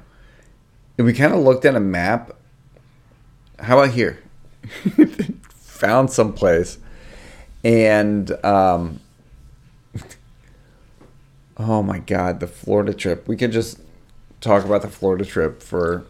And 0.99 1.07
we 1.07 1.13
kind 1.13 1.33
of 1.33 1.41
looked 1.41 1.65
at 1.65 1.75
a 1.75 1.81
map. 1.81 2.37
How 3.59 3.79
about 3.79 3.95
here? 3.95 4.23
Found 5.55 6.11
some 6.11 6.33
place, 6.33 6.79
and 7.65 8.31
um, 8.45 9.01
oh 11.57 11.83
my 11.83 11.99
god, 11.99 12.41
the 12.41 12.47
Florida 12.47 12.95
trip. 12.95 13.29
We 13.29 13.37
could 13.37 13.53
just 13.53 13.81
talk 14.41 14.65
about 14.65 14.83
the 14.83 14.89
Florida 14.89 15.25
trip 15.25 15.63
for 15.63 16.05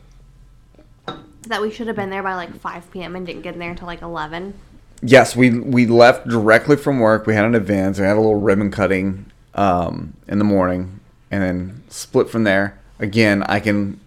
that 1.48 1.62
we 1.62 1.70
should 1.70 1.86
have 1.86 1.96
been 1.96 2.10
there 2.10 2.22
by 2.22 2.34
like 2.34 2.54
5 2.60 2.90
p.m. 2.90 3.16
and 3.16 3.26
didn't 3.26 3.42
get 3.42 3.54
in 3.54 3.60
there 3.60 3.70
until 3.70 3.86
like 3.86 4.02
11. 4.02 4.54
Yes, 5.00 5.36
we 5.36 5.58
we 5.60 5.86
left 5.86 6.28
directly 6.28 6.76
from 6.76 6.98
work. 6.98 7.26
We 7.26 7.34
had 7.34 7.44
an 7.44 7.54
advance. 7.54 7.98
We 7.98 8.04
had 8.04 8.16
a 8.16 8.20
little 8.20 8.40
ribbon 8.40 8.70
cutting 8.70 9.26
um, 9.54 10.14
in 10.26 10.38
the 10.38 10.44
morning, 10.44 10.98
and 11.30 11.42
then 11.42 11.84
split 11.88 12.28
from 12.28 12.42
there. 12.42 12.80
Again, 12.98 13.44
I 13.44 13.60
can 13.60 14.00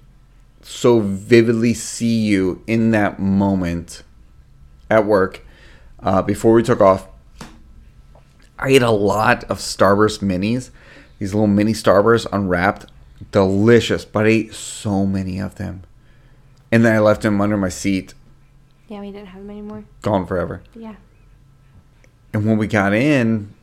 so 0.64 1.00
vividly 1.00 1.74
see 1.74 2.20
you 2.20 2.62
in 2.68 2.92
that 2.92 3.20
moment 3.20 4.04
at 4.90 5.06
work 5.06 5.46
uh, 6.02 6.22
before 6.22 6.54
we 6.54 6.62
took 6.62 6.82
off. 6.82 7.08
I 8.62 8.70
ate 8.70 8.82
a 8.84 8.92
lot 8.92 9.44
of 9.46 9.58
Starburst 9.58 10.20
minis, 10.20 10.70
these 11.20 11.34
little 11.34 11.48
mini 11.48 11.74
Starbursts 11.74 12.28
unwrapped, 12.32 12.86
delicious. 13.32 14.06
But 14.06 14.26
I 14.26 14.30
ate 14.30 14.54
so 14.54 15.06
many 15.06 15.40
of 15.40 15.56
them, 15.56 15.84
and 16.72 16.86
then 16.86 16.96
I 16.96 17.00
left 17.00 17.24
them 17.24 17.42
under 17.42 17.58
my 17.58 17.70
seat, 17.70 18.14
Yeah, 18.88 19.00
we 19.02 19.12
didn't 19.12 19.28
have 19.28 19.42
them 19.42 19.50
anymore. 19.50 19.84
gone 20.02 20.26
forever. 20.28 20.62
Yeah. 20.76 20.96
And 22.34 22.46
when 22.46 22.58
we 22.58 22.68
got 22.68 22.94
in, 22.94 23.54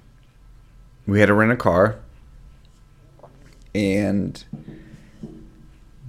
we 1.07 1.21
had 1.21 1.27
to 1.27 1.35
rent 1.35 1.53
a 1.53 1.57
car. 1.57 1.97
And 3.75 4.43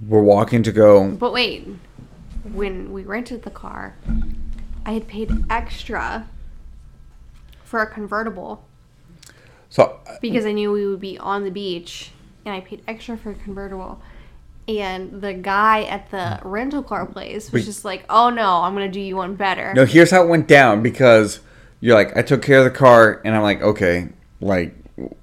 we're 0.06 0.22
walking 0.22 0.62
to 0.64 0.72
go. 0.72 1.10
But 1.10 1.32
wait, 1.32 1.68
when 2.52 2.92
we 2.92 3.04
rented 3.04 3.42
the 3.44 3.50
car, 3.50 3.94
I 4.84 4.92
had 4.92 5.06
paid 5.06 5.30
extra 5.48 6.28
for 7.64 7.80
a 7.80 7.86
convertible 7.86 8.64
So 9.70 10.00
uh, 10.06 10.16
because 10.20 10.44
I 10.44 10.52
knew 10.52 10.70
we 10.70 10.86
would 10.86 11.00
be 11.00 11.16
on 11.18 11.44
the 11.44 11.50
beach, 11.50 12.10
and 12.44 12.54
I 12.54 12.60
paid 12.60 12.82
extra 12.86 13.16
for 13.16 13.30
a 13.30 13.34
convertible. 13.34 14.02
And 14.68 15.20
the 15.20 15.32
guy 15.32 15.84
at 15.84 16.10
the 16.10 16.16
mm. 16.16 16.40
rental 16.44 16.82
car 16.82 17.06
place 17.06 17.50
was 17.50 17.64
just 17.64 17.84
like, 17.84 18.04
"Oh 18.10 18.30
no, 18.30 18.62
I'm 18.62 18.74
gonna 18.74 18.90
do 18.90 19.00
you 19.00 19.16
one 19.16 19.36
better." 19.36 19.72
no, 19.74 19.86
here's 19.86 20.10
how 20.10 20.22
it 20.22 20.28
went 20.28 20.48
down 20.48 20.82
because 20.82 21.40
you're 21.80 21.94
like, 21.94 22.16
I 22.16 22.22
took 22.22 22.42
care 22.42 22.58
of 22.58 22.64
the 22.64 22.70
car, 22.78 23.22
and 23.24 23.34
I'm 23.34 23.42
like, 23.42 23.62
okay, 23.62 24.08
like 24.40 24.74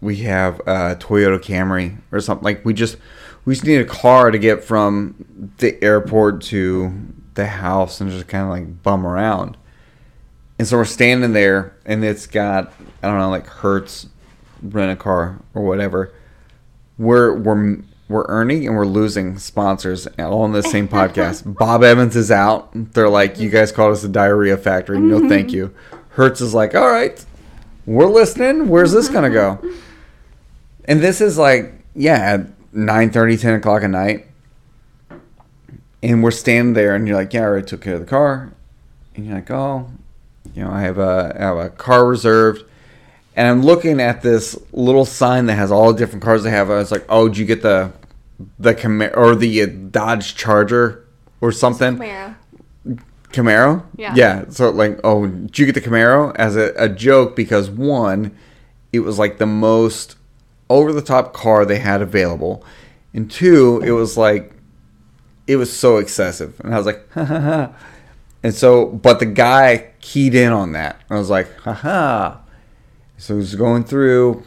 we 0.01 0.17
have 0.17 0.59
a 0.61 0.95
Toyota 0.95 1.39
Camry 1.39 1.97
or 2.11 2.19
something. 2.19 2.43
Like 2.43 2.65
we 2.65 2.73
just 2.73 2.97
we 3.45 3.53
just 3.53 3.65
need 3.65 3.81
a 3.81 3.85
car 3.85 4.31
to 4.31 4.39
get 4.39 4.63
from 4.63 5.53
the 5.57 5.81
airport 5.83 6.41
to 6.43 6.91
the 7.35 7.47
house 7.47 8.01
and 8.01 8.09
just 8.09 8.27
kind 8.27 8.43
of 8.43 8.49
like 8.49 8.81
bum 8.81 9.05
around. 9.05 9.57
And 10.57 10.67
so 10.67 10.77
we're 10.77 10.85
standing 10.85 11.33
there, 11.33 11.75
and 11.85 12.03
it's 12.03 12.27
got 12.27 12.73
I 13.03 13.07
don't 13.07 13.19
know, 13.19 13.29
like 13.29 13.45
Hertz 13.45 14.07
rent 14.61 14.91
a 14.91 14.95
car 14.95 15.39
or 15.53 15.63
whatever. 15.63 16.13
We're 16.97 17.33
we're 17.33 17.77
we're 18.09 18.25
earning 18.27 18.65
and 18.65 18.75
we're 18.75 18.85
losing 18.85 19.37
sponsors 19.37 20.07
all 20.17 20.41
on 20.41 20.53
the 20.53 20.63
same 20.63 20.87
podcast. 20.89 21.57
Bob 21.57 21.83
Evans 21.83 22.15
is 22.15 22.31
out. 22.31 22.69
They're 22.73 23.09
like, 23.09 23.39
you 23.39 23.49
guys 23.49 23.71
called 23.71 23.93
us 23.93 24.03
a 24.03 24.09
diarrhea 24.09 24.57
factory. 24.57 24.99
No, 24.99 25.19
mm-hmm. 25.19 25.29
thank 25.29 25.51
you. 25.51 25.73
Hertz 26.09 26.41
is 26.41 26.53
like, 26.53 26.73
all 26.73 26.89
right, 26.89 27.23
we're 27.85 28.09
listening. 28.09 28.69
Where's 28.69 28.91
this 28.91 29.09
gonna 29.09 29.29
go? 29.29 29.59
And 30.89 31.01
this 31.01 31.19
is 31.19 31.37
like, 31.37 31.73
yeah, 31.95 32.15
at 32.15 32.73
9 32.73 33.11
30, 33.11 33.37
10 33.37 33.53
o'clock 33.55 33.83
at 33.83 33.89
night. 33.89 34.27
And 36.01 36.23
we're 36.23 36.31
standing 36.31 36.73
there, 36.73 36.95
and 36.95 37.07
you're 37.07 37.17
like, 37.17 37.33
yeah, 37.33 37.41
I 37.41 37.43
already 37.43 37.65
took 37.65 37.81
care 37.81 37.95
of 37.95 37.99
the 37.99 38.05
car. 38.05 38.53
And 39.15 39.25
you're 39.25 39.35
like, 39.35 39.51
oh, 39.51 39.91
you 40.53 40.63
know, 40.63 40.71
I 40.71 40.81
have 40.81 40.97
a, 40.97 41.35
I 41.35 41.43
have 41.43 41.57
a 41.57 41.69
car 41.69 42.05
reserved. 42.05 42.63
And 43.37 43.47
I'm 43.47 43.61
looking 43.61 44.01
at 44.01 44.23
this 44.23 44.57
little 44.71 45.05
sign 45.05 45.45
that 45.45 45.53
has 45.53 45.71
all 45.71 45.93
the 45.93 45.99
different 45.99 46.23
cars 46.23 46.41
they 46.41 46.49
have. 46.49 46.71
I 46.71 46.77
was 46.77 46.91
like, 46.91 47.05
oh, 47.07 47.27
did 47.27 47.37
you 47.37 47.45
get 47.45 47.61
the 47.61 47.93
the 48.57 48.73
Camaro 48.73 49.15
or 49.15 49.35
the 49.35 49.61
uh, 49.61 49.67
Dodge 49.67 50.35
Charger 50.35 51.05
or 51.39 51.51
something? 51.51 51.97
Camaro. 51.97 52.35
Camaro? 53.31 53.85
Yeah. 53.95 54.15
Yeah. 54.15 54.45
So 54.49 54.71
like, 54.71 54.99
oh, 55.03 55.27
did 55.27 55.59
you 55.59 55.65
get 55.67 55.75
the 55.75 55.87
Camaro 55.87 56.35
as 56.35 56.55
a, 56.55 56.73
a 56.77 56.89
joke 56.89 57.35
because 57.35 57.69
one, 57.69 58.35
it 58.91 59.01
was 59.01 59.19
like 59.19 59.37
the 59.37 59.45
most 59.45 60.15
over 60.67 60.91
the 60.91 61.03
top 61.03 61.31
car 61.33 61.63
they 61.63 61.77
had 61.77 62.01
available, 62.01 62.65
and 63.13 63.29
two, 63.29 63.81
it 63.85 63.91
was 63.91 64.17
like, 64.17 64.51
it 65.45 65.57
was 65.57 65.71
so 65.71 65.97
excessive, 65.97 66.59
and 66.61 66.73
I 66.73 66.77
was 66.77 66.87
like, 66.87 67.07
ha 67.11 67.23
ha 67.23 67.39
ha. 67.39 67.75
And 68.41 68.53
so, 68.53 68.87
but 68.87 69.19
the 69.19 69.25
guy 69.27 69.91
keyed 70.01 70.33
in 70.33 70.51
on 70.51 70.71
that. 70.71 70.99
I 71.07 71.15
was 71.15 71.29
like, 71.29 71.55
ha 71.59 71.73
ha. 71.73 72.41
So 73.17 73.37
he's 73.37 73.55
going 73.55 73.83
through, 73.83 74.43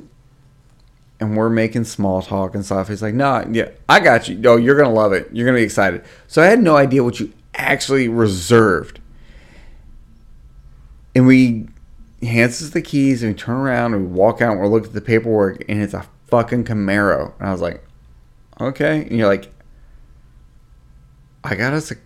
and 1.19 1.37
we're 1.37 1.51
making 1.51 1.85
small 1.85 2.23
talk 2.23 2.55
and 2.55 2.65
stuff. 2.65 2.89
He's 2.89 3.03
like, 3.03 3.15
no, 3.15 3.47
yeah, 3.51 3.71
I 3.89 4.01
got 4.01 4.29
you. 4.29 4.41
Oh, 4.47 4.57
you're 4.57 4.77
gonna 4.77 4.93
love 4.93 5.13
it. 5.13 5.29
You're 5.33 5.47
gonna 5.47 5.59
be 5.59 5.65
excited. 5.65 6.05
So 6.27 6.43
I 6.43 6.47
had 6.47 6.63
no 6.63 6.77
idea 6.77 7.05
what 7.05 7.21
you 7.21 7.33
actually 7.55 8.09
reserved. 8.09 9.01
And 11.15 11.27
we 11.27 11.69
hands 12.23 12.63
us 12.63 12.71
the 12.71 12.83
keys 12.83 13.23
and 13.23 13.33
we 13.33 13.39
turn 13.39 13.57
around 13.57 13.95
and 13.95 14.07
we 14.07 14.13
walk 14.13 14.41
out 14.41 14.53
and 14.53 14.61
we 14.61 14.69
look 14.69 14.85
at 14.85 14.93
the 14.93 15.01
paperwork 15.01 15.65
and 15.69 15.83
it's 15.83 15.95
a 15.95 16.07
fucking 16.29 16.65
Camaro. 16.65 17.33
And 17.39 17.49
I 17.49 17.53
was 17.53 17.61
like, 17.61 17.85
okay. 18.61 19.03
And 19.03 19.19
you're 19.19 19.27
like, 19.27 19.53
I 21.43 21.55
got 21.55 21.73
us 21.73 21.91
a, 21.91 21.97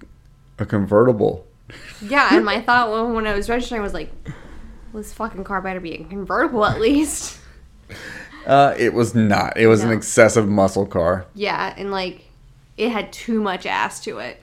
a 0.59 0.67
convertible. 0.67 1.47
Yeah, 2.01 2.35
and 2.35 2.45
my 2.45 2.61
thought 2.63 3.15
when 3.15 3.27
I 3.27 3.35
was 3.35 3.49
registering 3.49 3.83
was 3.83 3.95
like, 3.95 4.11
well, 4.95 5.03
this 5.03 5.13
fucking 5.13 5.43
car 5.43 5.61
better 5.61 5.81
be 5.81 5.93
a 5.95 6.05
convertible 6.05 6.65
at 6.65 6.81
least. 6.81 7.41
Uh, 8.47 8.75
it 8.79 8.95
was 8.95 9.13
not. 9.15 9.57
It 9.57 9.67
was 9.67 9.83
an 9.83 9.91
excessive 9.91 10.49
muscle 10.49 10.87
car. 10.87 11.27
Yeah, 11.35 11.75
and 11.77 11.91
like, 11.91 12.25
it 12.77 12.91
had 12.91 13.13
too 13.13 13.43
much 13.43 13.67
ass 13.67 14.01
to 14.05 14.19
it. 14.19 14.41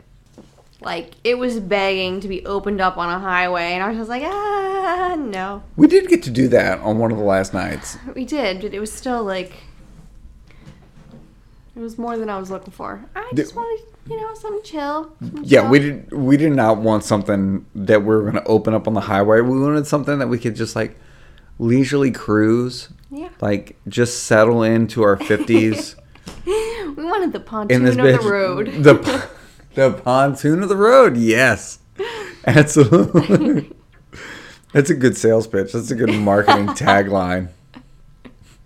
Like, 0.81 1.11
it 1.23 1.37
was 1.37 1.59
begging 1.59 2.19
to 2.21 2.27
be 2.27 2.45
opened 2.45 2.81
up 2.81 2.97
on 2.97 3.07
a 3.09 3.19
highway, 3.19 3.73
and 3.73 3.83
I 3.83 3.87
was 3.89 3.97
just 3.97 4.09
like, 4.09 4.23
ah, 4.25 5.15
no. 5.17 5.63
We 5.77 5.87
did 5.87 6.09
get 6.09 6.21
to 6.23 6.31
do 6.31 6.47
that 6.49 6.79
on 6.79 6.97
one 6.97 7.11
of 7.11 7.17
the 7.17 7.23
last 7.23 7.53
nights. 7.53 7.97
We 8.15 8.25
did, 8.25 8.61
but 8.61 8.73
it 8.73 8.79
was 8.79 8.91
still 8.91 9.23
like, 9.23 9.53
it 11.75 11.79
was 11.79 11.97
more 11.97 12.17
than 12.17 12.29
I 12.29 12.37
was 12.39 12.51
looking 12.51 12.73
for. 12.73 13.05
I 13.15 13.29
Did- 13.29 13.43
just 13.43 13.55
wanted, 13.55 13.85
you 14.09 14.19
know, 14.19 14.33
something 14.35 14.61
chill. 14.63 15.13
something 15.19 15.43
Yeah, 15.45 15.61
chill. 15.61 15.69
we 15.69 15.79
did. 15.79 16.11
We 16.11 16.37
did 16.37 16.51
not 16.53 16.77
want 16.77 17.03
something 17.03 17.65
that 17.75 18.01
we 18.01 18.07
were 18.07 18.21
going 18.23 18.33
to 18.35 18.43
open 18.45 18.73
up 18.73 18.87
on 18.87 18.93
the 18.93 19.01
highway. 19.01 19.41
We 19.41 19.59
wanted 19.59 19.87
something 19.87 20.19
that 20.19 20.27
we 20.27 20.39
could 20.39 20.55
just 20.55 20.75
like 20.75 20.97
leisurely 21.59 22.11
cruise, 22.11 22.89
Yeah. 23.11 23.29
like 23.39 23.75
just 23.87 24.23
settle 24.23 24.63
into 24.63 25.03
our 25.03 25.17
fifties 25.17 25.95
We 26.45 27.05
wanted 27.05 27.31
the 27.33 27.39
pontoon 27.39 27.87
of 27.87 27.95
bitch. 27.95 28.21
the 28.23 28.29
road. 28.29 28.67
The 28.83 29.29
the 29.75 29.91
pontoon 29.93 30.63
of 30.63 30.69
the 30.69 30.75
road. 30.75 31.15
Yes, 31.17 31.79
absolutely. 32.47 33.71
That's 34.73 34.89
a 34.89 34.95
good 34.95 35.15
sales 35.17 35.47
pitch. 35.47 35.73
That's 35.73 35.91
a 35.91 35.95
good 35.95 36.13
marketing 36.13 36.67
tagline. 36.69 37.49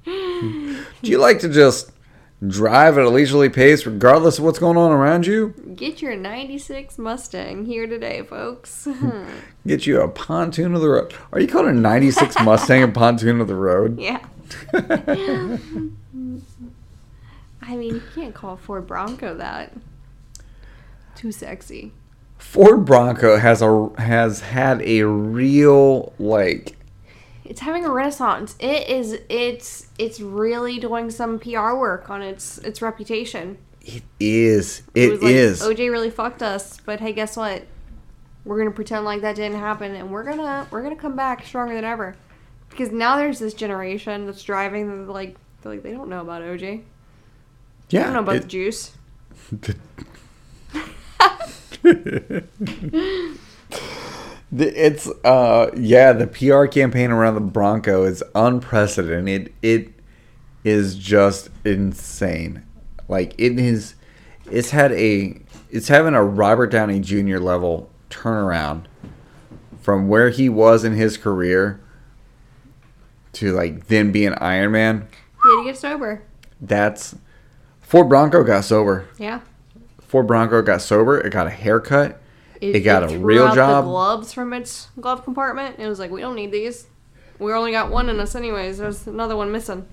Do 0.06 1.12
you 1.12 1.18
like 1.18 1.40
to 1.40 1.50
just 1.50 1.92
drive 2.46 2.98
at 2.98 3.06
a 3.06 3.10
leisurely 3.10 3.50
pace, 3.50 3.86
regardless 3.86 4.38
of 4.38 4.46
what's 4.46 4.60
going 4.60 4.78
on 4.78 4.92
around 4.92 5.26
you? 5.26 5.54
Get 5.76 6.02
your 6.02 6.16
96 6.16 6.98
Mustang 6.98 7.66
here 7.66 7.88
today, 7.88 8.24
folks. 8.24 8.88
Get 9.68 9.86
you 9.88 10.02
a 10.02 10.08
pontoon 10.08 10.76
of 10.76 10.82
the 10.82 10.90
road. 10.90 11.14
Are 11.32 11.40
you 11.40 11.48
calling 11.48 11.78
a 11.78 11.80
'96 11.80 12.36
Mustang 12.44 12.84
a 12.84 12.88
pontoon 12.88 13.42
of 13.42 13.48
the 13.48 13.56
road? 13.56 14.00
yeah. 14.00 14.20
I 17.68 17.76
mean, 17.76 17.96
you 17.96 18.04
can't 18.14 18.36
call 18.36 18.58
Ford 18.58 18.86
Bronco 18.86 19.36
that. 19.36 19.74
Too 21.16 21.32
sexy. 21.32 21.94
Ford 22.38 22.86
Bronco 22.86 23.38
has 23.38 23.62
a 23.64 23.90
has 23.98 24.42
had 24.42 24.82
a 24.84 25.04
real 25.04 26.14
like 26.20 26.78
It's 27.46 27.62
having 27.62 27.86
a 27.86 27.92
renaissance. 27.92 28.56
It 28.60 28.90
is 28.90 29.20
it's 29.30 29.88
it's 30.00 30.20
really 30.20 30.80
doing 30.80 31.10
some 31.12 31.40
PR 31.40 31.74
work 31.76 32.10
on 32.10 32.22
its 32.22 32.58
its 32.60 32.82
reputation. 32.82 33.58
it 33.82 34.04
is 34.20 34.82
it 34.96 35.12
was 35.12 35.22
like, 35.22 35.32
is 35.34 35.62
OJ 35.62 35.92
really 35.92 36.10
fucked 36.10 36.42
us, 36.44 36.80
but 36.86 37.00
hey, 37.00 37.14
guess 37.14 37.38
what? 37.38 37.64
We're 38.44 38.58
gonna 38.58 38.72
pretend 38.72 39.06
like 39.06 39.22
that 39.22 39.36
didn't 39.36 39.60
happen, 39.60 39.94
and 39.96 40.12
we're 40.12 40.24
gonna 40.24 40.68
we're 40.72 40.82
gonna 40.84 40.96
come 40.96 41.16
back 41.16 41.46
stronger 41.46 41.74
than 41.76 41.84
ever. 41.86 42.16
Because 42.70 42.92
now 42.92 43.16
there's 43.18 43.40
this 43.40 43.54
generation 43.54 44.26
that's 44.26 44.44
driving. 44.44 45.06
That 45.06 45.12
like 45.12 45.38
they're 45.62 45.72
like 45.74 45.84
they 45.84 45.92
don't 45.92 46.10
know 46.10 46.22
about 46.22 46.42
OJ. 46.42 46.60
They 46.60 46.84
yeah 47.90 48.04
don't 48.06 48.14
know 48.14 48.20
about 48.20 48.36
it- 48.38 48.42
the 48.44 48.48
juice. 48.48 48.92
The- 49.52 49.76
It's 54.52 55.08
uh 55.24 55.72
yeah, 55.76 56.14
the 56.14 56.28
PR 56.28 56.66
campaign 56.66 57.12
around 57.12 57.36
the 57.36 57.42
Bronco 57.42 58.04
is 58.04 58.24
unprecedented. 58.34 59.54
It, 59.62 59.86
It 59.86 59.94
is 60.64 60.96
just 60.96 61.50
insane. 61.64 62.64
Like 63.08 63.34
it 63.38 63.60
is 63.60 63.96
it's 64.50 64.72
had 64.72 64.92
a 64.94 65.40
it's 65.70 65.88
having 65.88 66.14
a 66.14 66.24
Robert 66.24 66.68
Downey 66.68 67.00
Jr. 67.00 67.38
level 67.38 67.90
turnaround 68.10 68.86
from 69.82 70.08
where 70.08 70.30
he 70.30 70.50
was 70.50 70.84
in 70.84 70.94
his 70.94 71.18
career 71.18 71.82
to 73.34 73.52
like 73.52 73.88
then 73.88 74.12
being 74.12 74.34
Iron 74.36 74.72
Man. 74.72 75.08
He 75.44 75.50
had 75.50 75.64
to 75.64 75.64
get 75.66 75.78
sober. 75.78 76.24
That's 76.62 77.16
Ford 77.82 78.10
Bronco 78.10 78.44
got 78.44 78.64
sober. 78.64 79.08
Yeah. 79.18 79.42
Ford 80.02 80.28
Bronco 80.28 80.62
got 80.62 80.82
sober. 80.82 81.20
It 81.20 81.32
got 81.32 81.48
a 81.48 81.52
haircut. 81.52 82.22
It 82.62 82.80
got 82.82 83.04
a 83.04 83.10
threw 83.10 83.20
real 83.20 83.54
job. 83.54 83.84
The 83.86 83.90
gloves 83.90 84.34
from 84.34 84.54
its 84.54 84.90
glove 85.00 85.24
compartment. 85.24 85.78
It 85.80 85.88
was 85.88 86.00
like 86.00 86.12
we 86.12 86.22
don't 86.22 86.36
need 86.36 86.52
these. 86.52 86.88
We 87.40 87.52
only 87.54 87.72
got 87.72 87.92
one 87.92 88.10
in 88.10 88.20
us 88.20 88.36
anyways. 88.36 88.78
There's 88.78 89.08
another 89.08 89.36
one 89.36 89.52
missing. 89.52 89.86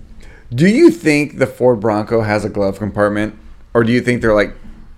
Do 0.55 0.69
you 0.69 0.91
think 0.91 1.39
the 1.39 1.47
Ford 1.47 1.81
Bronco 1.81 2.21
has 2.21 2.45
a 2.45 2.49
glove 2.49 2.79
compartment, 2.79 3.35
or 3.75 3.83
do 3.85 3.93
you 3.93 4.01
think 4.01 4.21
they're 4.21 4.35
like 4.35 4.55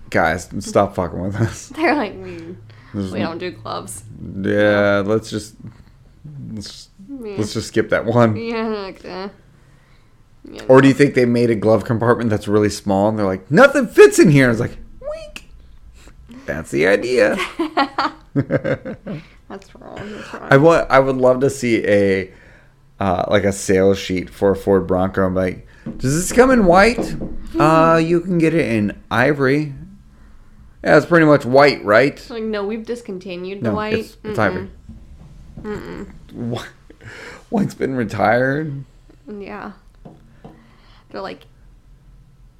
guys, 0.09 0.49
stop 0.59 0.95
fucking 0.95 1.19
with 1.21 1.35
us. 1.35 1.67
They're 1.75 1.95
like, 1.95 2.13
we, 2.13 2.55
we 2.93 3.19
don't 3.19 3.37
do 3.37 3.51
gloves. 3.51 4.03
Yeah, 4.41 5.03
let's 5.05 5.29
just 5.29 5.55
let's, 6.53 6.89
Yeah. 7.09 7.35
let's 7.37 7.53
just 7.53 7.67
skip 7.69 7.89
that 7.89 8.05
one. 8.05 8.35
Yeah, 8.45 8.67
like, 8.67 9.03
uh, 9.05 9.29
yeah, 10.49 10.61
Or 10.67 10.81
do 10.81 10.87
you 10.87 10.93
think 10.93 11.15
they 11.15 11.25
made 11.25 11.49
a 11.49 11.55
glove 11.55 11.85
compartment 11.85 12.29
that's 12.29 12.47
really 12.47 12.69
small 12.69 13.09
and 13.09 13.17
they're 13.19 13.25
like, 13.25 13.49
nothing 13.51 13.87
fits 13.87 14.19
in 14.19 14.29
here? 14.29 14.49
It's 14.49 14.59
like. 14.59 14.77
That's 16.45 16.71
the 16.71 16.87
idea. 16.87 17.37
that's 18.33 19.75
wrong. 19.75 19.95
That's 19.97 20.33
wrong. 20.33 20.47
I 20.51 20.57
would 20.57 20.85
I 20.89 20.99
would 20.99 21.15
love 21.17 21.39
to 21.41 21.49
see 21.49 21.85
a 21.85 22.31
uh, 22.99 23.25
like 23.29 23.43
a 23.43 23.51
sales 23.51 23.97
sheet 23.97 24.29
for 24.29 24.51
a 24.51 24.55
Ford 24.55 24.87
Bronco. 24.87 25.25
I'm 25.25 25.35
like, 25.35 25.67
does 25.97 26.15
this 26.15 26.31
come 26.31 26.51
in 26.51 26.65
white? 26.65 27.15
Uh, 27.57 27.97
you 28.03 28.21
can 28.21 28.37
get 28.37 28.53
it 28.53 28.69
in 28.71 29.01
ivory. 29.11 29.73
Yeah, 30.83 30.97
it's 30.97 31.05
pretty 31.05 31.25
much 31.25 31.45
white, 31.45 31.83
right? 31.83 32.25
like, 32.29 32.43
no, 32.43 32.65
we've 32.65 32.85
discontinued 32.85 33.59
the 33.61 33.69
No, 33.69 33.75
white. 33.75 33.93
it's, 33.93 34.17
it's 34.23 34.37
Mm-mm. 34.39 34.69
ivory. 35.63 36.55
Wh- 36.55 36.65
White's 37.51 37.73
been 37.73 37.95
retired. 37.95 38.83
Yeah. 39.27 39.71
They're 41.09 41.21
like, 41.21 41.45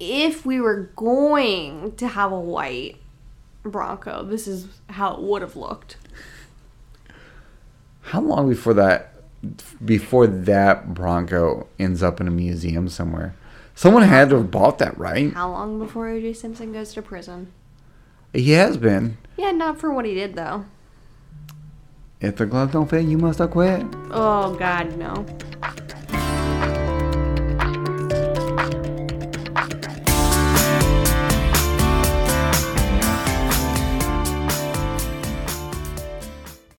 if 0.00 0.44
we 0.44 0.60
were 0.60 0.90
going 0.96 1.94
to 1.96 2.08
have 2.08 2.32
a 2.32 2.40
white 2.40 2.96
Bronco, 3.70 4.24
this 4.24 4.46
is 4.46 4.68
how 4.90 5.14
it 5.14 5.22
would 5.22 5.42
have 5.42 5.56
looked. 5.56 5.96
How 8.02 8.20
long 8.20 8.48
before 8.48 8.74
that 8.74 9.12
before 9.84 10.26
that 10.26 10.94
Bronco 10.94 11.68
ends 11.78 12.02
up 12.02 12.20
in 12.20 12.28
a 12.28 12.30
museum 12.30 12.88
somewhere? 12.88 13.34
Someone 13.74 14.02
had 14.04 14.30
to 14.30 14.36
have 14.36 14.50
bought 14.50 14.78
that, 14.78 14.96
right? 14.96 15.32
How 15.32 15.50
long 15.50 15.78
before 15.78 16.08
O.J. 16.08 16.32
Simpson 16.32 16.72
goes 16.72 16.94
to 16.94 17.02
prison? 17.02 17.52
He 18.32 18.52
has 18.52 18.76
been. 18.76 19.18
Yeah, 19.36 19.50
not 19.50 19.78
for 19.78 19.92
what 19.92 20.04
he 20.04 20.14
did 20.14 20.34
though. 20.34 20.64
If 22.20 22.36
the 22.36 22.46
gloves 22.46 22.72
don't 22.72 22.88
fit, 22.88 23.04
you 23.04 23.18
must 23.18 23.38
have 23.40 23.50
quit. 23.50 23.84
Oh 24.10 24.54
God, 24.54 24.96
no. 24.96 25.26